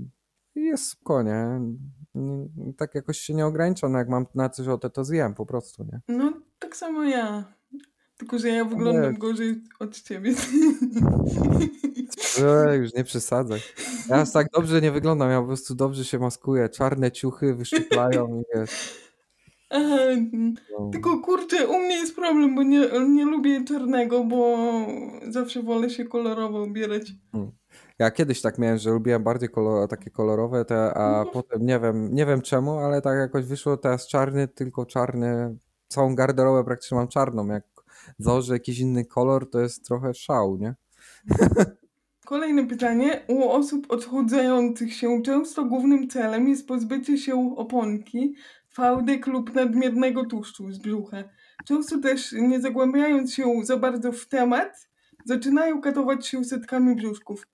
I 0.55 0.61
jest 0.61 0.89
spoko, 0.89 1.23
nie? 1.23 1.61
Tak 2.77 2.95
jakoś 2.95 3.17
się 3.17 3.33
nie 3.33 3.45
ograniczam, 3.45 3.91
no 3.91 3.97
jak 3.97 4.09
mam 4.09 4.25
na 4.35 4.49
coś 4.49 4.67
ochotę, 4.67 4.89
to 4.89 5.03
zjem 5.03 5.33
po 5.33 5.45
prostu, 5.45 5.83
nie? 5.83 6.01
No, 6.07 6.33
tak 6.59 6.75
samo 6.75 7.03
ja. 7.03 7.53
Tylko, 8.17 8.39
że 8.39 8.49
ja 8.49 8.65
wyglądam 8.65 9.17
gorzej 9.17 9.63
od 9.79 10.01
ciebie. 10.01 10.33
Ej, 12.69 12.79
już 12.79 12.93
nie 12.93 13.03
przesadzaj. 13.03 13.59
Ja 14.09 14.15
aż 14.15 14.31
tak 14.31 14.47
dobrze 14.53 14.81
nie 14.81 14.91
wyglądam, 14.91 15.29
ja 15.29 15.41
po 15.41 15.47
prostu 15.47 15.75
dobrze 15.75 16.05
się 16.05 16.19
maskuję. 16.19 16.69
Czarne 16.69 17.11
ciuchy 17.11 17.55
wyszczuplają 17.55 18.41
i 18.41 18.43
wiesz. 18.55 19.06
No. 19.71 20.89
tylko 20.91 21.19
kurczę, 21.19 21.67
u 21.67 21.79
mnie 21.79 21.95
jest 21.95 22.15
problem, 22.15 22.55
bo 22.55 22.63
nie, 22.63 22.81
nie 23.09 23.25
lubię 23.25 23.63
czarnego, 23.63 24.23
bo 24.23 24.57
zawsze 25.29 25.63
wolę 25.63 25.89
się 25.89 26.05
kolorowo 26.05 26.63
ubierać. 26.63 27.11
Ja 27.99 28.11
kiedyś 28.11 28.41
tak 28.41 28.57
miałem, 28.57 28.77
że 28.77 28.89
lubiłem 28.91 29.23
bardziej 29.23 29.49
kolor, 29.49 29.89
takie 29.89 30.09
kolorowe, 30.09 30.65
te, 30.65 30.93
a 30.93 31.07
Mhm. 31.09 31.27
potem 31.33 31.65
nie 31.65 31.79
wiem, 31.79 32.13
nie 32.15 32.25
wiem 32.25 32.41
czemu, 32.41 32.71
ale 32.77 33.01
tak 33.01 33.17
jakoś 33.17 33.45
wyszło 33.45 33.77
teraz 33.77 34.07
czarny, 34.07 34.47
tylko 34.47 34.85
czarny. 34.85 35.57
Całą 35.87 36.15
garderobę 36.15 36.63
praktycznie 36.63 36.97
mam 36.97 37.07
czarną. 37.07 37.47
Jak 37.47 37.63
założę 38.19 38.53
jakiś 38.53 38.79
inny 38.79 39.05
kolor, 39.05 39.49
to 39.49 39.59
jest 39.59 39.85
trochę 39.85 40.13
szał, 40.13 40.57
nie? 40.57 40.75
Kolejne 42.25 42.67
pytanie. 42.67 43.25
U 43.27 43.49
osób 43.49 43.85
odchudzających 43.91 44.93
się 44.93 45.21
często 45.25 45.65
głównym 45.65 46.09
celem 46.09 46.47
jest 46.47 46.67
pozbycie 46.67 47.17
się 47.17 47.53
oponki, 47.57 48.35
fałdek 48.77 49.27
lub 49.27 49.53
nadmiernego 49.53 50.25
tłuszczu 50.25 50.71
z 50.71 50.77
brzucha. 50.77 51.23
Często 51.65 51.99
też, 51.99 52.31
nie 52.31 52.61
zagłębiając 52.61 53.33
się 53.33 53.43
za 53.63 53.77
bardzo 53.77 54.11
w 54.11 54.27
temat, 54.27 54.89
zaczynają 55.25 55.81
katować 55.81 56.27
się 56.27 56.43
setkami 56.43 56.95
brzuszków. 56.95 57.47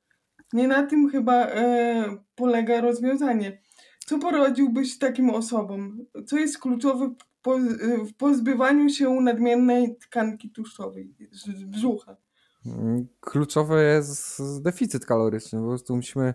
Nie 0.54 0.68
na 0.68 0.88
tym 0.88 1.10
chyba 1.10 1.34
e, 1.34 2.18
polega 2.36 2.82
rozwiązanie. 2.82 3.62
Co 4.06 4.20
poradziłbyś 4.20 4.98
takim 4.98 5.30
osobom? 5.30 6.06
Co 6.26 6.38
jest 6.38 6.60
kluczowe 6.60 7.08
w, 7.08 7.42
poz, 7.42 7.62
w 8.10 8.14
pozbywaniu 8.14 8.90
się 8.90 9.10
nadmiernej 9.22 9.98
tkanki 9.98 10.52
tłuszczowej 10.52 11.16
z 11.32 11.64
brzucha? 11.64 12.18
Mm, 12.66 13.08
Kluczowy 13.20 13.84
jest 13.84 14.42
deficyt 14.62 15.06
kaloryczny. 15.06 15.60
Po 15.60 15.68
prostu 15.68 15.96
musimy, 15.96 16.34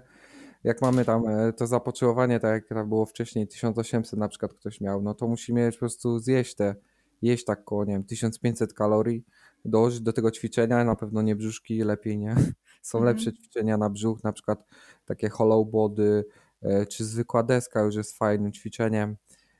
jak 0.69 0.83
mamy 0.83 1.05
tam 1.05 1.29
e, 1.29 1.53
to 1.53 1.67
zapotrzebowanie, 1.67 2.41
tak 2.41 2.53
jak 2.53 2.69
tam 2.69 2.89
było 2.89 3.07
wcześniej, 3.07 3.49
1800 3.49 4.21
na 4.21 4.29
przykład 4.29 4.55
ktoś 4.55 4.81
miał, 4.81 5.03
no 5.03 5.15
to 5.15 5.29
musimy 5.29 5.73
po 5.73 5.79
prostu 5.79 6.19
zjeść 6.19 6.55
te, 6.55 6.75
jeść 7.23 7.45
tak 7.45 7.65
koło, 7.65 7.85
nie 7.85 7.93
wiem, 7.93 8.05
1500 8.05 8.75
kalorii, 8.75 9.25
dołożyć 9.65 10.01
do 10.01 10.13
tego 10.13 10.31
ćwiczenia, 10.31 10.85
na 10.85 10.97
pewno 10.97 11.23
nie 11.23 11.37
brzuszki, 11.37 11.83
lepiej 11.85 12.19
nie. 12.19 12.37
Są 12.83 12.99
Mhm. 12.99 13.05
lepsze 13.17 13.33
ćwiczenia 13.33 13.77
na 13.77 13.91
brzuch, 13.91 14.25
na 14.25 14.33
przykład 14.33 14.65
takie 15.05 15.29
hollow 15.29 15.71
body, 15.71 16.25
e, 16.63 16.87
czy 16.87 17.05
zwykła 17.05 17.43
deska 17.43 17.81
już 17.81 17.95
jest 17.95 18.19
fajnym 18.19 18.53
ćwiczeniem. 18.53 19.17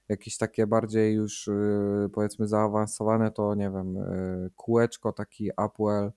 Jakieś 0.09 0.37
takie 0.37 0.67
bardziej 0.67 1.15
już 1.15 1.49
e, 1.49 2.09
powiedzmy 2.13 2.49
zaawansowane, 2.49 3.31
to 3.31 3.55
nie 3.55 3.71
wiem, 3.71 3.97
kółeczko, 4.57 5.13
taki 5.13 5.51
upwell, 5.67 6.13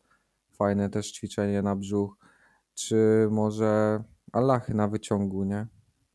fajne 0.52 0.90
też 0.90 1.12
ćwiczenie 1.12 1.62
na 1.62 1.76
brzuch, 1.76 2.18
czy 2.74 3.28
może 3.32 4.04
Allachy 4.32 4.74
na 4.74 4.88
wyciągu, 4.88 5.44
nie? 5.44 5.68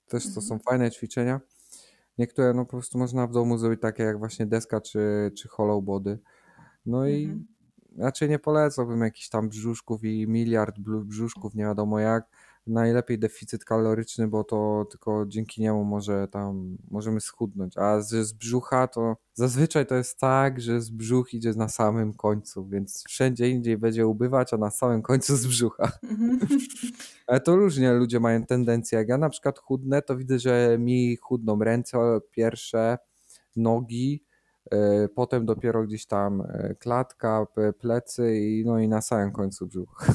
Też 0.09 0.23
to 0.25 0.29
Mhm. 0.29 0.47
są 0.47 0.59
fajne 0.59 0.91
ćwiczenia. 0.91 1.41
Niektóre 2.19 2.55
no 2.55 2.65
po 2.65 2.71
prostu 2.71 2.99
można 2.99 3.27
w 3.27 3.33
domu 3.33 3.59
zrobić 3.59 3.81
takie 3.81 4.03
jak 4.03 4.19
właśnie 4.19 4.47
deska 4.47 4.81
czy, 4.81 5.33
czy 5.39 5.49
hollow 5.49 5.85
body. 5.85 6.19
No 6.87 7.07
i 7.07 7.25
Mhm. 7.25 7.47
raczej 7.99 8.29
nie 8.29 8.39
polecałbym 8.39 9.01
jakichś 9.01 9.29
tam 9.29 9.49
brzuszków 9.49 10.05
i 10.05 10.27
miliard 10.29 10.77
brzuszków, 11.05 11.55
nie 11.55 11.65
wiadomo 11.65 11.99
jak, 12.01 12.25
najlepiej 12.67 13.19
deficyt 13.19 13.65
kaloryczny, 13.65 14.29
bo 14.29 14.45
to 14.45 14.87
tylko 14.91 15.27
dzięki 15.27 15.61
niemu 15.63 15.85
może 15.85 16.29
tam 16.29 16.77
możemy 16.91 17.21
schudnąć. 17.21 17.79
A 17.79 18.01
z, 18.01 18.27
z 18.27 18.33
brzucha 18.33 18.89
to 18.89 19.17
zazwyczaj 19.35 19.87
to 19.87 19.95
jest 19.95 20.19
tak, 20.19 20.61
że 20.61 20.81
z 20.81 20.91
brzuch 20.91 21.35
idzie 21.35 21.53
na 21.53 21.69
samym 21.69 22.15
końcu, 22.15 22.69
więc 22.69 23.05
wszędzie 23.09 23.49
indziej 23.49 23.79
będzie 23.79 24.07
ubywać, 24.07 24.55
a 24.55 24.57
na 24.57 24.71
samym 24.71 25.03
końcu 25.03 25.37
z 25.37 25.47
brzucha. 25.47 25.93
Mhm. 26.03 26.39
Ale 27.27 27.41
to 27.41 27.57
różnie 27.57 27.93
ludzie 27.93 28.21
mają 28.21 28.47
tendencję. 28.47 28.99
Jak 28.99 29.09
ja 29.09 29.19
na 29.19 29.29
przykład 29.29 29.59
chudnę, 29.59 30.03
to 30.03 30.17
widzę, 30.17 30.39
że 30.39 30.77
mi 30.79 31.17
chudną 31.17 31.59
ręce 31.59 31.99
pierwsze, 32.31 32.99
nogi, 33.57 34.25
e, 34.71 35.09
potem 35.09 35.47
dopiero 35.47 35.83
gdzieś 35.83 36.07
tam 36.07 36.41
e, 36.41 36.75
klatka, 36.75 37.47
plecy 37.79 38.39
i 38.39 38.65
no 38.67 38.79
i 38.79 38.89
na 38.89 39.03
samym 39.03 39.33
końcu 39.33 39.67
brzuch. 39.67 40.07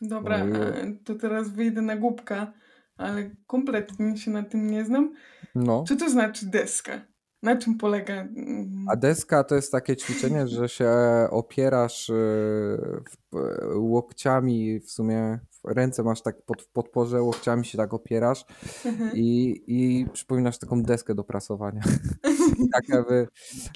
Dobra, 0.00 0.36
e, 0.36 0.94
to 1.04 1.14
teraz 1.14 1.48
wyjdę 1.48 1.82
na 1.82 1.96
głupka, 1.96 2.52
ale 2.96 3.30
kompletnie 3.46 4.16
się 4.16 4.30
na 4.30 4.42
tym 4.42 4.70
nie 4.70 4.84
znam. 4.84 5.14
No. 5.54 5.84
Co 5.88 5.96
to 5.96 6.10
znaczy 6.10 6.46
deska? 6.46 7.00
Na 7.42 7.56
czym 7.56 7.78
polega? 7.78 8.14
mm, 8.14 8.86
A 8.88 8.96
deska 8.96 9.44
to 9.44 9.54
jest 9.54 9.72
takie 9.72 9.96
ćwiczenie, 9.96 10.48
że 10.48 10.68
się 10.68 10.90
opierasz 11.30 12.10
e, 12.10 12.14
w, 12.14 13.36
łokciami, 13.74 14.80
w 14.80 14.90
sumie 14.90 15.38
ręce 15.64 16.02
masz 16.02 16.22
tak 16.22 16.42
pod, 16.42 16.62
w 16.62 16.68
podporze, 16.68 17.22
łokciami 17.22 17.64
się 17.64 17.78
tak 17.78 17.94
opierasz 17.94 18.44
mhm. 18.84 19.10
i, 19.14 19.60
i 19.66 20.06
przypominasz 20.12 20.58
taką 20.58 20.82
deskę 20.82 21.14
do 21.14 21.24
prasowania. 21.24 21.80
I 22.64 22.68
tak 22.72 22.88
jakby 22.88 23.28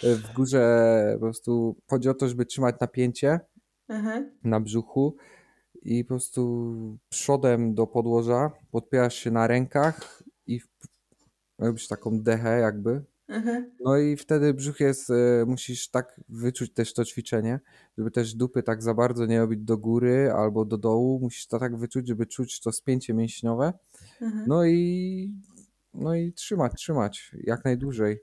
w 0.02 0.32
górze 0.34 1.10
po 1.14 1.20
prostu 1.20 1.76
chodzi 1.90 2.08
o 2.08 2.14
to, 2.14 2.28
żeby 2.28 2.46
trzymać 2.46 2.76
napięcie 2.80 3.40
na 4.44 4.60
brzuchu 4.60 5.16
i 5.82 6.04
po 6.04 6.08
prostu 6.08 6.98
przodem 7.08 7.74
do 7.74 7.86
podłoża 7.86 8.50
podpierasz 8.70 9.14
się 9.14 9.30
na 9.30 9.46
rękach 9.46 10.22
i 10.46 10.60
robisz 11.58 11.88
taką 11.88 12.20
dechę 12.20 12.58
jakby. 12.60 13.04
Aha. 13.28 13.64
No 13.80 13.96
i 13.96 14.16
wtedy 14.16 14.54
brzuch 14.54 14.80
jest, 14.80 15.10
e, 15.10 15.44
musisz 15.46 15.88
tak 15.88 16.20
wyczuć 16.28 16.72
też 16.72 16.94
to 16.94 17.04
ćwiczenie, 17.04 17.60
żeby 17.98 18.10
też 18.10 18.34
dupy 18.34 18.62
tak 18.62 18.82
za 18.82 18.94
bardzo 18.94 19.26
nie 19.26 19.38
robić 19.38 19.60
do 19.60 19.78
góry 19.78 20.32
albo 20.36 20.64
do 20.64 20.78
dołu. 20.78 21.20
Musisz 21.20 21.46
to 21.46 21.58
tak 21.58 21.76
wyczuć, 21.76 22.08
żeby 22.08 22.26
czuć 22.26 22.60
to 22.60 22.72
spięcie 22.72 23.14
mięśniowe. 23.14 23.72
Aha. 24.22 24.44
No 24.46 24.66
i, 24.66 25.34
no 25.94 26.14
i 26.14 26.32
trzymać, 26.32 26.72
trzymać 26.76 27.32
jak 27.44 27.64
najdłużej. 27.64 28.20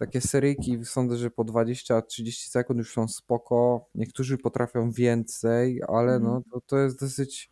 Takie 0.00 0.20
seryjki 0.20 0.78
sądzę, 0.84 1.16
że 1.16 1.30
po 1.30 1.44
20-30 1.44 2.48
sekund 2.50 2.78
już 2.78 2.92
są 2.92 3.08
spoko. 3.08 3.88
Niektórzy 3.94 4.38
potrafią 4.38 4.90
więcej, 4.90 5.80
ale 5.88 6.18
no 6.18 6.26
Mhm. 6.36 6.42
to, 6.52 6.60
to 6.60 6.78
jest 6.78 7.00
dosyć, 7.00 7.50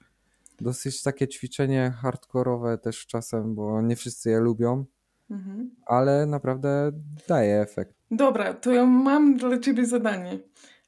dosyć 0.61 1.03
takie 1.03 1.29
ćwiczenie 1.29 1.91
hardkorowe 2.03 2.79
też 2.79 3.07
czasem, 3.07 3.55
bo 3.55 3.83
nie 3.83 3.97
wszyscy 3.97 4.31
je 4.31 4.41
lubią, 4.41 4.85
Mhm. 5.31 5.71
ale 5.87 6.27
naprawdę 6.27 6.93
daje 7.29 7.61
efekt. 7.61 7.95
Dobra, 8.11 8.55
to 8.55 8.73
ja 8.73 8.87
mam 8.87 9.37
dla 9.37 9.59
ciebie 9.59 9.87
zadanie. 9.87 10.39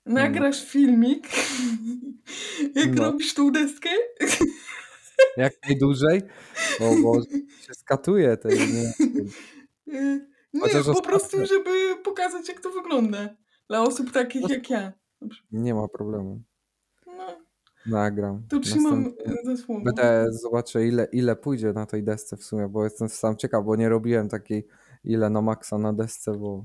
Nagrasz 0.06 0.64
filmik, 0.64 1.28
jak 2.74 2.94
No. 2.94 3.02
robisz 3.04 3.34
tą 3.34 3.52
deskę. 3.52 3.90
Jak 5.36 5.52
najdłużej, 5.68 6.22
bo, 6.80 6.94
bo 7.02 7.22
się 7.61 7.74
skatuje 7.74 8.36
to 8.36 8.48
nie, 8.48 8.92
Nie, 10.55 10.61
Chociaż 10.61 10.84
po 10.84 10.90
ostatnio- 10.92 11.03
prostu, 11.07 11.36
żeby 11.46 11.70
pokazać, 12.05 12.48
jak 12.48 12.61
to 12.61 12.70
wygląda. 12.70 13.28
Dla 13.68 13.82
osób 13.82 14.12
takich 14.12 14.48
jak 14.51 14.70
ja. 14.70 14.92
nie 15.53 15.74
ma 15.74 15.88
problemu. 15.88 16.42
No, 17.07 17.26
Nagram. 17.86 18.42
to 18.48 18.61
trzymam 18.61 19.05
Następnie 19.05 19.34
e, 19.53 19.57
za 19.57 19.62
słowo. 19.64 19.80
Będę 19.84 20.26
zobaczę 20.32 20.86
ile, 20.86 21.09
ile 21.12 21.36
pójdzie 21.36 21.72
na 21.72 21.86
tej 21.86 22.03
desce 22.05 22.36
w 22.36 22.44
sumie, 22.44 22.68
bo 22.68 22.84
jestem 22.84 23.09
sam 23.09 23.36
ciekaw, 23.36 23.64
bo 23.64 23.76
nie 23.76 23.88
robiłem 23.88 24.28
takiej 24.28 24.66
ile 25.05 25.30
na 25.30 25.42
maksa 25.42 25.78
na 25.78 25.92
desce, 25.92 26.32
bo, 26.32 26.64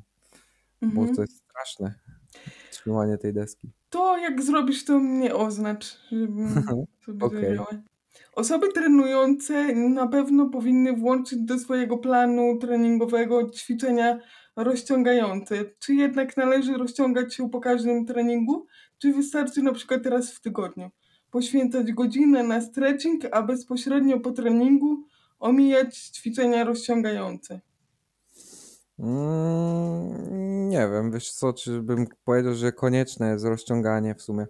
bo 0.82 0.88
Mhm. 1.02 1.16
to 1.16 1.22
jest 1.22 1.38
straszne 1.50 1.94
trzymanie 2.72 3.18
tej 3.18 3.34
deski. 3.34 3.72
To 3.90 4.18
jak 4.18 4.42
zrobisz, 4.44 4.86
to 4.86 5.00
mnie 5.00 5.36
oznacz, 5.36 5.98
żebym 6.12 6.50
sobie 7.06 7.26
Okej. 7.26 7.60
Osoby 8.34 8.74
trenujące 8.74 9.76
na 9.76 10.08
pewno 10.08 10.50
powinny 10.50 10.94
włączyć 10.94 11.40
do 11.40 11.60
swojego 11.60 11.98
planu 11.98 12.58
treningowego 12.58 13.50
ćwiczenia 13.50 14.20
rozciągające. 14.56 15.66
Czy 15.80 15.94
jednak 15.94 16.38
należy 16.38 16.74
rozciągać 16.74 17.36
się 17.36 17.50
po 17.50 17.60
każdym 17.60 18.06
treningu, 18.06 18.66
czy 18.98 19.14
wystarczy 19.14 19.62
na 19.62 19.74
przykład 19.74 20.06
raz 20.06 20.32
w 20.32 20.42
tygodniu? 20.42 20.92
Poświęcać 21.32 21.92
godzinę 21.92 22.44
na 22.44 22.62
stretching, 22.62 23.24
a 23.32 23.42
bezpośrednio 23.42 24.20
po 24.20 24.32
treningu 24.32 25.04
omijać 25.40 25.98
ćwiczenia 25.98 26.64
rozciągające. 26.64 27.60
Mm, 29.00 30.70
nie 30.70 30.90
wiem, 30.92 31.12
wiesz 31.12 31.32
co, 31.32 31.54
czy 31.54 31.82
bym 31.82 32.08
powiedział, 32.26 32.56
że 32.56 32.72
konieczne 32.72 33.32
jest 33.32 33.46
rozciąganie 33.46 34.16
w 34.16 34.22
sumie, 34.22 34.48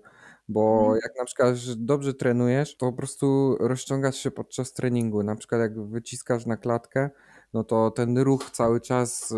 bo 0.48 0.80
Mhm. 0.80 1.00
jak 1.04 1.18
na 1.20 1.26
przykład 1.26 1.56
dobrze 1.78 2.14
trenujesz, 2.14 2.78
to 2.78 2.86
po 2.86 2.94
prostu 2.94 3.58
rozciągasz 3.60 4.16
się 4.18 4.32
podczas 4.32 4.74
treningu. 4.74 5.24
Na 5.24 5.36
przykład 5.36 5.62
jak 5.62 5.80
wyciskasz 5.82 6.46
na 6.46 6.58
klatkę, 6.58 7.10
no 7.54 7.64
to 7.64 7.92
ten 7.92 8.18
ruch 8.18 8.52
cały 8.52 8.82
czas 8.82 9.32
y, 9.32 9.36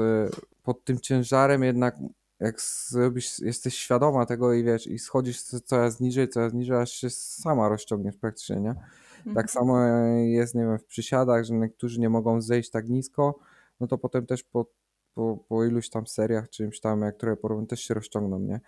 pod 0.64 0.84
tym 0.84 1.00
ciężarem 1.00 1.64
jednak 1.64 1.96
jak 2.40 2.62
zrobisz, 2.62 3.40
jesteś 3.40 3.76
świadoma 3.76 4.26
tego 4.26 4.54
i 4.54 4.64
wiesz, 4.64 4.88
i 4.88 5.00
schodzisz 5.00 5.42
co- 5.42 5.60
coraz 5.60 6.00
niżej, 6.00 6.30
coraz 6.30 6.54
niżej, 6.54 6.78
aż 6.78 6.92
się 6.92 7.10
sama 7.10 7.70
rozciągniesz 7.70 8.18
praktycznie, 8.18 8.56
nie? 8.56 8.70
Mhm. 8.70 9.36
Tak 9.36 9.52
samo 9.52 9.80
jest, 10.26 10.56
nie 10.56 10.62
wiem, 10.62 10.78
w 10.80 10.86
przysiadach, 10.86 11.44
że 11.44 11.54
niektórzy 11.54 12.00
nie 12.00 12.10
mogą 12.10 12.42
zejść 12.42 12.70
tak 12.70 12.90
nisko, 12.90 13.40
no 13.80 13.88
to 13.88 13.98
potem 13.98 14.26
też 14.26 14.44
po, 14.44 14.66
po, 15.18 15.38
po 15.48 15.66
iluś 15.66 15.90
tam 15.90 16.08
seriach, 16.08 16.50
czymś 16.50 16.80
tam, 16.80 17.02
jak 17.02 17.18
które 17.18 17.38
porobią, 17.38 17.68
też 17.68 17.82
się 17.82 17.94
rozciągną, 17.94 18.40
nie? 18.40 18.60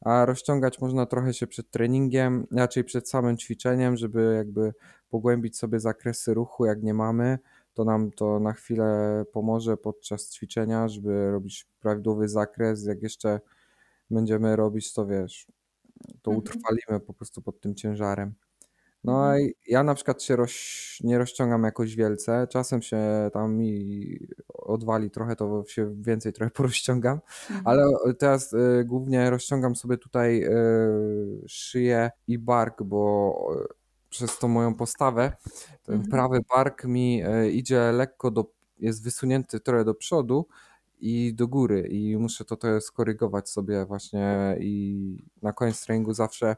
A 0.00 0.24
rozciągać 0.24 0.80
można 0.80 1.06
trochę 1.06 1.34
się 1.34 1.46
przed 1.46 1.70
treningiem, 1.70 2.46
raczej 2.52 2.84
przed 2.84 3.08
samym 3.08 3.36
ćwiczeniem, 3.36 3.96
żeby 3.96 4.34
jakby 4.36 4.72
pogłębić 5.10 5.58
sobie 5.58 5.80
zakresy 5.80 6.34
ruchu, 6.34 6.66
jak 6.66 6.82
nie 6.82 6.94
mamy, 6.94 7.38
to 7.74 7.84
nam 7.84 8.10
to 8.10 8.40
na 8.40 8.52
chwilę 8.52 9.24
pomoże 9.32 9.76
podczas 9.76 10.30
ćwiczenia, 10.32 10.88
żeby 10.88 11.30
robić 11.30 11.66
prawidłowy 11.80 12.28
zakres, 12.28 12.84
jak 12.86 13.02
jeszcze 13.02 13.40
będziemy 14.10 14.56
robić, 14.56 14.92
to 14.92 15.06
wiesz, 15.06 15.46
to 16.22 16.30
Mhm. 16.32 16.38
utrwalimy 16.38 17.06
po 17.06 17.14
prostu 17.14 17.42
pod 17.42 17.60
tym 17.60 17.74
ciężarem. 17.74 18.34
No 19.08 19.24
Mhm. 19.34 19.40
i 19.40 19.54
ja 19.72 19.82
na 19.82 19.94
przykład 19.94 20.22
się 20.22 20.36
roz, 20.36 20.52
nie 21.04 21.18
rozciągam 21.18 21.62
jakoś 21.64 21.96
wielce, 21.96 22.46
czasem 22.50 22.82
się 22.82 22.98
tam 23.32 23.56
mi 23.56 24.18
odwali 24.48 25.10
trochę, 25.10 25.36
to 25.36 25.64
się 25.68 25.94
więcej 26.02 26.32
trochę 26.32 26.50
porozciągam, 26.60 27.20
Mhm. 27.50 27.62
ale 27.66 27.84
teraz 28.18 28.52
y, 28.52 28.84
głównie 28.86 29.30
rozciągam 29.30 29.76
sobie 29.76 29.98
tutaj 29.98 30.44
y, 30.44 31.48
szyję 31.48 32.10
i 32.28 32.38
bark, 32.38 32.82
bo 32.82 33.34
y, 33.70 33.74
przez 34.10 34.38
tą 34.38 34.48
moją 34.48 34.74
postawę 34.74 35.32
ten 35.84 35.94
Mhm. 35.94 36.10
prawy 36.10 36.38
bark 36.56 36.84
mi 36.84 37.22
idzie 37.52 37.92
lekko 37.92 38.30
do, 38.30 38.44
jest 38.78 39.04
wysunięty 39.04 39.60
trochę 39.60 39.84
do 39.84 39.94
przodu 39.94 40.46
i 41.00 41.34
do 41.34 41.48
góry 41.48 41.80
i 41.90 42.16
muszę 42.16 42.44
to 42.44 42.56
trochę 42.56 42.80
skorygować 42.80 43.50
sobie 43.50 43.84
właśnie 43.86 44.56
i 44.60 45.16
na 45.42 45.52
koniec 45.52 45.82
treningu 45.86 46.14
zawsze 46.14 46.56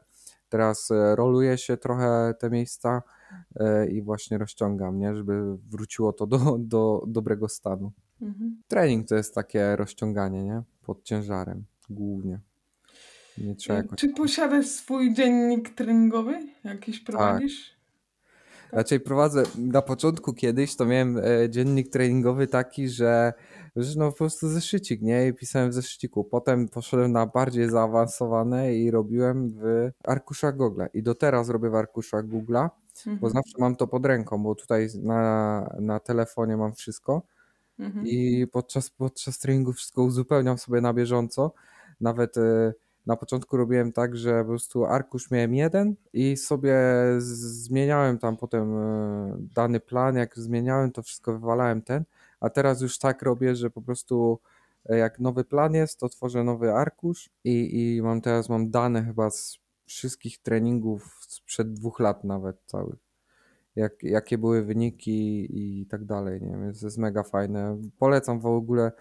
teraz 0.51 0.91
e, 0.91 1.15
roluję 1.15 1.57
się 1.57 1.77
trochę 1.77 2.33
te 2.39 2.49
miejsca 2.49 3.01
e, 3.55 3.87
i 3.87 4.01
właśnie 4.01 4.37
rozciągam, 4.37 4.99
nie? 4.99 5.15
żeby 5.15 5.57
wróciło 5.57 6.13
to 6.13 6.27
do, 6.27 6.57
do 6.59 7.03
dobrego 7.07 7.49
stanu. 7.49 7.91
Mhm. 8.21 8.61
Trening 8.67 9.07
to 9.07 9.15
jest 9.15 9.35
takie 9.35 9.75
rozciąganie, 9.75 10.43
nie? 10.43 10.61
Pod 10.81 11.03
ciężarem 11.03 11.63
głównie. 11.89 12.39
Nie 13.37 13.55
trzeba 13.55 13.79
Y, 13.79 13.81
jakoś... 13.83 13.99
Czy 13.99 14.09
posiadasz 14.09 14.65
swój 14.65 15.13
dziennik 15.13 15.75
treningowy? 15.75 16.33
Tak. 16.33 16.73
Jakiś 16.73 16.99
prowadzisz? 16.99 17.80
Raczej 18.71 18.99
prowadzę, 18.99 19.43
na 19.57 19.81
początku 19.81 20.33
kiedyś 20.33 20.75
to 20.75 20.85
miałem 20.85 21.17
e, 21.17 21.49
dziennik 21.49 21.89
treningowy 21.89 22.47
taki, 22.47 22.89
że, 22.89 23.33
no 23.97 24.11
po 24.11 24.17
prostu 24.17 24.49
zeszycik, 24.49 25.01
nie? 25.01 25.27
I 25.27 25.33
pisałem 25.33 25.69
w 25.69 25.73
zeszyciku. 25.73 26.23
Potem 26.23 26.67
poszedłem 26.67 27.11
na 27.11 27.25
bardziej 27.25 27.69
zaawansowane 27.69 28.75
i 28.75 28.91
robiłem 28.91 29.49
w 29.49 29.89
arkuszach 30.03 30.57
Google. 30.57 30.83
I 30.93 31.03
do 31.03 31.15
teraz 31.15 31.49
robię 31.49 31.69
w 31.69 31.75
arkuszach 31.75 32.25
Google'a, 32.25 32.69
bo 33.05 33.11
Mhm. 33.11 33.33
zawsze 33.33 33.57
mam 33.59 33.75
to 33.75 33.87
pod 33.87 34.05
ręką, 34.05 34.43
bo 34.43 34.55
tutaj 34.55 34.87
na, 35.03 35.75
na 35.79 35.99
telefonie 35.99 36.57
mam 36.57 36.73
wszystko 36.73 37.21
Mhm. 37.79 38.05
i 38.07 38.47
podczas, 38.51 38.89
podczas 38.89 39.39
treningu 39.39 39.73
wszystko 39.73 40.03
uzupełniam 40.03 40.57
sobie 40.57 40.81
na 40.81 40.93
bieżąco. 40.93 41.51
Nawet 42.01 42.37
e, 42.37 42.73
na 43.05 43.15
początku 43.15 43.57
robiłem 43.57 43.91
tak, 43.91 44.17
że 44.17 44.41
po 44.41 44.47
prostu 44.47 44.85
arkusz 44.85 45.31
miałem 45.31 45.55
jeden 45.55 45.95
i 46.13 46.37
sobie 46.37 46.75
zmieniałem 47.17 48.17
tam 48.17 48.37
potem 48.37 48.77
e, 48.77 49.37
dany 49.55 49.79
plan. 49.79 50.15
Jak 50.15 50.39
zmieniałem, 50.39 50.91
to 50.91 51.03
wszystko 51.03 51.33
wywalałem 51.33 51.81
ten, 51.81 52.03
a 52.39 52.49
teraz 52.49 52.81
już 52.81 52.97
tak 52.97 53.21
robię, 53.21 53.55
że 53.55 53.69
po 53.69 53.81
prostu 53.81 54.39
e, 54.89 54.97
jak 54.97 55.19
nowy 55.19 55.43
plan 55.43 55.73
jest, 55.73 55.99
to 55.99 56.09
tworzę 56.09 56.43
nowy 56.43 56.73
arkusz 56.73 57.29
i, 57.43 57.95
i 57.97 58.01
mam 58.01 58.21
teraz 58.21 58.49
mam 58.49 58.71
dane 58.71 59.03
chyba 59.03 59.29
z 59.29 59.59
wszystkich 59.85 60.37
treningów 60.37 61.17
sprzed 61.27 61.73
dwóch 61.73 61.99
lat 61.99 62.23
nawet 62.23 62.57
całych. 62.65 62.99
jak, 63.75 64.03
jakie 64.03 64.37
były 64.37 64.63
wyniki 64.63 65.47
i 65.81 65.85
tak 65.85 66.05
dalej, 66.05 66.41
nie? 66.41 66.57
Więc 66.57 66.79
to 66.79 66.87
jest 66.87 66.97
mega 66.97 67.23
fajne. 67.23 67.77
Polecam 67.99 68.39
w 68.39 68.45
ogóle 68.45 68.91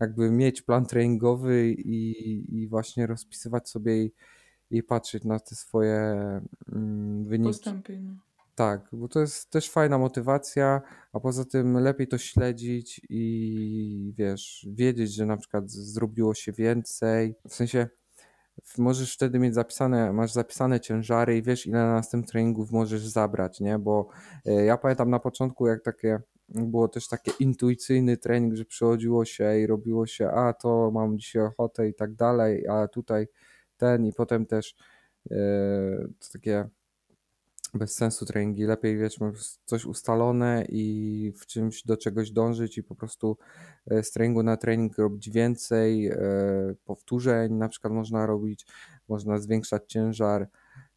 jakby 0.00 0.30
mieć 0.30 0.62
plan 0.62 0.86
treningowy 0.86 1.70
i, 1.70 2.44
i 2.56 2.68
właśnie 2.68 3.06
rozpisywać 3.06 3.68
sobie 3.68 4.04
i, 4.04 4.12
i 4.70 4.82
patrzeć 4.82 5.24
na 5.24 5.40
te 5.40 5.54
swoje 5.54 5.98
mm, 6.72 7.24
wyniki. 7.24 7.48
Postępy. 7.48 8.00
No. 8.00 8.12
Tak, 8.54 8.88
bo 8.92 9.08
to 9.08 9.20
jest 9.20 9.50
też 9.50 9.70
fajna 9.70 9.98
motywacja, 9.98 10.80
a 11.12 11.20
poza 11.20 11.44
tym 11.44 11.78
lepiej 11.78 12.08
to 12.08 12.18
śledzić 12.18 13.00
i 13.08 14.14
wiesz, 14.16 14.66
wiedzieć, 14.70 15.14
że 15.14 15.26
na 15.26 15.36
przykład 15.36 15.70
zrobiło 15.70 16.34
się 16.34 16.52
więcej. 16.52 17.34
W 17.48 17.54
sensie 17.54 17.88
możesz 18.78 19.14
wtedy 19.14 19.38
mieć 19.38 19.54
zapisane, 19.54 20.12
masz 20.12 20.32
zapisane 20.32 20.80
ciężary 20.80 21.36
i 21.36 21.42
wiesz, 21.42 21.66
ile 21.66 21.78
na 21.78 21.92
następnym 21.92 22.28
treningów 22.28 22.72
możesz 22.72 23.06
zabrać, 23.06 23.60
nie? 23.60 23.78
Bo 23.78 24.08
e, 24.46 24.52
ja 24.64 24.76
pamiętam 24.76 25.10
na 25.10 25.18
początku, 25.18 25.66
jak 25.66 25.82
takie 25.82 26.20
było 26.48 26.88
też 26.88 27.08
taki 27.08 27.30
intuicyjny 27.40 28.16
trening, 28.16 28.54
że 28.54 28.64
przychodziło 28.64 29.24
się 29.24 29.60
i 29.60 29.66
robiło 29.66 30.06
się, 30.06 30.28
a 30.28 30.52
to 30.52 30.90
mam 30.90 31.18
dzisiaj 31.18 31.42
ochotę 31.42 31.88
i 31.88 31.94
tak 31.94 32.14
dalej, 32.14 32.68
a 32.68 32.88
tutaj 32.88 33.28
ten 33.76 34.06
i 34.06 34.12
potem 34.12 34.46
też 34.46 34.74
to 36.20 36.28
takie 36.32 36.68
bez 37.74 37.94
sensu 37.94 38.26
treningi. 38.26 38.64
Lepiej 38.64 38.98
wiesz, 38.98 39.18
coś 39.64 39.84
ustalone 39.84 40.64
i 40.68 41.32
w 41.36 41.46
czymś 41.46 41.82
do 41.82 41.96
czegoś 41.96 42.30
dążyć 42.30 42.78
i 42.78 42.82
po 42.82 42.94
prostu 42.94 43.36
e, 43.90 44.02
z 44.02 44.10
treningu 44.10 44.42
na 44.42 44.56
trening 44.56 44.98
robić 44.98 45.30
więcej 45.30 46.06
e, 46.06 46.18
powtórzeń, 46.84 47.52
na 47.52 47.68
przykład 47.68 47.92
można 47.92 48.26
robić, 48.26 48.66
można 49.08 49.38
zwiększać 49.38 49.82
ciężar 49.86 50.48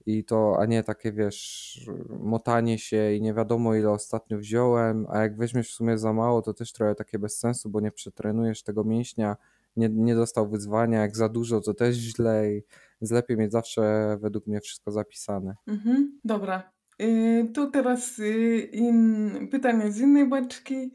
i 0.05 0.23
to, 0.23 0.57
a 0.59 0.65
nie 0.65 0.83
takie 0.83 1.11
wiesz, 1.11 1.79
motanie 2.19 2.79
się 2.79 3.13
i 3.13 3.21
nie 3.21 3.33
wiadomo 3.33 3.75
ile 3.75 3.89
ostatnio 3.89 4.37
wziąłem, 4.37 5.05
a 5.09 5.19
jak 5.21 5.37
weźmiesz 5.37 5.69
w 5.69 5.73
sumie 5.73 5.97
za 5.97 6.13
mało, 6.13 6.41
to 6.41 6.53
też 6.53 6.73
trochę 6.73 6.95
takie 6.95 7.19
bez 7.19 7.39
sensu, 7.39 7.69
bo 7.69 7.79
nie 7.79 7.91
przetrenujesz 7.91 8.63
tego 8.63 8.83
mięśnia, 8.83 9.37
nie, 9.77 9.89
nie 9.89 10.15
dostał 10.15 10.49
wyzwania, 10.49 10.99
jak 11.01 11.17
za 11.17 11.29
dużo, 11.29 11.61
to 11.61 11.73
też 11.73 11.95
źle 11.95 12.53
i 12.53 12.63
więc 13.01 13.11
lepiej 13.11 13.37
mieć 13.37 13.51
zawsze 13.51 14.17
według 14.21 14.47
mnie 14.47 14.61
wszystko 14.61 14.91
zapisane. 14.91 15.55
Mhm, 15.67 16.19
dobra. 16.23 16.71
Y, 17.01 17.51
to 17.53 17.67
teraz 17.67 18.19
y, 18.19 18.69
in, 18.71 19.31
pytanie 19.51 19.91
z 19.91 19.99
innej 19.99 20.29
beczki, 20.29 20.91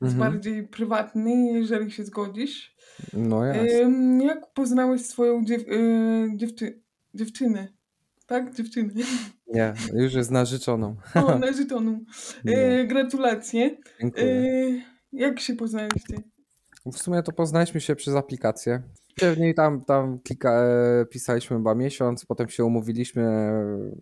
z 0.00 0.12
Mhm. 0.12 0.18
bardziej 0.18 0.68
prywatnej, 0.68 1.54
jeżeli 1.54 1.90
się 1.90 2.04
zgodzisz. 2.04 2.76
No 3.12 3.44
jasne. 3.44 4.24
Jak 4.24 4.52
poznałeś 4.52 5.06
swoją 5.06 5.44
dziew, 5.44 5.62
y, 5.68 6.28
dziewczy, 6.36 6.82
dziewczynę? 7.14 7.68
Tak, 8.28 8.54
dziewczynę. 8.54 8.92
Nie, 9.46 9.74
już 9.94 10.14
jest 10.14 10.30
narzeczoną. 10.30 10.96
O, 11.14 11.38
narzeczoną. 11.38 12.00
Y, 12.48 12.86
gratulacje. 12.86 13.76
dziękuję. 14.00 14.24
Y, 14.24 14.82
jak 15.12 15.40
się 15.40 15.54
poznaliście? 15.54 16.16
W 16.86 16.98
sumie 16.98 17.22
to 17.22 17.32
poznaliśmy 17.32 17.80
się 17.80 17.96
przez 17.96 18.14
aplikację. 18.14 18.82
Pewnie 19.20 19.54
tam, 19.54 19.84
tam 19.84 20.18
kilka, 20.20 20.50
e, 20.50 21.06
pisaliśmy 21.10 21.56
chyba 21.56 21.74
miesiąc, 21.74 22.24
potem 22.24 22.48
się 22.48 22.64
umówiliśmy 22.64 23.52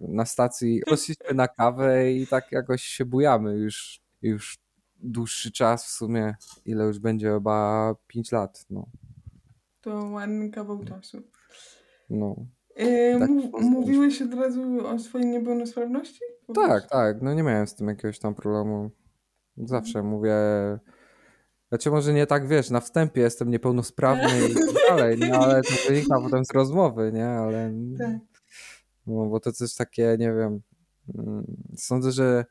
na 0.00 0.24
stacji, 0.24 0.80
poszliśmy 0.88 1.34
na 1.34 1.48
kawę 1.48 2.12
i 2.12 2.26
tak 2.26 2.52
jakoś 2.52 2.82
się 2.82 3.04
bujamy 3.04 3.52
już, 3.52 4.00
już 4.22 4.58
dłuższy 4.96 5.52
czas 5.52 5.86
w 5.86 5.90
sumie, 5.90 6.34
ile 6.64 6.84
już 6.84 6.98
będzie 6.98 7.30
chyba 7.30 7.94
5 8.06 8.32
lat, 8.32 8.66
no. 8.70 8.86
To 9.80 9.90
ładny 9.90 10.50
kawał 10.50 10.84
czasu. 10.84 11.22
no. 12.10 12.46
Y, 12.80 13.18
Tak 13.20 13.30
mówiłeś 13.60 14.22
od 14.22 14.34
razu 14.34 14.86
o 14.86 14.98
swojej 14.98 15.26
niepełnosprawności? 15.26 16.20
Tak, 16.46 16.54
prostu? 16.56 16.88
tak, 16.88 17.22
no 17.22 17.34
nie 17.34 17.42
miałem 17.42 17.66
z 17.66 17.74
tym 17.74 17.88
jakiegoś 17.88 18.18
tam 18.18 18.34
problemu. 18.34 18.90
Zawsze 19.56 20.02
mówię, 20.02 20.34
znaczy 21.68 21.90
może 21.90 22.12
nie 22.12 22.26
tak, 22.26 22.48
wiesz, 22.48 22.70
na 22.70 22.80
wstępie 22.80 23.20
jestem 23.20 23.50
niepełnosprawny 23.50 24.28
i 24.50 24.54
tak 24.54 24.64
dalej, 24.88 25.18
no 25.30 25.36
ale 25.38 25.62
to 25.62 25.70
wynika 25.88 26.20
potem 26.20 26.44
z 26.44 26.50
rozmowy, 26.54 27.12
nie, 27.14 27.26
ale 27.28 27.72
Tak. 27.98 28.10
no 29.06 29.26
bo 29.26 29.40
to 29.40 29.52
coś 29.52 29.74
takie, 29.74 30.16
nie 30.18 30.32
wiem, 30.32 30.60
mm, 31.18 31.56
sądzę, 31.76 32.12
że 32.12 32.44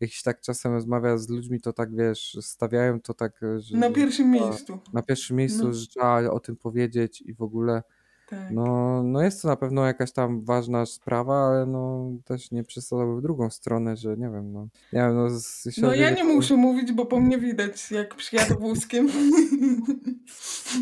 jakiś 0.00 0.22
tak 0.22 0.40
czasem 0.40 0.72
rozmawia 0.72 1.18
z 1.18 1.28
ludźmi, 1.28 1.60
to 1.60 1.72
tak, 1.72 1.94
wiesz, 1.96 2.38
stawiają 2.40 3.00
to 3.00 3.14
tak, 3.14 3.40
że 3.58 3.76
Na 3.78 3.86
że 3.88 3.92
pierwszym 3.94 4.32
trzeba- 4.32 4.46
miejscu. 4.46 4.78
na 4.92 5.02
pierwszym 5.02 5.36
miejscu, 5.36 5.64
No. 5.64 5.72
że 5.72 5.86
trzeba 5.86 6.30
o 6.30 6.40
tym 6.40 6.56
powiedzieć 6.56 7.20
i 7.22 7.34
w 7.34 7.42
ogóle, 7.42 7.82
Tak. 8.30 8.50
no, 8.50 9.02
no 9.02 9.22
jest 9.22 9.42
to 9.42 9.48
na 9.48 9.56
pewno 9.56 9.86
jakaś 9.86 10.12
tam 10.12 10.44
ważna 10.44 10.86
sprawa, 10.86 11.46
ale 11.46 11.66
no 11.66 12.10
też 12.24 12.50
nie 12.50 12.64
przesadzałby 12.64 13.16
w 13.16 13.22
drugą 13.22 13.50
stronę, 13.50 13.96
że 13.96 14.16
nie 14.16 14.30
wiem, 14.30 14.52
no, 14.52 14.62
nie 14.92 15.00
wiem, 15.00 15.14
no, 15.14 15.30
z, 15.30 15.68
No 15.78 15.94
ja 15.94 16.10
nie 16.10 16.24
muszę 16.24 16.56
mówić, 16.56 16.92
bo 16.92 17.06
po 17.06 17.20
mnie 17.20 17.38
widać, 17.38 17.90
jak 17.90 18.14
przyjadę 18.14 18.54
wózkiem. 18.54 19.08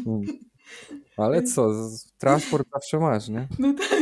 Mm. 0.06 0.22
Ale 1.16 1.42
co, 1.42 1.72
transport 2.18 2.68
zawsze 2.72 2.98
masz, 2.98 3.28
nie? 3.28 3.48
No 3.58 3.74
tak. 3.74 3.98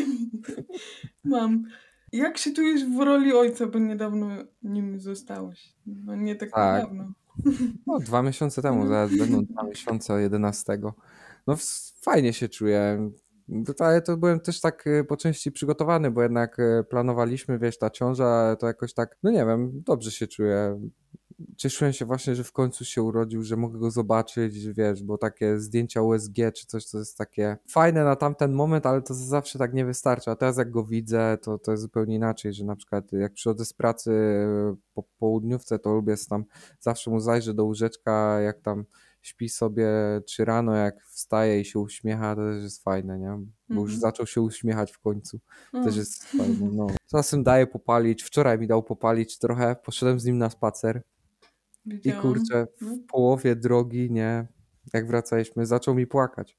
Mam. 1.24 1.64
Jak 2.12 2.38
się 2.38 2.52
czujesz 2.52 2.84
w 2.84 2.98
roli 2.98 3.32
ojca, 3.32 3.66
bo 3.66 3.78
niedawno 3.78 4.28
nim 4.62 5.00
zostałeś? 5.00 5.74
No 5.86 6.16
nie 6.16 6.36
tak, 6.36 6.50
Tak. 6.50 6.82
niedawno. 6.82 7.12
No, 7.86 7.98
dwa 7.98 8.22
miesiące 8.22 8.62
temu, 8.62 8.86
zaraz 8.86 9.16
będą 9.16 9.44
dwa 9.44 9.62
miesiące 9.62 10.22
11. 10.22 10.78
No 11.46 11.56
fajnie 12.00 12.32
się 12.32 12.48
czuję. 12.48 13.10
Ale 13.78 14.02
to 14.02 14.16
byłem 14.16 14.40
też 14.40 14.60
tak 14.60 14.86
y, 14.86 15.04
po 15.04 15.16
części 15.16 15.52
przygotowany, 15.52 16.10
bo 16.10 16.22
jednak 16.22 16.58
y, 16.58 16.84
planowaliśmy, 16.90 17.58
wiesz, 17.58 17.78
ta 17.78 17.90
ciąża, 17.90 18.56
to 18.56 18.66
jakoś 18.66 18.94
tak, 18.94 19.16
no 19.22 19.30
nie 19.30 19.46
wiem, 19.46 19.82
dobrze 19.86 20.10
się 20.10 20.26
czuję. 20.26 20.80
Cieszyłem 21.56 21.92
się 21.92 22.04
właśnie, 22.04 22.34
że 22.34 22.44
w 22.44 22.52
końcu 22.52 22.84
się 22.84 23.02
urodził, 23.02 23.42
że 23.42 23.56
mogę 23.56 23.78
go 23.78 23.90
zobaczyć, 23.90 24.68
wiesz, 24.68 25.02
bo 25.02 25.18
takie 25.18 25.58
zdjęcia 25.58 26.02
USG 26.02 26.34
czy 26.54 26.66
coś, 26.66 26.90
to 26.90 26.98
jest 26.98 27.18
takie 27.18 27.56
fajne 27.68 28.04
na 28.04 28.16
tamten 28.16 28.52
moment, 28.52 28.86
ale 28.86 29.02
to 29.02 29.14
zawsze 29.14 29.58
tak 29.58 29.74
nie 29.74 29.84
wystarcza. 29.84 30.30
A 30.30 30.36
teraz 30.36 30.56
jak 30.56 30.70
go 30.70 30.84
widzę, 30.84 31.38
to, 31.42 31.58
to 31.58 31.70
jest 31.70 31.82
zupełnie 31.82 32.14
inaczej, 32.14 32.52
że 32.52 32.64
na 32.64 32.76
przykład 32.76 33.12
jak 33.12 33.32
przychodzę 33.32 33.64
z 33.64 33.72
pracy 33.72 34.10
y, 34.12 34.76
po 34.94 35.02
południówce, 35.18 35.78
to 35.78 35.94
lubię 35.94 36.14
tam 36.28 36.44
zawsze 36.80 37.10
mu 37.10 37.20
zajrzę 37.20 37.54
do 37.54 37.64
łóżeczka, 37.64 38.40
jak 38.40 38.60
tam 38.60 38.84
śpi 39.22 39.48
sobie, 39.48 39.88
czy 40.28 40.44
rano 40.44 40.74
jak 40.74 41.04
wstaje 41.06 41.60
i 41.60 41.64
się 41.64 41.78
uśmiecha, 41.78 42.36
to 42.36 42.40
też 42.42 42.62
jest 42.62 42.82
fajne, 42.84 43.18
nie? 43.18 43.28
Bo 43.68 43.80
już 43.80 43.90
Mhm. 43.92 44.00
zaczął 44.00 44.26
się 44.26 44.40
uśmiechać 44.40 44.92
w 44.92 44.98
końcu. 44.98 45.40
O, 45.72 45.84
Też 45.84 45.96
jest 45.96 46.24
fajne, 46.24 46.68
no. 46.72 46.86
Czasem 47.10 47.42
daje 47.42 47.66
popalić, 47.66 48.22
wczoraj 48.22 48.58
mi 48.58 48.66
dał 48.66 48.82
popalić 48.82 49.38
trochę, 49.38 49.76
poszedłem 49.84 50.20
z 50.20 50.24
nim 50.24 50.38
na 50.38 50.50
spacer 50.50 51.02
i 52.04 52.12
kurczę, 52.12 52.66
No. 52.80 52.88
w 52.96 53.06
połowie 53.06 53.56
drogi, 53.56 54.10
nie, 54.10 54.46
jak 54.92 55.06
wracaliśmy, 55.06 55.66
zaczął 55.66 55.94
mi 55.94 56.06
płakać. 56.06 56.56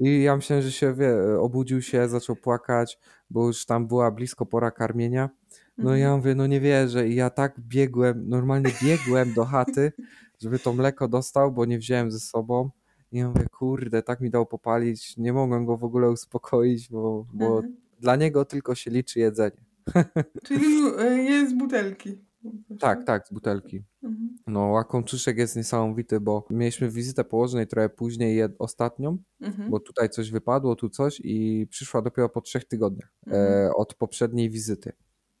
I 0.00 0.22
ja 0.22 0.36
myślałem, 0.36 0.62
że 0.62 0.72
się, 0.72 0.94
wie, 0.94 1.16
obudził 1.40 1.82
się, 1.82 2.08
zaczął 2.08 2.36
płakać, 2.36 2.98
bo 3.30 3.46
już 3.46 3.66
tam 3.66 3.86
była 3.86 4.10
blisko 4.10 4.46
pora 4.46 4.70
karmienia. 4.70 5.30
No 5.78 5.90
i 5.96 6.00
Mhm. 6.00 6.00
ja 6.00 6.16
mówię, 6.16 6.34
no 6.34 6.46
nie 6.46 6.60
wierzę. 6.60 7.08
I 7.08 7.14
ja 7.14 7.30
tak 7.30 7.60
biegłem, 7.60 8.28
normalnie 8.28 8.70
biegłem 8.82 9.34
do 9.34 9.44
chaty, 9.44 9.92
żeby 10.42 10.58
to 10.58 10.72
mleko 10.72 11.08
dostał, 11.08 11.52
bo 11.52 11.64
nie 11.64 11.78
wziąłem 11.78 12.10
ze 12.10 12.20
sobą. 12.20 12.70
I 13.12 13.18
ja 13.18 13.28
mówię, 13.28 13.46
kurde, 13.58 14.02
tak 14.02 14.20
mi 14.20 14.30
dał 14.30 14.46
popalić, 14.46 15.16
nie 15.16 15.32
mogłem 15.32 15.66
go 15.66 15.76
w 15.76 15.84
ogóle 15.84 16.10
uspokoić, 16.10 16.88
bo, 16.90 17.26
bo 17.34 17.56
Mhm. 17.56 17.76
dla 18.00 18.16
niego 18.16 18.44
tylko 18.44 18.74
się 18.74 18.90
liczy 18.90 19.20
jedzenie. 19.20 19.64
Czyli 20.46 20.64
y, 21.00 21.22
jest 21.22 21.50
z 21.50 21.54
butelki. 21.54 22.28
Tak, 22.80 23.04
tak, 23.04 23.26
z 23.28 23.32
butelki. 23.32 23.82
Mhm. 24.02 24.36
No, 24.46 24.60
łakomczuszek 24.66 25.38
jest 25.38 25.56
niesamowity, 25.56 26.20
bo 26.20 26.46
mieliśmy 26.50 26.90
wizytę 26.90 27.24
położnej 27.24 27.66
trochę 27.66 27.88
później, 27.88 28.36
jed, 28.36 28.52
ostatnią, 28.58 29.18
Mhm. 29.40 29.70
bo 29.70 29.80
tutaj 29.80 30.10
coś 30.10 30.30
wypadło, 30.30 30.76
tu 30.76 30.88
coś 30.88 31.20
i 31.24 31.66
przyszła 31.70 32.02
dopiero 32.02 32.28
po 32.28 32.40
trzech 32.40 32.64
tygodniach 32.64 33.12
Mhm. 33.26 33.44
e, 33.66 33.74
od 33.74 33.94
poprzedniej 33.94 34.50
wizyty. 34.50 34.92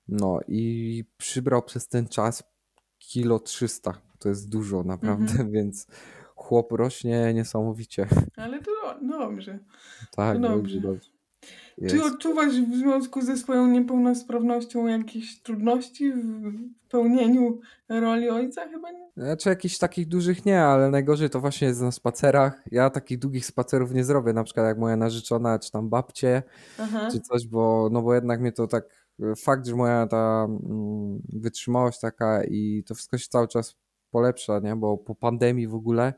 No 0.08 0.40
i 0.48 1.04
przybrał 1.16 1.62
przez 1.62 1.88
ten 1.88 2.08
czas 2.08 2.42
kilo 2.98 3.38
300. 3.38 3.94
To 4.18 4.28
jest 4.28 4.48
dużo 4.48 4.82
naprawdę, 4.82 5.30
Mhm. 5.30 5.50
więc 5.56 5.86
chłop 6.34 6.72
rośnie 6.72 7.34
niesamowicie. 7.34 8.06
Ale 8.36 8.58
to 8.62 8.70
do- 9.00 9.08
dobrze. 9.18 9.58
Tak, 10.16 10.36
To 10.36 10.42
dobrze, 10.42 10.80
dobrze. 10.80 10.80
dobrze. 10.80 11.10
Czy 11.88 11.96
Jest. 11.96 12.06
odczuwasz 12.14 12.60
w 12.60 12.74
związku 12.76 13.20
ze 13.22 13.36
swoją 13.36 13.66
niepełnosprawnością 13.66 14.86
jakieś 14.86 15.42
trudności 15.42 16.12
w 16.12 16.52
pełnieniu 16.90 17.60
roli 17.88 18.28
ojca? 18.28 18.68
Chyba 18.68 18.90
nie. 18.90 19.08
Znaczy 19.16 19.48
jakichś 19.48 19.78
takich 19.78 20.08
dużych 20.08 20.44
nie, 20.46 20.62
ale 20.62 20.90
najgorzej 20.90 21.30
to 21.30 21.40
właśnie 21.40 21.68
jest 21.68 21.80
na 21.80 21.92
spacerach. 21.92 22.62
Ja 22.72 22.90
takich 22.90 23.18
długich 23.18 23.46
spacerów 23.46 23.92
nie 23.92 24.04
zrobię, 24.04 24.32
na 24.32 24.44
przykład 24.44 24.66
jak 24.66 24.78
moja 24.78 24.96
narzeczona, 24.96 25.58
czy 25.58 25.70
tam 25.72 25.88
babcie, 25.88 26.42
Aha. 26.78 27.08
czy 27.12 27.20
coś, 27.20 27.46
bo, 27.46 27.88
no 27.92 28.02
bo 28.02 28.14
jednak 28.14 28.40
mnie 28.40 28.52
to 28.52 28.66
tak, 28.66 28.84
fakt, 29.36 29.66
że 29.66 29.76
moja 29.76 30.06
ta 30.06 30.46
mm, 30.48 31.22
wytrzymałość 31.32 32.00
taka 32.00 32.44
i 32.44 32.84
to 32.86 32.94
wszystko 32.94 33.18
się 33.18 33.28
cały 33.28 33.48
czas 33.48 33.76
polepsza, 34.10 34.58
nie, 34.58 34.76
bo 34.76 34.98
po 34.98 35.14
pandemii 35.14 35.68
w 35.68 35.74
ogóle 35.74 36.14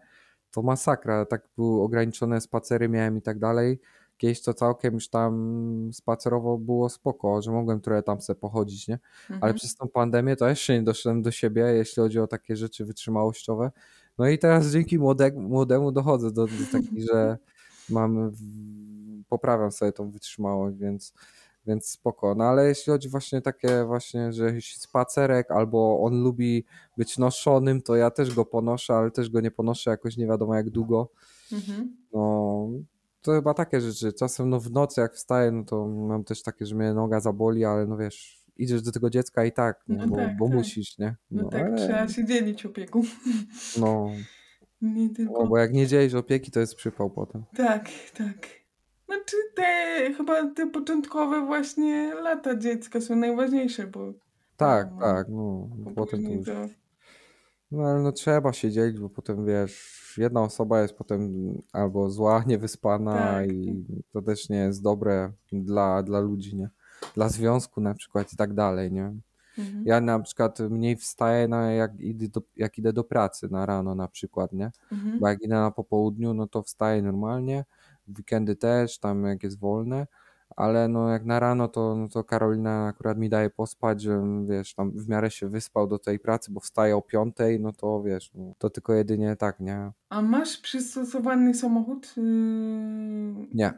to 0.51 0.62
masakra, 0.62 1.26
tak 1.26 1.48
były 1.57 1.82
ograniczone 1.82 2.40
spacery 2.40 2.88
miałem 2.88 3.16
i 3.18 3.22
tak 3.22 3.38
dalej, 3.38 3.80
kiedyś 4.16 4.42
to 4.42 4.55
całkiem 4.55 4.94
już 4.94 5.09
tam 5.09 5.90
spacerowo 5.92 6.59
było 6.59 6.88
spoko, 6.88 7.42
że 7.42 7.51
mogłem 7.51 7.80
trochę 7.80 8.03
tam 8.03 8.20
sobie 8.20 8.40
pochodzić, 8.40 8.88
nie? 8.88 8.98
Ale 9.28 9.36
Mhm. 9.36 9.55
przez 9.55 9.76
tą 9.76 9.88
pandemię 9.88 10.36
to 10.36 10.48
jeszcze 10.48 10.74
nie 10.74 10.82
doszedłem 10.82 11.22
do 11.22 11.30
siebie, 11.30 11.62
jeśli 11.62 12.03
chodzi 12.03 12.18
o 12.20 12.26
takie 12.26 12.57
rzeczy 12.57 12.84
wytrzymałościowe. 12.84 13.70
No 14.18 14.28
i 14.28 14.38
teraz 14.38 14.66
dzięki 14.72 14.98
młode, 14.98 15.30
młodemu 15.32 15.92
dochodzę 15.92 16.32
do, 16.32 16.46
do 16.46 16.53
takiej, 16.72 17.03
że 17.03 17.38
mam, 17.90 18.32
poprawiam 19.28 19.72
sobie 19.72 19.92
tą 19.92 20.11
wytrzymałość, 20.11 20.76
więc, 20.78 21.14
więc 21.67 21.87
spoko. 21.87 22.35
No 22.35 22.45
ale 22.45 22.69
jeśli 22.69 22.91
chodzi 22.93 23.09
właśnie 23.09 23.41
takie 23.41 23.85
właśnie, 23.85 24.33
że 24.33 24.53
spacerek 24.61 25.51
albo 25.51 26.01
on 26.03 26.23
lubi 26.23 26.65
być 26.97 27.19
noszonym, 27.19 27.83
to 27.83 27.97
ja 27.97 28.11
też 28.11 28.35
go 28.35 28.45
ponoszę, 28.45 28.95
ale 28.95 29.11
też 29.11 29.31
go 29.31 29.41
nie 29.41 29.51
ponoszę 29.51 29.91
jakoś 29.91 30.17
nie 30.17 30.27
wiadomo 30.27 30.55
jak 30.55 30.71
długo. 30.71 31.09
Mhm. 31.53 31.97
No, 32.13 32.69
to 33.23 33.33
chyba 33.33 33.55
takie 33.55 33.81
rzeczy. 33.81 34.13
Czasem 34.13 34.51
no 34.51 34.61
w 34.61 34.71
nocy 34.71 35.01
jak 35.01 35.15
wstaję, 35.15 35.51
no 35.51 35.65
to 35.65 35.87
mam 35.87 36.25
też 36.25 36.43
takie, 36.43 36.67
że 36.67 36.75
mnie 36.75 36.95
noga 36.95 37.21
zaboli, 37.21 37.65
ale 37.65 37.87
no 37.87 37.97
wiesz, 37.97 38.45
idziesz 38.57 38.83
do 38.83 38.93
tego 38.93 39.11
dziecka 39.11 39.45
i 39.45 39.53
tak, 39.53 39.85
nie? 39.89 39.97
No 39.97 40.07
bo, 40.09 40.17
tak, 40.17 40.37
bo 40.37 40.47
tak. 40.47 40.55
musisz, 40.57 40.99
nie? 40.99 41.17
No, 41.31 41.43
No, 41.43 41.49
tak, 41.49 41.63
ale, 41.63 41.77
trzeba 41.77 42.09
się 42.09 42.25
dzielić 42.25 42.67
opieką. 42.67 43.03
no, 43.79 44.11
Nie 44.83 45.07
no, 45.09 45.15
tylko. 45.15 45.47
bo 45.47 45.59
jak 45.59 45.73
nie 45.73 45.87
dzielisz 45.87 46.15
opieki, 46.15 46.51
to 46.51 46.61
jest 46.61 46.75
przypał 46.75 47.11
potem. 47.11 47.45
Tak, 47.57 47.89
tak. 48.19 48.60
Znaczy 49.11 49.37
te 49.55 50.13
chyba 50.17 50.47
te 50.47 50.67
początkowe 50.71 51.47
właśnie 51.47 52.15
lata 52.15 52.57
dziecka 52.57 53.01
są 53.01 53.17
najważniejsze, 53.17 53.87
bo, 53.87 54.13
Tak, 54.57 54.89
No, 54.95 55.01
tak, 55.01 55.29
no, 55.29 55.69
bo 55.77 55.91
potem 55.91 56.23
to 56.23 56.31
już. 56.31 56.47
to... 56.47 56.53
No 57.71 57.83
ale 57.83 58.01
no 58.01 58.13
trzeba 58.13 58.53
się 58.53 58.71
dzielić, 58.71 58.99
bo 59.01 59.09
potem 59.11 59.47
wiesz, 59.47 60.15
jedna 60.19 60.43
osoba 60.43 60.83
jest 60.83 60.95
potem 60.95 61.31
albo 61.73 62.11
zła, 62.11 62.45
niewyspana 62.47 63.15
Tak. 63.15 63.53
i 63.53 63.85
to 64.13 64.23
też 64.23 64.49
nie 64.49 64.57
jest 64.57 64.83
dobre 64.83 65.33
dla, 65.53 66.03
dla 66.03 66.21
ludzi, 66.21 66.57
nie? 66.57 66.69
Dla 67.15 67.29
związku 67.29 67.81
na 67.81 67.95
przykład 67.95 68.33
i 68.33 68.37
tak 68.37 68.55
dalej, 68.55 68.93
nie? 68.93 69.15
Mhm. 69.59 69.83
Ja 69.87 70.01
na 70.01 70.21
przykład 70.21 70.61
mniej 70.61 70.97
wstaję, 70.97 71.49
na 71.49 71.73
jak, 71.73 72.01
idę 72.01 72.29
do, 72.29 72.43
jak 72.57 72.79
idę 72.79 72.93
do 72.93 73.05
pracy 73.05 73.49
na 73.51 73.67
rano 73.67 73.95
na 73.95 74.09
przykład, 74.09 74.53
nie? 74.53 74.71
Mhm. 74.93 75.19
Bo 75.21 75.29
jak 75.29 75.43
idę 75.43 75.55
na 75.55 75.71
popołudniu, 75.71 76.35
no 76.35 76.47
to 76.47 76.63
wstaję 76.63 77.03
normalnie, 77.03 77.65
weekendy 78.19 78.57
też, 78.57 78.99
tam 78.99 79.25
jak 79.25 79.43
jest 79.43 79.61
wolne, 79.61 80.07
ale 80.57 80.89
no 80.89 81.09
jak 81.09 81.25
na 81.25 81.41
rano, 81.41 81.69
to, 81.69 81.97
no 81.97 82.09
to 82.09 82.25
Karolina 82.25 82.87
akurat 82.87 83.19
mi 83.19 83.29
daje 83.29 83.51
pospać, 83.51 84.03
żebym, 84.03 84.47
wiesz, 84.47 84.75
tam 84.75 84.91
w 84.91 85.09
miarę 85.09 85.31
się 85.31 85.49
wyspał 85.49 85.87
do 85.87 85.99
tej 85.99 86.19
pracy, 86.19 86.53
bo 86.53 86.61
wstaję 86.61 86.97
o 86.97 87.03
piątej, 87.03 87.61
no 87.61 87.73
to 87.73 88.03
wiesz, 88.03 88.31
no, 88.35 88.55
to 88.59 88.71
tylko 88.71 88.95
jedynie 88.95 89.37
tak, 89.37 89.61
nie? 89.61 89.93
A 90.09 90.23
masz 90.23 90.57
przystosowany 90.57 91.55
samochód? 91.55 92.15
Yy... 92.17 92.23
Nie, 93.55 93.73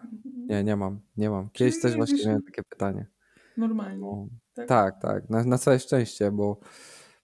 Nie, 0.49 0.64
nie 0.64 0.76
mam, 0.76 1.01
nie 1.16 1.30
mam. 1.30 1.51
Kiedyś 1.51 1.74
Czyli 1.74 1.83
też 1.83 1.97
właśnie 1.97 2.12
jedziesz 2.12 2.26
miałem 2.26 2.43
takie 2.43 2.62
pytanie. 2.62 3.07
Normalnie. 3.57 4.01
No, 4.01 4.28
Tak? 4.55 4.68
tak, 4.68 5.01
tak, 5.01 5.30
na, 5.30 5.45
na 5.45 5.59
całe 5.59 5.78
szczęście, 5.78 6.30
bo 6.30 6.61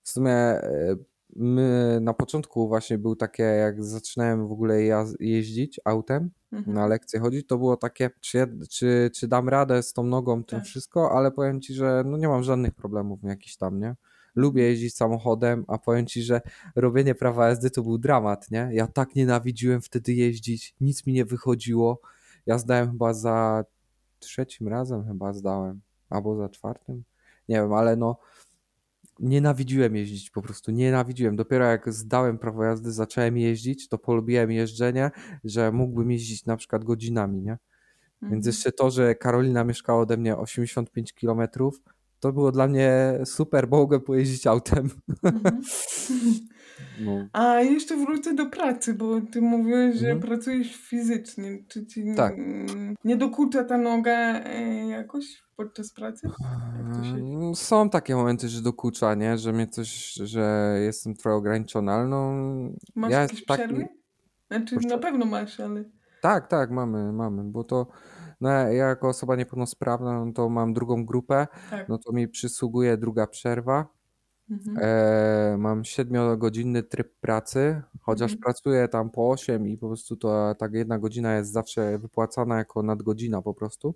w 0.03 0.09
sumie 0.09 0.33
e, 0.33 0.97
my 1.37 1.99
na 2.03 2.15
początku 2.15 2.69
właśnie 2.69 2.99
był 2.99 3.17
takie, 3.17 3.43
jak 3.43 3.85
zaczynałem 3.85 4.49
w 4.49 4.53
ogóle 4.53 4.83
jeździć 5.21 5.81
autem, 5.85 6.31
Mhm. 6.53 6.74
na 6.74 6.86
lekcje 6.86 7.20
chodzić, 7.20 7.46
to 7.46 7.59
było 7.59 7.76
takie, 7.76 8.11
czy, 8.20 8.59
czy, 8.70 9.11
czy 9.14 9.28
dam 9.28 9.49
radę 9.49 9.82
z 9.82 9.92
tą 9.92 10.03
nogą, 10.03 10.44
tym 10.44 10.59
Tak. 10.59 10.68
wszystko, 10.68 11.12
ale 11.12 11.30
powiem 11.30 11.61
ci, 11.61 11.74
że 11.74 12.03
no 12.07 12.16
nie 12.16 12.28
mam 12.28 12.42
żadnych 12.42 12.74
problemów 12.74 13.20
jakichś 13.22 13.57
tam, 13.57 13.80
nie? 13.80 13.96
Lubię 14.34 14.62
jeździć 14.62 14.96
samochodem, 14.96 15.64
a 15.68 15.78
powiem 15.78 16.07
ci, 16.07 16.22
że 16.22 16.40
robienie 16.76 17.14
prawa 17.14 17.49
jazdy 17.49 17.70
to 17.70 17.82
był 17.82 17.99
dramat, 17.99 18.51
nie? 18.51 18.68
Ja 18.72 18.86
tak 18.86 19.14
nienawidziłem 19.14 19.80
wtedy 19.82 20.12
jeździć, 20.12 20.74
nic 20.80 21.07
mi 21.07 21.12
nie 21.12 21.24
wychodziło. 21.24 22.01
Ja 22.46 22.59
zdałem 22.59 22.90
chyba 22.90 23.14
za 23.14 23.64
trzecim 24.18 24.68
razem 24.68 25.05
chyba 25.07 25.32
zdałem, 25.32 25.80
albo 26.11 26.36
za 26.36 26.49
czwartym, 26.49 27.05
nie 27.49 27.57
wiem, 27.57 27.72
ale 27.72 27.96
no 27.96 28.18
nienawidziłem 29.19 29.97
jeździć 29.97 30.31
po 30.31 30.43
prostu, 30.43 30.71
nienawidziłem. 30.71 31.37
Dopiero 31.37 31.64
jak 31.64 31.93
zdałem 31.93 32.39
prawo 32.39 32.64
jazdy, 32.64 32.93
zacząłem 32.93 33.37
jeździć, 33.39 33.89
to 33.89 33.99
polubiłem 33.99 34.51
jeżdżenie, 34.51 35.11
że 35.45 35.73
mógłbym 35.73 36.11
jeździć 36.11 36.47
na 36.47 36.57
przykład 36.57 36.85
godzinami, 36.85 37.43
nie? 37.43 37.59
Więc 38.23 38.33
Mhm. 38.33 38.43
jeszcze 38.47 38.73
to, 38.73 38.91
że 38.91 39.14
Karolina 39.14 39.64
mieszkała 39.64 40.01
ode 40.01 40.16
mnie 40.16 40.37
85 40.37 41.12
km, 41.12 41.41
to 42.21 42.33
było 42.33 42.53
dla 42.53 42.69
mnie 42.69 43.19
super, 43.25 43.69
bo 43.69 43.77
mogłem 43.77 44.01
pojeździć 44.01 44.47
autem. 44.47 44.91
Mhm. 45.23 45.61
No, 47.01 47.26
A 47.33 47.61
jeszcze 47.61 47.97
wrócę 47.97 48.35
do 48.35 48.47
pracy, 48.47 48.95
bo 48.95 49.20
ty 49.20 49.41
mówiłeś, 49.41 49.97
że 49.97 50.11
Mhm. 50.11 50.20
pracujesz 50.20 50.76
fizycznie. 50.76 51.59
Czy 51.68 51.87
ci 51.87 52.14
Tak. 52.16 52.35
nie 53.05 53.16
dokucza 53.16 53.64
ta 53.64 53.79
noga 53.79 54.41
e, 54.45 54.87
jakoś 54.89 55.43
podczas 55.57 55.93
pracy? 55.93 56.29
Się... 57.03 57.14
Mm, 57.16 57.55
Są 57.55 57.91
takie 57.91 58.16
momenty, 58.16 58.49
że 58.49 58.62
dokucza, 58.62 59.14
nie? 59.14 59.39
Że 59.39 59.53
mnie 59.53 59.66
coś, 59.66 60.12
że 60.14 60.74
jestem 60.81 61.14
trochę 61.14 61.37
ograniczony, 61.37 61.93
ale 61.93 62.09
no 62.09 62.33
Masz 62.95 63.11
ja 63.12 63.20
jakieś 63.20 63.45
taki... 63.45 63.62
przerwy? 63.64 63.89
Znaczy 64.51 64.74
Proszę? 64.74 64.89
na 64.89 64.99
pewno 64.99 65.24
masz, 65.26 65.61
ale... 65.61 65.85
Tak, 66.22 66.49
tak, 66.49 66.70
mamy, 66.70 67.12
mamy, 67.12 67.45
bo 67.45 67.64
to 67.64 67.87
no, 68.41 68.49
ja 68.51 68.70
jako 68.72 69.09
osoba 69.09 69.37
niepełnosprawna, 69.37 70.24
no 70.24 70.33
to 70.33 70.49
mam 70.49 70.72
drugą 70.72 71.07
grupę, 71.07 71.47
Tak. 71.70 71.89
no 71.89 71.99
to 71.99 72.12
mi 72.12 72.29
przysługuje 72.29 72.97
druga 72.97 73.26
przerwa. 73.26 73.87
Mhm. 74.51 74.76
E, 74.82 75.57
mam 75.59 75.84
siedmiogodzinny 75.84 76.82
tryb 76.82 77.09
pracy, 77.20 77.82
chociaż 78.01 78.32
Mhm. 78.32 78.42
pracuję 78.42 78.88
tam 78.88 79.11
po 79.11 79.30
8 79.30 79.66
i 79.68 79.78
po 79.78 79.86
prostu 79.88 80.16
to 80.16 80.55
tak 80.59 80.72
jedna 80.74 80.99
godzina 80.99 81.36
jest 81.36 81.53
zawsze 81.53 81.99
wypłacana 81.99 82.59
jako 82.59 82.82
nadgodzina 82.82 83.42
po 83.42 83.55
prostu, 83.55 83.94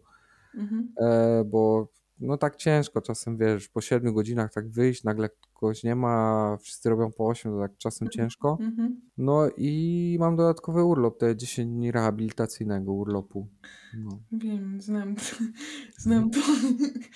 Mhm. 0.54 0.92
e, 1.00 1.44
bo 1.44 1.88
no 2.20 2.36
tak 2.36 2.56
ciężko 2.56 3.00
czasem, 3.00 3.36
wiesz, 3.36 3.68
po 3.68 3.80
7 3.80 4.14
godzinach 4.14 4.52
tak 4.52 4.70
wyjść, 4.70 5.04
nagle 5.04 5.28
kogoś 5.54 5.82
nie 5.82 5.94
ma, 5.94 6.56
wszyscy 6.62 6.90
robią 6.90 7.10
po 7.12 7.26
8, 7.26 7.52
to 7.52 7.58
tak 7.58 7.78
czasem 7.78 8.08
ciężko. 8.08 8.58
Mhm. 8.60 9.00
No 9.18 9.48
i 9.56 10.16
mam 10.20 10.36
dodatkowy 10.36 10.84
urlop, 10.84 11.18
te 11.18 11.36
10 11.36 11.70
dni 11.70 11.92
rehabilitacyjnego 11.92 12.92
urlopu. 12.92 13.48
No, 13.98 14.18
Wiem, 14.32 14.80
znam 14.80 15.16
to. 15.16 15.22
Znam 15.98 16.30
to. 16.30 16.40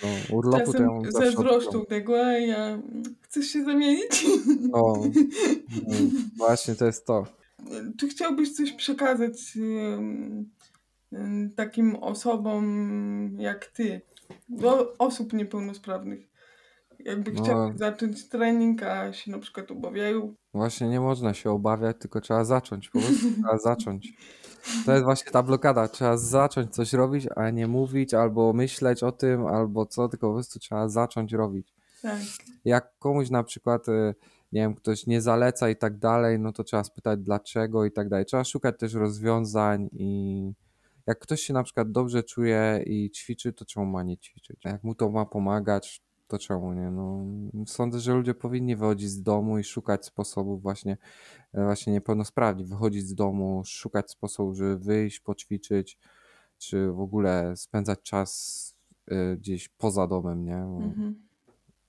no 0.03 0.37
urlopu 0.37 0.73
to 0.73 0.73
ja 0.73 0.73
Czasem 0.73 0.87
mam 0.87 1.13
zazdroszczą 1.13 1.87
tego, 1.87 2.27
a 2.27 2.33
ja... 2.33 2.83
Chcesz 3.21 3.47
się 3.47 3.65
zamienić? 3.65 4.27
No, 4.61 5.03
no, 5.87 5.95
właśnie 6.37 6.75
to 6.75 6.87
jest 6.87 7.07
to. 7.07 7.27
Czy 7.97 8.09
chciałbyś 8.09 8.53
coś 8.53 8.73
przekazać 8.73 9.59
takim 11.57 11.97
osobom 11.97 13.37
jak 13.39 13.67
ty, 13.67 14.01
do 14.49 14.93
osób 14.99 15.33
niepełnosprawnych? 15.33 16.21
Jakby 16.99 17.33
No. 17.33 17.43
chciały 17.43 17.73
zacząć 17.77 18.29
trening, 18.29 18.83
a 18.83 19.13
się 19.13 19.31
na 19.31 19.39
przykład 19.39 19.71
obawiają. 19.71 20.35
Właśnie 20.55 20.89
nie 20.89 21.01
można 21.01 21.35
się 21.35 21.51
obawiać, 21.51 21.97
tylko 21.99 22.21
trzeba 22.21 22.45
zacząć, 22.45 22.89
po 22.89 22.99
prostu 23.01 23.27
trzeba 23.43 23.59
zacząć. 23.59 24.13
To 24.87 24.93
jest 24.93 25.05
właśnie 25.05 25.33
ta 25.33 25.43
blokada, 25.43 25.89
trzeba 25.89 26.17
zacząć 26.17 26.75
coś 26.75 26.93
robić, 26.93 27.27
a 27.37 27.51
nie 27.51 27.67
mówić 27.67 28.15
albo 28.15 28.53
myśleć 28.53 29.03
o 29.03 29.13
tym, 29.13 29.47
albo 29.47 29.87
co, 29.87 30.09
tylko 30.09 30.29
po 30.29 30.35
prostu 30.35 30.59
trzeba 30.59 30.89
zacząć 30.89 31.33
robić. 31.33 31.75
Tak. 32.03 32.21
Jak 32.65 32.99
komuś 32.99 33.31
na 33.31 33.43
przykład, 33.43 33.89
y, 33.89 34.15
nie 34.53 34.61
wiem, 34.61 34.75
ktoś 34.75 35.07
nie 35.07 35.21
zaleca 35.21 35.71
i 35.71 35.77
tak 35.77 35.99
dalej, 35.99 36.39
no 36.39 36.53
to 36.53 36.65
trzeba 36.65 36.85
spytać 36.85 37.21
dlaczego 37.21 37.85
i 37.85 37.93
tak 37.93 38.09
dalej. 38.09 38.25
Trzeba 38.27 38.45
szukać 38.45 38.79
też 38.79 38.95
rozwiązań 38.95 39.89
i 39.93 40.53
jak 41.07 41.19
ktoś 41.19 41.41
się 41.41 41.55
na 41.55 41.63
przykład 41.63 41.91
dobrze 41.91 42.23
czuje 42.23 42.83
i 42.87 43.11
ćwiczy, 43.11 43.53
to 43.53 43.65
czemu 43.65 43.87
ma 43.87 44.03
nie 44.03 44.19
ćwiczyć? 44.19 44.67
A 44.67 44.69
jak 44.69 44.85
mu 44.85 44.95
to 44.95 45.11
ma 45.11 45.27
pomagać, 45.27 46.03
to 46.29 46.39
czemu 46.39 46.73
nie? 46.73 46.91
No, 46.91 47.25
sądzę, 47.67 48.01
że 48.01 48.15
ludzie 48.15 48.35
powinni 48.35 48.77
wychodzić 48.77 49.11
z 49.11 49.23
domu 49.23 49.59
i 49.59 49.65
szukać 49.65 50.07
sposobów 50.07 50.63
właśnie, 50.63 50.97
e, 51.53 51.65
właśnie 51.65 51.93
niepełnosprawni, 51.93 52.65
wychodzić 52.65 53.07
z 53.07 53.15
domu, 53.15 53.63
szukać 53.67 54.11
sposobów, 54.11 54.57
żeby 54.57 54.79
wyjść, 54.79 55.21
poćwiczyć, 55.21 55.99
czy 56.59 56.93
w 56.93 57.01
ogóle 57.01 57.57
spędzać 57.57 58.03
czas 58.03 58.77
y, 59.13 59.37
gdzieś 59.37 59.69
poza 59.69 60.07
domem, 60.07 60.45
nie? 60.45 60.57
Mhm. 60.57 61.27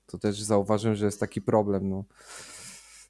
to 0.05 0.18
też 0.18 0.41
zauważyłem, 0.41 0.95
że 0.95 1.05
jest 1.05 1.20
taki 1.20 1.41
problem. 1.41 1.89
No. 1.89 2.03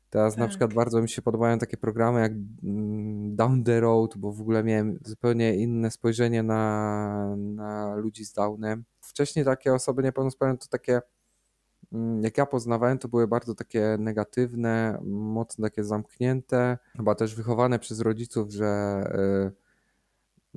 Teraz 0.10 0.38
na 0.38 0.44
Tak. 0.44 0.50
przykład 0.50 0.74
bardzo 0.74 1.02
mi 1.02 1.10
się 1.10 1.22
podobają 1.22 1.60
takie 1.60 1.78
programy 1.78 2.20
jak 2.20 2.32
mm, 2.64 3.36
Down 3.36 3.64
the 3.64 3.80
Road, 3.80 4.18
bo 4.18 4.32
w 4.32 4.42
ogóle 4.42 4.64
miałem 4.64 5.00
zupełnie 5.06 5.56
inne 5.56 5.92
spojrzenie 5.92 6.44
na, 6.44 7.36
na 7.38 7.96
ludzi 7.96 8.26
z 8.26 8.34
Downem. 8.34 8.84
Wcześniej 9.02 9.46
takie 9.46 9.74
osoby 9.74 10.04
niepełnosprawne 10.04 10.58
to 10.58 10.68
takie, 10.68 11.02
mm, 11.94 12.24
jak 12.24 12.38
ja 12.38 12.46
poznawałem, 12.46 12.98
to 12.98 13.08
były 13.08 13.28
bardzo 13.28 13.56
takie 13.56 13.98
negatywne, 14.00 15.00
mocno 15.06 15.64
takie 15.68 15.84
zamknięte, 15.84 16.78
chyba 16.98 17.16
też 17.16 17.36
wychowane 17.36 17.80
przez 17.80 18.00
rodziców, 18.00 18.52
że 18.52 19.02
y, 19.50 19.67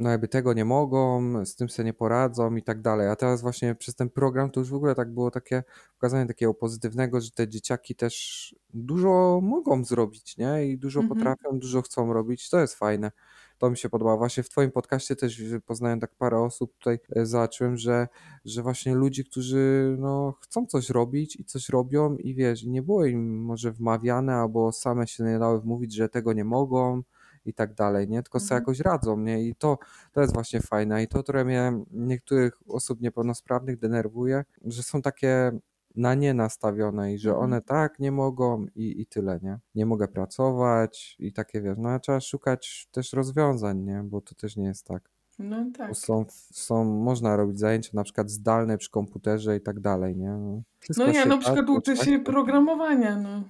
no 0.00 0.10
jakby 0.10 0.28
tego 0.28 0.52
nie 0.52 0.64
mogą, 0.64 1.22
z 1.46 1.56
tym 1.56 1.68
sobie 1.68 1.86
nie 1.86 1.94
poradzą 1.94 2.56
i 2.56 2.62
tak 2.62 2.82
dalej. 2.82 3.08
A 3.08 3.16
teraz 3.16 3.42
właśnie 3.42 3.74
przez 3.74 3.94
ten 3.94 4.10
program 4.10 4.50
to 4.50 4.60
już 4.60 4.70
w 4.70 4.74
ogóle 4.74 4.94
tak 4.94 5.14
było 5.14 5.30
takie 5.30 5.62
pokazanie 5.94 6.26
takiego 6.26 6.54
pozytywnego, 6.54 7.20
że 7.20 7.30
te 7.30 7.48
dzieciaki 7.48 7.94
też 7.94 8.54
dużo 8.74 9.40
mogą 9.42 9.84
zrobić, 9.84 10.36
nie? 10.36 10.66
I 10.66 10.78
dużo 10.78 11.00
Mhm. 11.00 11.18
potrafią, 11.18 11.58
dużo 11.58 11.82
chcą 11.82 12.12
robić. 12.12 12.50
To 12.50 12.60
jest 12.60 12.74
fajne. 12.74 13.10
To 13.58 13.70
mi 13.70 13.76
się 13.76 13.88
podoba. 13.88 14.16
Właśnie 14.16 14.42
w 14.42 14.48
Twoim 14.48 14.70
podcaście 14.70 15.16
też 15.16 15.42
poznałem 15.66 16.00
tak 16.00 16.14
parę 16.14 16.40
osób 16.40 16.72
tutaj 16.78 16.98
e, 17.16 17.26
zobaczyłem, 17.26 17.76
że, 17.76 18.08
że 18.44 18.62
właśnie 18.62 18.94
ludzi, 18.94 19.24
którzy 19.24 19.96
no, 19.98 20.34
chcą 20.40 20.66
coś 20.66 20.90
robić 20.90 21.36
i 21.36 21.44
coś 21.44 21.68
robią 21.68 22.16
i 22.16 22.34
wiesz, 22.34 22.64
nie 22.64 22.82
było 22.82 23.06
im 23.06 23.42
może 23.44 23.72
wmawiane 23.72 24.34
albo 24.34 24.72
same 24.72 25.06
się 25.06 25.24
nie 25.24 25.38
dały 25.38 25.60
wmówić, 25.60 25.94
że 25.94 26.08
tego 26.08 26.32
nie 26.32 26.44
mogą 26.44 27.02
i 27.44 27.54
tak 27.54 27.74
dalej, 27.74 28.08
nie? 28.08 28.22
Tylko 28.22 28.40
sobie 28.40 28.46
Mhm. 28.58 28.62
jakoś 28.62 28.80
radzą, 28.80 29.16
nie? 29.18 29.42
I 29.48 29.54
to, 29.54 29.78
to 30.12 30.20
jest 30.20 30.34
właśnie 30.34 30.60
fajne. 30.60 31.02
I 31.02 31.08
to, 31.08 31.22
które 31.22 31.44
mnie 31.44 31.72
niektórych 31.90 32.58
osób 32.68 33.00
niepełnosprawnych 33.00 33.78
denerwuje, 33.78 34.44
że 34.64 34.82
są 34.82 35.02
takie 35.02 35.52
na 35.96 36.14
nie 36.14 36.34
nastawione 36.34 37.12
i 37.14 37.18
że 37.18 37.30
Mhm. 37.30 37.44
one 37.44 37.62
tak 37.62 37.98
nie 37.98 38.12
mogą 38.12 38.66
i, 38.74 39.00
i 39.00 39.06
tyle, 39.06 39.38
nie? 39.42 39.58
Nie 39.74 39.86
mogę 39.86 40.08
pracować 40.08 41.16
i 41.18 41.32
takie 41.32 41.60
wiesz, 41.62 41.76
no 41.78 42.00
trzeba 42.00 42.20
szukać 42.20 42.88
też 42.92 43.12
rozwiązań, 43.12 43.78
nie? 43.84 44.02
Bo 44.04 44.20
to 44.20 44.34
też 44.34 44.56
nie 44.56 44.64
jest 44.66 44.86
tak. 44.86 45.10
No 45.40 45.64
Bo 45.64 45.78
tak. 45.78 45.96
są, 45.96 46.24
są, 46.52 46.84
można 46.84 47.36
robić 47.36 47.58
zajęcia 47.58 47.90
na 47.94 48.04
przykład 48.04 48.30
zdalne 48.30 48.78
przy 48.78 48.90
komputerze 48.90 49.56
i 49.56 49.60
tak 49.60 49.80
dalej, 49.80 50.16
nie? 50.16 50.28
No, 50.30 50.62
wszystko 50.80 51.06
No 51.06 51.12
ja 51.12 51.22
się 51.22 51.28
na 51.28 51.34
da, 51.36 51.40
przykład 51.42 51.70
uczę 51.70 51.94
trzeba 51.94 52.04
się 52.04 52.18
programowania, 52.18 53.18
no. 53.18 53.42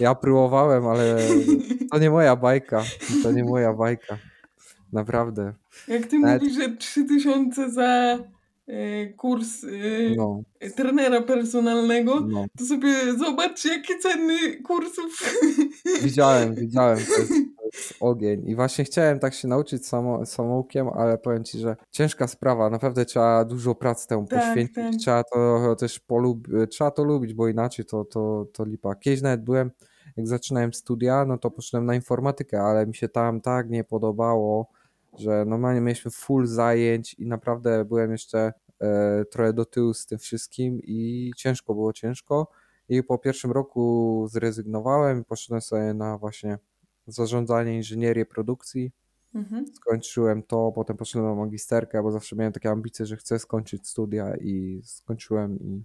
Ja 0.00 0.14
próbowałem, 0.14 0.86
ale 0.86 1.16
to 1.92 1.98
nie 1.98 2.10
moja 2.10 2.36
bajka. 2.36 2.82
To 3.22 3.32
nie 3.32 3.44
moja 3.44 3.72
bajka. 3.72 4.18
Naprawdę. 4.92 5.52
Jak 5.88 6.06
ty 6.06 6.18
Nawet- 6.18 6.42
mówisz, 6.42 6.56
że 6.56 6.76
3000 6.76 7.70
za 7.70 8.18
e, 8.68 9.06
kurs 9.06 9.64
e, 9.64 9.68
No, 10.16 10.42
trenera 10.76 11.22
personalnego, 11.22 12.20
no. 12.20 12.44
to 12.58 12.64
sobie 12.64 13.18
zobacz, 13.18 13.64
jakie 13.64 13.98
ceny 13.98 14.62
kursów. 14.62 15.34
Widziałem, 16.02 16.54
widziałem, 16.54 16.98
to 16.98 17.20
jest, 17.20 17.32
ogień. 18.00 18.48
I 18.48 18.54
właśnie 18.54 18.84
chciałem 18.84 19.18
tak 19.18 19.34
się 19.34 19.48
nauczyć 19.48 19.86
samo, 19.86 20.26
samoukiem, 20.26 20.88
ale 20.88 21.18
powiem 21.18 21.44
ci, 21.44 21.58
że 21.58 21.76
ciężka 21.90 22.26
sprawa. 22.26 22.70
Naprawdę 22.70 23.04
trzeba 23.04 23.44
dużo 23.44 23.74
pracy 23.74 24.08
temu 24.08 24.26
Tak, 24.26 24.40
poświęcić. 24.44 24.74
tak. 24.74 24.94
Trzeba 24.94 25.24
to 25.24 25.76
też 25.76 26.00
polub... 26.00 26.48
trzeba 26.70 26.90
to 26.90 27.04
lubić, 27.04 27.34
bo 27.34 27.48
inaczej 27.48 27.84
to, 27.84 28.04
to, 28.04 28.46
to 28.52 28.64
lipa. 28.64 28.94
Kiedyś 28.94 29.22
nawet 29.22 29.42
byłem, 29.42 29.70
jak 30.16 30.28
zaczynałem 30.28 30.72
studia, 30.72 31.24
no 31.24 31.38
to 31.38 31.50
poszedłem 31.50 31.86
na 31.86 31.94
informatykę, 31.94 32.62
ale 32.62 32.86
mi 32.86 32.94
się 32.94 33.08
tam 33.08 33.40
tak 33.40 33.70
nie 33.70 33.84
podobało, 33.84 34.66
że 35.18 35.44
normalnie 35.44 35.80
mieliśmy 35.80 36.10
full 36.10 36.46
zajęć 36.46 37.14
i 37.14 37.26
naprawdę 37.26 37.84
byłem 37.84 38.12
jeszcze 38.12 38.52
e, 38.80 39.24
trochę 39.24 39.52
do 39.52 39.64
tyłu 39.64 39.94
z 39.94 40.06
tym 40.06 40.18
wszystkim 40.18 40.80
i 40.82 41.30
ciężko 41.36 41.74
było, 41.74 41.92
ciężko. 41.92 42.48
I 42.88 43.02
po 43.02 43.18
pierwszym 43.18 43.52
roku 43.52 44.26
zrezygnowałem 44.30 45.20
i 45.20 45.24
poszedłem 45.24 45.60
sobie 45.60 45.94
na 45.94 46.18
właśnie 46.18 46.58
zarządzanie 47.06 47.76
inżynierię 47.76 48.26
produkcji. 48.26 48.92
Mhm. 49.34 49.66
Skończyłem 49.74 50.42
to, 50.42 50.72
potem 50.74 50.96
poszedłem 50.96 51.30
na 51.30 51.34
magisterkę, 51.44 52.02
bo 52.02 52.12
zawsze 52.12 52.36
miałem 52.36 52.52
takie 52.52 52.70
ambicje, 52.70 53.06
że 53.06 53.16
chcę 53.16 53.38
skończyć 53.38 53.88
studia 53.88 54.36
i 54.36 54.80
skończyłem 54.84 55.58
i, 55.60 55.84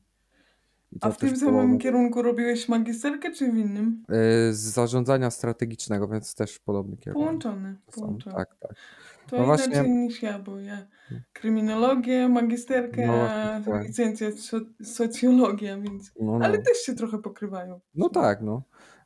i 0.92 0.98
A 1.02 1.12
w 1.12 1.18
tym 1.18 1.38
samym 1.38 1.78
kierunku 1.78 2.22
robiłeś 2.22 2.70
magisterkę, 2.70 3.32
czy 3.32 3.52
w 3.52 3.58
innym? 3.58 4.04
y, 4.50 4.54
z 4.54 4.60
zarządzania 4.60 5.32
strategicznego, 5.32 6.08
więc 6.08 6.36
też 6.36 6.60
podobny 6.60 6.98
kierunek. 6.98 7.30
Są- 7.32 7.92
połączone. 7.92 8.36
Tak, 8.36 8.56
tak. 8.60 8.76
To 9.30 9.38
No 9.38 9.44
inaczej 9.46 9.68
właśnie- 9.74 9.90
niż 9.90 10.22
ja, 10.24 10.40
bo 10.40 10.60
ja 10.60 10.88
kryminologię, 11.34 12.30
magisterkę, 12.30 13.08
No 13.08 13.14
a 13.14 13.62
tak. 13.66 13.84
licencja 13.88 14.32
so 14.32 14.58
socjologia, 14.84 15.78
więc... 15.80 16.12
No, 16.20 16.40
no. 16.40 16.46
Ale 16.46 16.58
też 16.58 16.78
się 16.78 16.94
trochę 16.96 17.18
pokrywają. 17.18 17.80
No 17.96 18.10
tak, 18.10 18.42
no. 18.42 18.62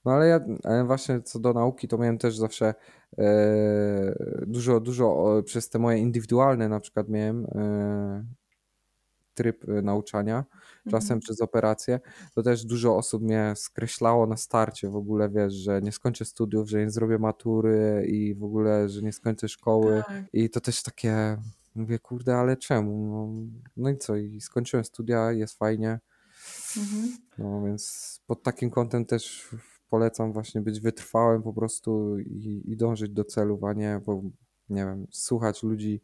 No 0.05 0.11
ale 0.11 0.27
ja 0.27 0.39
właśnie 0.85 1.21
co 1.21 1.39
do 1.39 1.53
nauki, 1.53 1.87
to 1.87 1.97
miałem 1.97 2.17
też 2.17 2.37
zawsze 2.37 2.73
e, 3.17 4.15
dużo, 4.47 4.79
dużo 4.79 5.41
przez 5.45 5.69
te 5.69 5.79
moje 5.79 5.97
indywidualne 5.97 6.69
na 6.69 6.79
przykład 6.79 7.09
miałem 7.09 7.45
e, 7.45 8.25
tryb 9.33 9.69
e, 9.69 9.81
nauczania, 9.81 10.45
czasem 10.83 11.05
Mhm. 11.05 11.19
przez 11.19 11.41
operację, 11.41 11.99
to 12.35 12.43
też 12.43 12.65
dużo 12.65 12.97
osób 12.97 13.23
mnie 13.23 13.53
skreślało 13.55 14.27
na 14.27 14.37
starcie 14.37 14.89
w 14.89 14.95
ogóle, 14.95 15.29
wiesz, 15.29 15.53
że 15.53 15.81
nie 15.81 15.91
skończę 15.91 16.25
studiów, 16.25 16.69
że 16.69 16.79
nie 16.79 16.89
zrobię 16.89 17.17
matury 17.19 18.05
i 18.09 18.35
w 18.35 18.43
ogóle, 18.43 18.89
że 18.89 19.01
nie 19.01 19.13
skończę 19.13 19.47
szkoły 19.49 20.03
Tak. 20.07 20.23
i 20.33 20.49
to 20.49 20.61
też 20.61 20.83
takie, 20.83 21.37
mówię, 21.75 21.99
kurde, 21.99 22.35
ale 22.37 22.57
czemu? 22.57 23.07
No, 23.07 23.47
no 23.77 23.89
i 23.89 23.97
co, 23.97 24.15
i 24.15 24.41
skończyłem 24.41 24.83
studia, 24.85 25.31
jest 25.31 25.57
fajnie, 25.57 25.99
Mhm. 26.77 27.17
no 27.37 27.63
więc 27.65 28.19
pod 28.27 28.43
takim 28.43 28.69
kątem 28.69 29.05
też 29.05 29.49
polecam 29.95 30.33
właśnie 30.33 30.61
być 30.61 30.79
wytrwałym 30.79 31.43
po 31.43 31.53
prostu 31.53 32.19
i, 32.19 32.61
i 32.65 32.77
dążyć 32.77 33.11
do 33.11 33.23
celów, 33.25 33.63
a 33.63 33.73
nie, 33.73 34.01
bo, 34.05 34.21
nie 34.69 34.85
wiem, 34.85 35.07
słuchać 35.11 35.63
ludzi, 35.63 36.01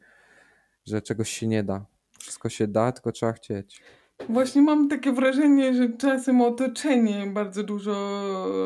że 0.85 1.01
czegoś 1.01 1.29
się 1.29 1.47
nie 1.47 1.63
da. 1.63 1.85
Wszystko 2.19 2.49
się 2.49 2.67
da, 2.67 2.91
tylko 2.91 3.11
trzeba 3.11 3.33
chcieć. 3.33 3.81
Właśnie 4.29 4.61
mam 4.61 4.89
takie 4.89 5.13
wrażenie, 5.13 5.73
że 5.73 5.89
czasem 5.89 6.41
otoczenie 6.41 7.27
bardzo 7.33 7.63
dużo 7.63 7.91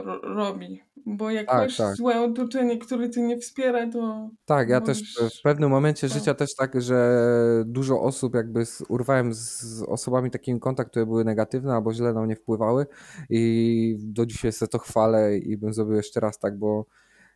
ro 0.05 0.19
robi. 0.21 0.81
Bo 1.07 1.31
jak 1.31 1.47
Tak, 1.47 1.57
masz 1.57 1.77
tak. 1.77 1.95
złe 1.95 2.21
otoczenie, 2.21 2.77
które 2.77 3.09
cię 3.09 3.21
nie 3.21 3.37
wspiera, 3.37 3.91
to 3.91 4.29
Tak, 4.45 4.69
ja 4.69 4.81
też 4.81 5.17
możesz... 5.19 5.39
w 5.39 5.41
pewnym 5.41 5.69
momencie 5.69 6.07
tak. 6.09 6.17
życia 6.17 6.33
też 6.33 6.55
tak, 6.55 6.81
że 6.81 7.19
dużo 7.65 8.01
osób 8.01 8.35
jakby 8.35 8.65
z, 8.65 8.83
urwałem 8.89 9.33
z, 9.33 9.81
osobami 9.87 10.31
takimi 10.31 10.59
kontakt, 10.59 10.89
które 10.89 11.05
były 11.05 11.25
negatywne 11.25 11.73
albo 11.73 11.93
źle 11.93 12.13
na 12.13 12.21
mnie 12.21 12.35
wpływały 12.35 12.85
i 13.29 13.95
do 13.99 14.25
dzisiaj 14.25 14.51
sobie 14.51 14.69
to 14.69 14.79
chwalę 14.79 15.37
i 15.37 15.57
bym 15.57 15.73
zrobił 15.73 15.95
jeszcze 15.95 16.19
raz 16.19 16.39
tak, 16.39 16.57
bo 16.57 16.85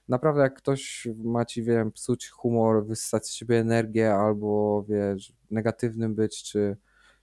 naprawdę 0.07 0.41
jak 0.41 0.53
ktoś 0.57 1.07
ma 1.23 1.45
ci, 1.45 1.63
wiem, 1.63 1.91
psuć 1.91 2.29
humor, 2.29 2.85
wyssać 2.85 3.27
z 3.27 3.31
siebie 3.33 3.59
energię 3.59 4.13
albo 4.15 4.83
wiesz, 4.89 5.33
negatywnym 5.51 6.15
być 6.15 6.43
czy, 6.43 6.77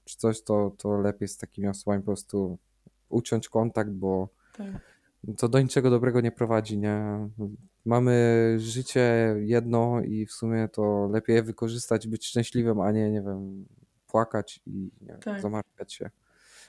czy 0.07 0.17
coś, 0.17 0.43
to, 0.43 0.73
to 0.79 0.99
lepiej 0.99 1.29
z 1.29 1.37
takimi 1.37 1.69
osobami 1.69 2.03
po 2.03 2.07
prostu 2.07 2.59
uciąć 3.09 3.49
kontakt, 3.49 3.91
bo 3.91 4.29
Tak. 4.57 4.67
to 5.39 5.49
do 5.49 5.61
niczego 5.61 5.91
dobrego 5.91 6.21
nie 6.21 6.33
prowadzi, 6.33 6.79
nie? 6.79 7.29
Mamy 7.85 8.55
życie 8.59 9.35
jedno 9.39 10.01
i 10.01 10.27
w 10.27 10.33
sumie 10.33 10.69
to 10.69 11.09
lepiej 11.13 11.37
je 11.37 11.43
wykorzystać, 11.43 12.09
być 12.09 12.27
szczęśliwym, 12.27 12.81
a 12.81 12.93
nie, 12.93 13.11
nie 13.11 13.23
wiem, 13.23 13.67
płakać 14.07 14.61
i 14.67 14.91
nie 15.01 15.15
Tak. 15.15 15.41
zamartwiać 15.41 15.93
się. 15.93 16.11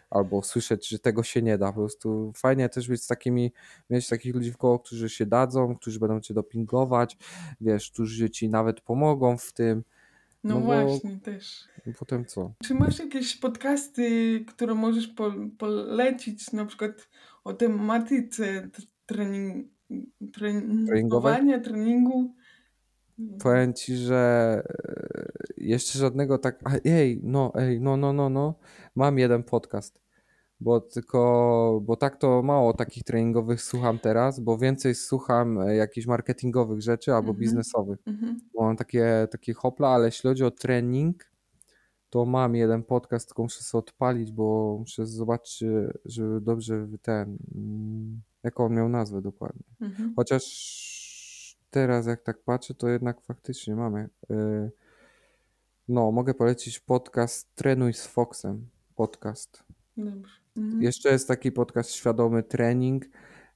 Albo 0.09 0.41
słyszeć, 0.43 0.87
że 0.87 0.99
tego 0.99 1.23
się 1.23 1.41
nie 1.41 1.57
da. 1.57 1.67
Po 1.67 1.79
prostu 1.79 2.33
fajnie 2.35 2.69
też 2.69 2.87
być 2.87 3.03
z 3.03 3.07
takimi, 3.07 3.51
mieć 3.89 4.09
takich 4.09 4.35
ludzi 4.35 4.51
w 4.51 4.57
koło, 4.57 4.79
którzy 4.79 5.09
się 5.09 5.25
dadzą, 5.25 5.75
którzy 5.75 5.99
będą 5.99 6.21
cię 6.21 6.33
dopingować, 6.33 7.17
wiesz, 7.61 7.91
którzy 7.91 8.29
ci 8.29 8.49
nawet 8.49 8.81
pomogą 8.81 9.37
w 9.37 9.53
tym. 9.53 9.83
No, 10.47 10.59
No 10.59 10.61
właśnie, 10.61 11.19
też. 11.19 11.67
Potem 11.99 12.25
co? 12.25 12.53
Czy 12.63 12.73
masz 12.73 12.99
jakieś 12.99 13.37
podcasty, 13.37 14.39
które 14.47 14.73
możesz 14.75 15.07
po 15.07 15.33
polecić, 15.57 16.51
na 16.51 16.65
przykład 16.65 17.09
o 17.43 17.53
tematyce 17.53 18.69
t- 18.69 18.81
trening, 19.05 19.67
trenowania, 20.33 21.59
treningu? 21.59 22.35
Powiem 23.39 23.73
ci, 23.73 23.95
że 23.95 24.61
e, 24.69 25.27
jeszcze 25.57 25.99
żadnego 25.99 26.37
tak. 26.37 26.59
A, 26.65 26.71
ej, 26.85 27.19
no, 27.23 27.51
ej, 27.55 27.81
no, 27.81 27.97
no, 27.97 28.13
no, 28.13 28.29
no. 28.29 28.59
Mam 28.95 29.19
jeden 29.19 29.43
podcast. 29.43 30.01
Bo 30.59 30.81
tylko, 30.81 31.81
bo 31.83 31.95
tak 31.95 32.17
to 32.17 32.43
mało 32.43 32.73
takich 32.73 33.03
treningowych 33.03 33.61
słucham 33.61 33.99
teraz, 33.99 34.39
bo 34.39 34.57
więcej 34.57 34.95
słucham 34.95 35.61
e, 35.61 35.75
jakichś 35.75 36.07
marketingowych 36.07 36.81
rzeczy 36.81 37.13
albo 37.13 37.29
Mhm. 37.29 37.39
biznesowych. 37.39 37.99
Mhm. 38.05 38.39
Bo 38.53 38.61
mam 38.63 38.75
takie, 38.77 39.27
takie 39.31 39.53
hopla, 39.53 39.87
ale 39.89 40.05
jeśli 40.05 40.27
chodzi 40.29 40.43
o 40.43 40.51
trening, 40.51 41.31
to 42.09 42.25
mam 42.25 42.55
jeden 42.55 42.83
podcast, 42.83 43.27
tylko 43.27 43.43
muszę 43.43 43.63
sobie 43.63 43.79
odpalić, 43.79 44.31
bo 44.31 44.77
muszę 44.79 45.05
zobaczyć, 45.07 45.63
żeby 46.05 46.41
dobrze 46.41 46.87
ten. 47.01 47.37
mm, 47.55 48.21
Jaką 48.43 48.65
on 48.65 48.73
miał 48.73 48.89
nazwę 48.89 49.21
dokładnie. 49.21 49.63
Mhm. 49.81 50.13
Chociaż 50.15 50.43
teraz 51.69 52.05
jak 52.07 52.23
tak 52.23 52.39
patrzę, 52.43 52.73
to 52.73 52.89
jednak 52.89 53.21
faktycznie 53.21 53.75
mamy. 53.75 54.09
y, 54.31 54.71
No, 55.89 56.11
mogę 56.11 56.33
polecić 56.33 56.79
podcast 56.79 57.55
Trenuj 57.55 57.93
z 57.93 58.07
Foxem. 58.07 58.67
Podcast. 58.95 59.63
Dobrze. 59.97 60.33
Mhm. 60.57 60.81
Jeszcze 60.83 61.09
jest 61.09 61.27
taki 61.27 61.51
podcast 61.51 61.91
Świadomy 61.91 62.43
Trening. 62.43 63.05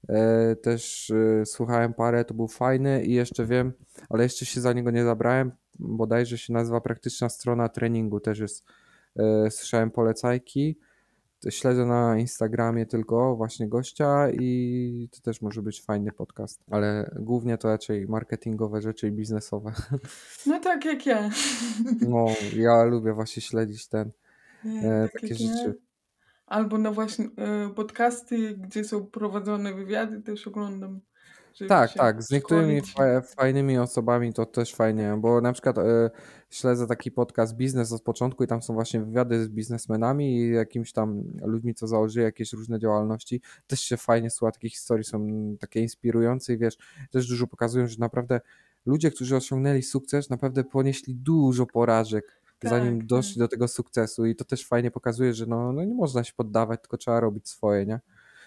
e, 0.10 0.56
Też 0.56 1.10
y, 1.10 1.44
słuchałem 1.46 1.94
parę, 1.94 2.26
to 2.26 2.34
był 2.34 2.48
fajny 2.48 3.04
i 3.06 3.14
jeszcze 3.14 3.46
wiem, 3.46 3.74
ale 4.10 4.24
jeszcze 4.24 4.46
się 4.46 4.62
za 4.62 4.74
niego 4.74 4.92
nie 4.92 5.04
zabrałem. 5.04 5.52
Bodajże 5.80 6.38
się 6.38 6.54
nazywa 6.54 6.82
Praktyczna 6.82 7.30
Strona 7.30 7.70
Treningu. 7.70 8.20
Też 8.20 8.40
jest, 8.40 8.66
e, 9.20 9.52
słyszałem 9.52 9.92
polecajki. 9.92 10.78
śledzę 11.50 11.86
na 11.86 12.18
Instagramie 12.18 12.86
tylko 12.86 13.36
właśnie 13.36 13.68
gościa 13.70 14.30
i 14.32 15.10
to 15.12 15.22
też 15.22 15.42
może 15.42 15.62
być 15.62 15.82
fajny 15.82 16.12
podcast, 16.12 16.62
ale 16.72 17.12
głównie 17.20 17.58
to 17.58 17.68
raczej 17.68 18.08
marketingowe 18.08 18.82
rzeczy 18.82 19.08
i 19.08 19.12
biznesowe. 19.12 19.74
No 20.48 20.60
tak 20.60 20.86
jak 20.86 21.06
ja. 21.06 21.30
No, 22.02 22.26
ja 22.56 22.84
lubię 22.84 23.14
właśnie 23.14 23.42
śledzić 23.42 23.88
ten, 23.88 24.12
Nie, 24.66 24.82
e, 24.94 25.10
tak 25.14 25.22
takie 25.22 25.28
jak 25.28 25.40
ja. 25.68 25.74
Albo 26.52 26.78
na 26.78 26.92
właśnie 26.92 27.26
e, 27.26 27.70
podcasty, 27.76 28.58
gdzie 28.58 28.84
są 28.84 29.06
prowadzone 29.06 29.74
wywiady, 29.74 30.22
też 30.22 30.48
oglądam. 30.48 31.00
Tak, 31.68 31.94
tak, 31.94 32.24
z 32.24 32.32
niektórymi 32.32 32.82
fa 32.82 33.22
fajnymi 33.22 33.78
osobami 33.78 34.34
to 34.34 34.46
też 34.46 34.76
fajnie, 34.76 35.18
bo 35.20 35.42
na 35.42 35.54
przykład 35.54 35.78
e, 35.78 36.10
śledzę 36.50 36.88
taki 36.88 37.12
podcast 37.12 37.56
Biznes 37.56 37.92
od 37.92 38.02
początku 38.02 38.44
i 38.44 38.48
tam 38.48 38.62
są 38.62 38.74
właśnie 38.74 39.00
wywiady 39.00 39.44
z 39.44 39.50
biznesmenami 39.50 40.38
i 40.38 40.52
jakimiś 40.52 40.94
tam 40.94 41.24
ludźmi, 41.42 41.76
co 41.76 41.88
założyli 41.88 42.24
jakieś 42.24 42.54
różne 42.54 42.80
działalności. 42.80 43.42
Też 43.68 43.80
się 43.80 43.98
fajnie 43.98 44.30
słucha 44.30 44.52
takich 44.52 44.72
historii, 44.72 45.04
są 45.04 45.28
takie 45.60 45.80
inspirujące 45.80 46.54
i 46.54 46.58
wiesz, 46.58 46.78
też 47.12 47.28
dużo 47.28 47.48
pokazują, 47.48 47.88
że 47.88 47.96
naprawdę 48.00 48.42
ludzie, 48.86 49.12
którzy 49.12 49.36
osiągnęli 49.36 49.82
sukces, 49.84 50.30
naprawdę 50.30 50.64
ponieśli 50.64 51.16
dużo 51.16 51.66
porażek, 51.66 52.41
zanim 52.70 52.98
Tak, 52.98 53.08
doszli 53.08 53.34
tak. 53.34 53.40
do 53.40 53.48
tego 53.48 53.68
sukcesu 53.68 54.26
i 54.26 54.36
to 54.36 54.46
też 54.46 54.68
fajnie 54.68 54.92
pokazuje, 54.92 55.34
że 55.34 55.46
no, 55.46 55.74
no 55.74 55.84
nie 55.84 55.94
można 55.94 56.24
się 56.24 56.34
poddawać, 56.38 56.82
tylko 56.82 56.98
trzeba 56.98 57.20
robić 57.20 57.50
swoje, 57.50 57.86
nie? 57.86 58.00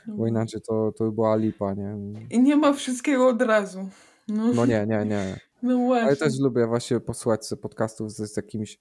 Bo 0.07 0.15
No. 0.23 0.27
inaczej 0.27 0.61
to, 0.61 0.93
to 0.93 1.05
by 1.05 1.13
była 1.13 1.37
lipa, 1.37 1.75
nie? 1.75 1.97
I 2.31 2.41
nie 2.43 2.57
ma 2.57 2.73
wszystkiego 2.73 3.29
od 3.29 3.43
razu. 3.43 3.89
No, 4.29 4.53
No 4.55 4.67
nie, 4.67 4.87
nie, 4.87 5.05
nie. 5.07 5.41
no 5.63 5.75
Ale 5.75 5.85
właśnie. 5.87 6.17
też 6.17 6.39
lubię 6.39 6.67
właśnie 6.67 7.01
posłuchać 7.01 7.41
podcastów 7.63 8.13
z, 8.13 8.33
z 8.33 8.37
jakimiś 8.37 8.79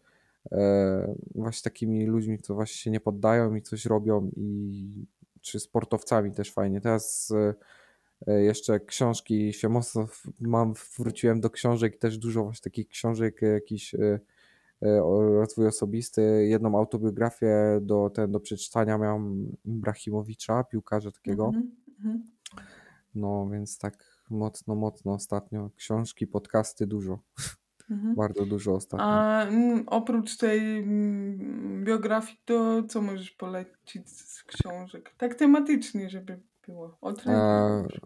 e, 0.51 1.15
właśnie 1.35 1.63
takimi 1.63 2.05
ludźmi, 2.05 2.39
co 2.39 2.55
właśnie 2.55 2.75
się 2.75 2.91
nie 2.91 2.99
poddają 2.99 3.55
i 3.55 3.61
coś 3.61 3.85
robią 3.85 4.31
i 4.37 5.05
czy 5.41 5.59
sportowcami 5.59 6.31
też 6.31 6.51
fajnie. 6.51 6.81
Teraz 6.81 7.33
e, 8.27 8.41
jeszcze 8.41 8.79
książki 8.79 9.53
się 9.53 9.69
mocno 9.69 10.07
mam, 10.39 10.73
wróciłem 10.97 11.41
do 11.41 11.49
książek 11.49 11.95
i 11.95 11.99
też 11.99 12.17
dużo 12.17 12.43
właśnie 12.43 12.63
takich 12.63 12.87
książek 12.87 13.43
e, 13.43 13.45
jakichś 13.45 13.95
e, 13.95 13.97
e, 13.99 14.19
rozwój 15.39 15.67
osobisty. 15.67 16.45
Jedną 16.47 16.77
autobiografię 16.77 17.79
do, 17.81 18.09
ten, 18.09 18.31
do 18.31 18.39
przeczytania 18.39 18.97
miałem 18.97 19.55
Ibrahimowicza, 19.65 20.63
piłkarza 20.63 21.11
takiego. 21.11 21.45
Mhm, 21.45 21.71
mhm. 21.99 22.31
No 23.15 23.49
więc 23.51 23.77
tak 23.77 24.23
mocno, 24.29 24.75
mocno 24.75 25.13
ostatnio. 25.13 25.69
Książki, 25.75 26.27
podcasty 26.27 26.87
dużo. 26.87 27.19
Mhm. 27.89 28.15
Bardzo 28.15 28.45
dużo 28.45 28.75
ostatnio. 28.75 29.05
A 29.05 29.43
mm, 29.43 29.83
oprócz 29.87 30.37
tej 30.37 30.77
mm, 30.77 31.83
biografii, 31.83 32.39
to 32.45 32.83
co 32.83 33.01
możesz 33.01 33.31
polecić 33.31 34.09
z 34.09 34.43
książek? 34.43 35.15
Tak 35.17 35.35
tematycznie, 35.35 36.09
żeby 36.09 36.39
było. 36.67 36.97
O 37.01 37.13
treningu. 37.13 37.45
E, 37.45 37.81
może. 37.83 37.99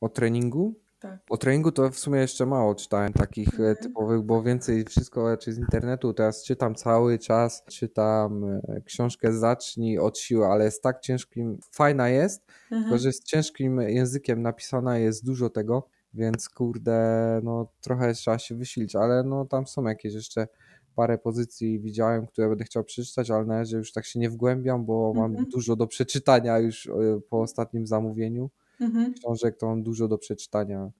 o 0.00 0.08
treningu? 0.08 0.74
Tak. 1.00 1.18
O 1.30 1.36
treningu 1.36 1.72
to 1.72 1.90
w 1.90 1.98
sumie 1.98 2.20
jeszcze 2.20 2.46
mało 2.46 2.74
czytałem 2.74 3.12
takich 3.12 3.48
e, 3.48 3.56
Mhm. 3.56 3.76
typowych, 3.76 4.22
bo 4.22 4.42
więcej 4.42 4.84
wszystko 4.84 5.28
raczej 5.30 5.54
z 5.54 5.58
internetu. 5.58 6.12
Teraz 6.14 6.44
czytam 6.44 6.74
cały 6.74 7.18
czas, 7.18 7.64
czytam 7.68 8.44
e, 8.44 8.80
książkę 8.84 9.32
Zacznij 9.32 9.98
od 9.98 10.18
siły, 10.18 10.46
ale 10.46 10.64
jest 10.64 10.82
tak 10.82 11.00
ciężkim, 11.00 11.58
fajna 11.72 12.08
jest, 12.08 12.46
tylko 12.46 12.76
Mhm. 12.76 12.98
że 12.98 13.08
jest 13.08 13.24
ciężkim 13.24 13.80
językiem 13.80 14.42
napisana, 14.42 14.98
jest 14.98 15.24
dużo 15.26 15.50
tego, 15.50 15.88
więc 16.14 16.48
kurde, 16.48 17.00
no 17.44 17.66
trochę 17.80 18.14
trzeba 18.14 18.38
się 18.38 18.54
wysilić, 18.54 18.96
ale 18.96 19.22
no 19.22 19.44
tam 19.44 19.66
są 19.66 19.84
jakieś 19.84 20.14
jeszcze 20.14 20.48
parę 20.96 21.18
pozycji 21.18 21.80
widziałem, 21.80 22.26
które 22.26 22.48
będę 22.48 22.64
chciał 22.64 22.84
przeczytać, 22.84 23.30
ale 23.30 23.44
na 23.44 23.58
razie 23.58 23.76
już 23.76 23.92
tak 23.92 24.04
się 24.04 24.18
nie 24.20 24.30
wgłębiam, 24.30 24.84
bo 24.84 25.12
mam 25.16 25.30
Mhm. 25.30 25.48
dużo 25.50 25.76
do 25.76 25.86
przeczytania 25.86 26.58
już 26.58 26.86
e, 26.86 26.92
po 27.30 27.40
ostatnim 27.40 27.86
zamówieniu 27.86 28.50
Mhm. 28.80 29.14
książek, 29.14 29.56
to 29.56 29.66
mam 29.66 29.82
dużo 29.82 30.08
do 30.08 30.18
przeczytania. 30.18 30.90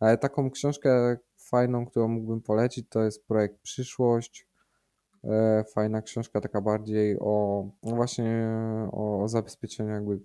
Ale 0.00 0.18
taką 0.18 0.50
książkę 0.50 1.16
fajną, 1.36 1.86
którą 1.86 2.08
mógłbym 2.08 2.40
polecić, 2.40 2.86
to 2.88 3.02
jest 3.02 3.26
projekt 3.26 3.58
Przyszłość. 3.62 4.46
E, 5.24 5.64
Fajna 5.74 6.02
książka, 6.02 6.40
taka 6.40 6.60
bardziej 6.60 7.16
o 7.20 7.66
no 7.82 7.96
właśnie 7.96 8.48
o, 8.92 9.22
o 9.22 9.28
zabezpieczeniu 9.28 9.90
jakby 9.90 10.20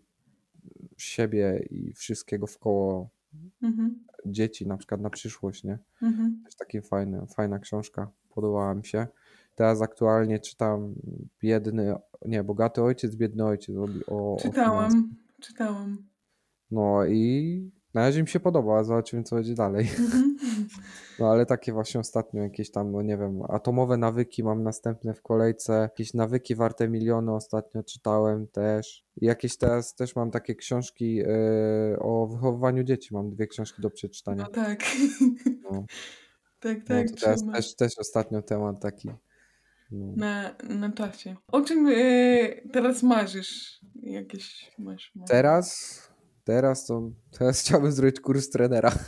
siebie 0.98 1.66
i 1.70 1.94
wszystkiego 1.94 2.48
wkoło 2.48 3.10
Mhm. 3.64 4.06
dzieci, 4.26 4.68
na 4.68 4.78
przykład 4.78 5.02
na 5.02 5.10
przyszłość, 5.10 5.64
nie? 5.64 5.78
Mhm. 6.02 6.42
Też 6.46 6.56
taki 6.56 6.82
fajny, 6.82 7.28
fajna 7.36 7.60
książka, 7.60 8.12
podobała 8.30 8.76
mi 8.76 8.86
się. 8.86 9.08
Teraz 9.56 9.82
aktualnie 9.82 10.40
czytam 10.40 10.96
Biedny, 11.40 11.96
nie, 12.26 12.44
Bogaty 12.44 12.82
Ojciec, 12.82 13.16
Biedny 13.16 13.46
Ojciec 13.46 13.76
o, 13.78 13.88
o, 14.08 14.34
o. 14.34 14.38
Czytałam. 15.40 16.11
No 16.72 17.06
i 17.06 17.72
na 17.94 18.02
razie 18.02 18.22
mi 18.22 18.28
się 18.28 18.40
podoba, 18.40 18.84
zobaczymy 18.84 19.24
co 19.24 19.36
będzie 19.36 19.54
dalej. 19.54 19.90
Mhm. 20.00 20.38
No 21.20 21.32
ale 21.32 21.46
takie 21.46 21.74
właśnie 21.74 22.00
ostatnio 22.00 22.44
jakieś 22.44 22.72
tam, 22.72 22.92
no 22.92 23.02
nie 23.02 23.18
wiem, 23.18 23.42
atomowe 23.50 23.98
nawyki 23.98 24.44
mam 24.44 24.64
następne 24.64 25.14
w 25.14 25.22
kolejce, 25.22 25.74
jakieś 25.74 26.14
nawyki 26.14 26.56
warte 26.56 26.90
miliony 26.90 27.34
ostatnio 27.34 27.84
czytałem 27.84 28.48
też. 28.48 29.06
I 29.22 29.26
jakieś 29.26 29.58
teraz 29.58 29.96
też 29.96 30.16
mam 30.16 30.32
takie 30.32 30.56
książki 30.56 31.20
e, 31.20 32.00
o 32.00 32.28
wychowywaniu 32.28 32.84
dzieci, 32.84 33.14
mam 33.14 33.30
dwie 33.30 33.48
książki 33.48 33.82
do 33.82 33.90
przeczytania. 33.90 34.44
No 34.44 34.50
tak. 34.50 34.84
No, 35.64 35.86
tak, 36.60 36.78
no 36.78 36.96
tak, 36.96 37.08
teraz 37.20 37.46
też, 37.54 37.76
też 37.76 37.98
ostatnio 38.00 38.42
temat 38.42 38.82
taki. 38.82 39.10
No. 39.92 40.14
Na, 40.16 40.56
na 40.70 40.92
czasie. 40.92 41.36
O 41.48 41.62
czym 41.62 41.88
e, 41.88 42.70
teraz 42.74 43.04
marzysz? 43.04 43.80
Jakieś 43.96 44.72
masz 44.78 45.12
marzenia? 45.16 45.28
Teraz, 45.28 46.11
teraz 46.44 46.86
to, 46.86 47.12
teraz 47.38 47.60
chciałbym 47.62 47.92
zrobić 47.92 48.20
kurs 48.20 48.50
trenera. 48.50 48.92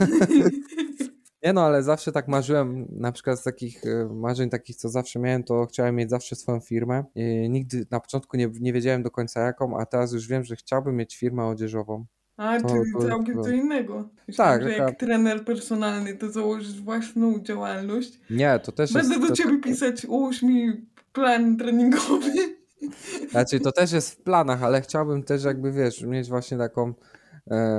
Nie 1.43 1.53
no, 1.53 1.61
ale 1.61 1.83
zawsze 1.83 2.11
tak 2.11 2.27
marzyłem, 2.27 2.87
na 2.89 3.11
przykład 3.11 3.39
z 3.39 3.43
takich 3.43 3.85
e, 3.85 4.05
marzeń 4.13 4.49
takich, 4.49 4.75
co 4.75 4.89
zawsze 4.89 5.19
miałem, 5.19 5.43
to 5.43 5.65
chciałem 5.65 5.95
mieć 5.95 6.09
zawsze 6.09 6.35
swoją 6.35 6.59
firmę. 6.59 7.03
I 7.15 7.49
nigdy 7.49 7.85
na 7.91 7.99
początku 7.99 8.37
nie, 8.37 8.49
nie 8.59 8.73
wiedziałem 8.73 9.03
do 9.03 9.11
końca 9.11 9.41
jaką, 9.41 9.79
a 9.79 9.85
teraz 9.85 10.13
już 10.13 10.27
wiem, 10.27 10.43
że 10.43 10.55
chciałbym 10.55 10.95
mieć 10.95 11.17
firmę 11.17 11.45
odzieżową. 11.45 12.05
A, 12.37 12.61
To- 12.61 12.67
czyli 12.69 12.93
to- 12.93 13.07
całkiem 13.07 13.35
to- 13.35 13.41
co 13.43 13.49
innego. 13.49 14.09
Myślałam, 14.27 14.53
Tak, 14.59 14.63
że 14.63 14.77
jak 14.77 14.99
trener 14.99 15.45
personalny, 15.45 16.15
to 16.17 16.29
założysz 16.29 16.81
własną 16.81 17.39
działalność. 17.39 18.19
Nie, 18.29 18.59
to 18.63 18.71
też 18.71 18.93
Będę 18.93 19.09
jest... 19.15 19.21
do 19.21 19.27
to, 19.27 19.35
ciebie 19.35 19.59
pisać, 19.59 20.05
ułóż 20.05 20.43
mi 20.43 20.87
plan 21.13 21.57
treningowy. 21.57 22.31
Znaczy, 23.31 23.59
to 23.59 23.71
też 23.71 23.91
jest 23.91 24.11
w 24.11 24.17
planach, 24.17 24.63
ale 24.63 24.81
chciałbym 24.81 25.23
też 25.23 25.43
jakby, 25.43 25.71
wiesz, 25.71 26.01
mieć 26.03 26.29
właśnie 26.29 26.57
taką 26.57 26.93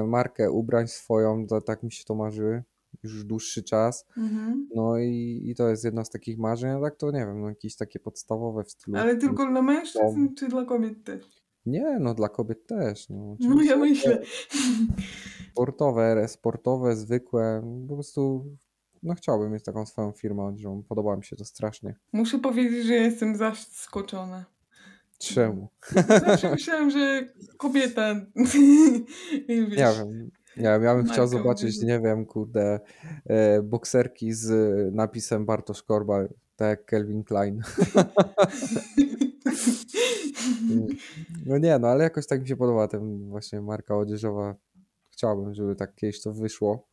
markę 0.06 0.50
ubrań 0.50 0.88
swoją, 0.88 1.46
to, 1.46 1.60
tak 1.60 1.82
mi 1.82 1.92
się 1.92 2.04
to 2.04 2.14
marzyły 2.14 2.62
już 3.02 3.24
dłuższy 3.24 3.62
czas. 3.62 4.06
Mhm. 4.16 4.68
No 4.74 4.98
i, 4.98 5.42
i 5.44 5.54
to 5.54 5.68
jest 5.68 5.84
jedno 5.84 6.04
z 6.04 6.10
takich 6.10 6.38
marzeń, 6.38 6.70
a 6.70 6.80
tak 6.80 6.96
to 6.96 7.10
nie 7.10 7.18
wiem, 7.18 7.40
no 7.40 7.48
jakieś 7.48 7.76
takie 7.76 8.00
podstawowe 8.00 8.64
w 8.64 8.70
stylu... 8.70 8.96
Ale 8.96 9.16
tylko 9.16 9.46
dla 9.46 9.62
mężczyzn, 9.62 10.04
Dom. 10.04 10.34
czy 10.34 10.48
dla 10.48 10.64
kobiet 10.64 11.04
też? 11.04 11.44
Nie, 11.66 11.98
no 12.00 12.14
dla 12.14 12.28
kobiet 12.28 12.66
też. 12.66 13.08
No, 13.08 13.36
No 13.40 13.62
ja 13.62 13.76
myślę. 13.76 14.22
Sportowe, 15.50 16.28
sportowe, 16.28 16.96
zwykłe. 16.96 17.62
Po 17.88 17.94
prostu 17.94 18.46
no 19.02 19.14
chciałbym 19.14 19.52
mieć 19.52 19.64
taką 19.64 19.86
swoją 19.86 20.12
firmę 20.12 20.44
odzieżową. 20.44 20.82
Podoba 20.82 21.16
mi 21.16 21.24
się 21.24 21.36
to 21.36 21.44
strasznie. 21.44 21.94
Muszę 22.12 22.38
powiedzieć, 22.38 22.86
że 22.86 22.94
jestem 22.94 23.36
zaskoczona. 23.36 24.44
Czemu? 25.24 25.68
Zawsze 26.08 26.50
myślałam, 26.50 26.90
że 26.90 27.28
kobieta. 27.56 28.14
Nie 29.48 29.66
wiem. 29.66 30.30
Nie 30.56 30.62
wiem, 30.62 30.82
ja 30.82 30.94
bym 30.94 31.06
chciał 31.06 31.26
zobaczyć, 31.28 31.82
nie 31.82 32.00
wiem, 32.00 32.26
kurde, 32.26 32.80
e, 33.26 33.62
bokserki 33.62 34.32
z 34.32 34.50
napisem 34.94 35.46
Bartosz 35.46 35.82
Korba, 35.82 36.20
tak 36.56 36.68
jak 36.68 36.84
Kelvin 36.84 37.24
Klein. 37.24 37.60
No 41.46 41.58
nie, 41.58 41.78
no 41.78 41.88
ale 41.88 42.04
jakoś 42.04 42.26
tak 42.26 42.40
mi 42.42 42.48
się 42.48 42.56
podoba 42.56 42.88
ten 42.88 43.28
właśnie 43.28 43.60
marka 43.60 43.96
odzieżowa. 43.96 44.54
Chciałbym, 45.10 45.54
żeby 45.54 45.76
tak 45.76 45.94
kiedyś 45.94 46.22
to 46.22 46.32
wyszło. 46.32 46.86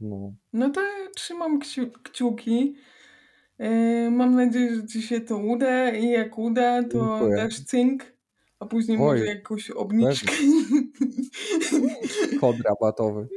No, 0.00 0.32
No 0.52 0.70
to 0.70 0.80
trzymam 1.16 1.60
kciu- 1.60 1.90
kciuki. 2.02 2.74
E, 3.60 4.10
Mam 4.10 4.34
nadzieję, 4.34 4.74
że 4.76 4.86
ci 4.86 5.02
się 5.02 5.20
to 5.20 5.38
uda 5.38 5.90
i 5.90 6.08
jak 6.10 6.38
uda, 6.38 6.82
to 6.82 6.88
Dziękuję. 7.18 7.36
dasz 7.36 7.64
cynk, 7.64 8.12
a 8.60 8.66
później 8.66 8.98
Oj, 8.98 9.02
może 9.04 9.26
jakąś 9.26 9.70
obniżkę. 9.70 10.32
kod 12.40 12.56
rabatowy. 12.64 13.28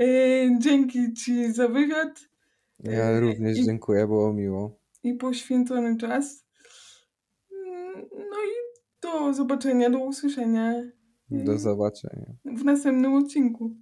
E, 0.00 0.04
Dzięki 0.58 1.12
ci 1.14 1.52
za 1.52 1.68
wywiad 1.68 2.20
Ja 2.84 2.92
E, 3.04 3.20
również 3.20 3.58
i- 3.58 3.64
dziękuję, 3.64 4.06
było 4.06 4.32
miło. 4.32 4.78
i 5.02 5.14
poświęcony 5.14 5.96
czas. 5.96 6.44
Mm, 7.52 8.08
No 8.12 8.36
i 8.44 8.52
do 9.02 9.34
zobaczenia, 9.34 9.90
do 9.90 9.98
usłyszenia 9.98 10.74
Do 11.30 11.58
zobaczenia. 11.58 12.26
w 12.44 12.64
następnym 12.64 13.14
odcinku. 13.14 13.76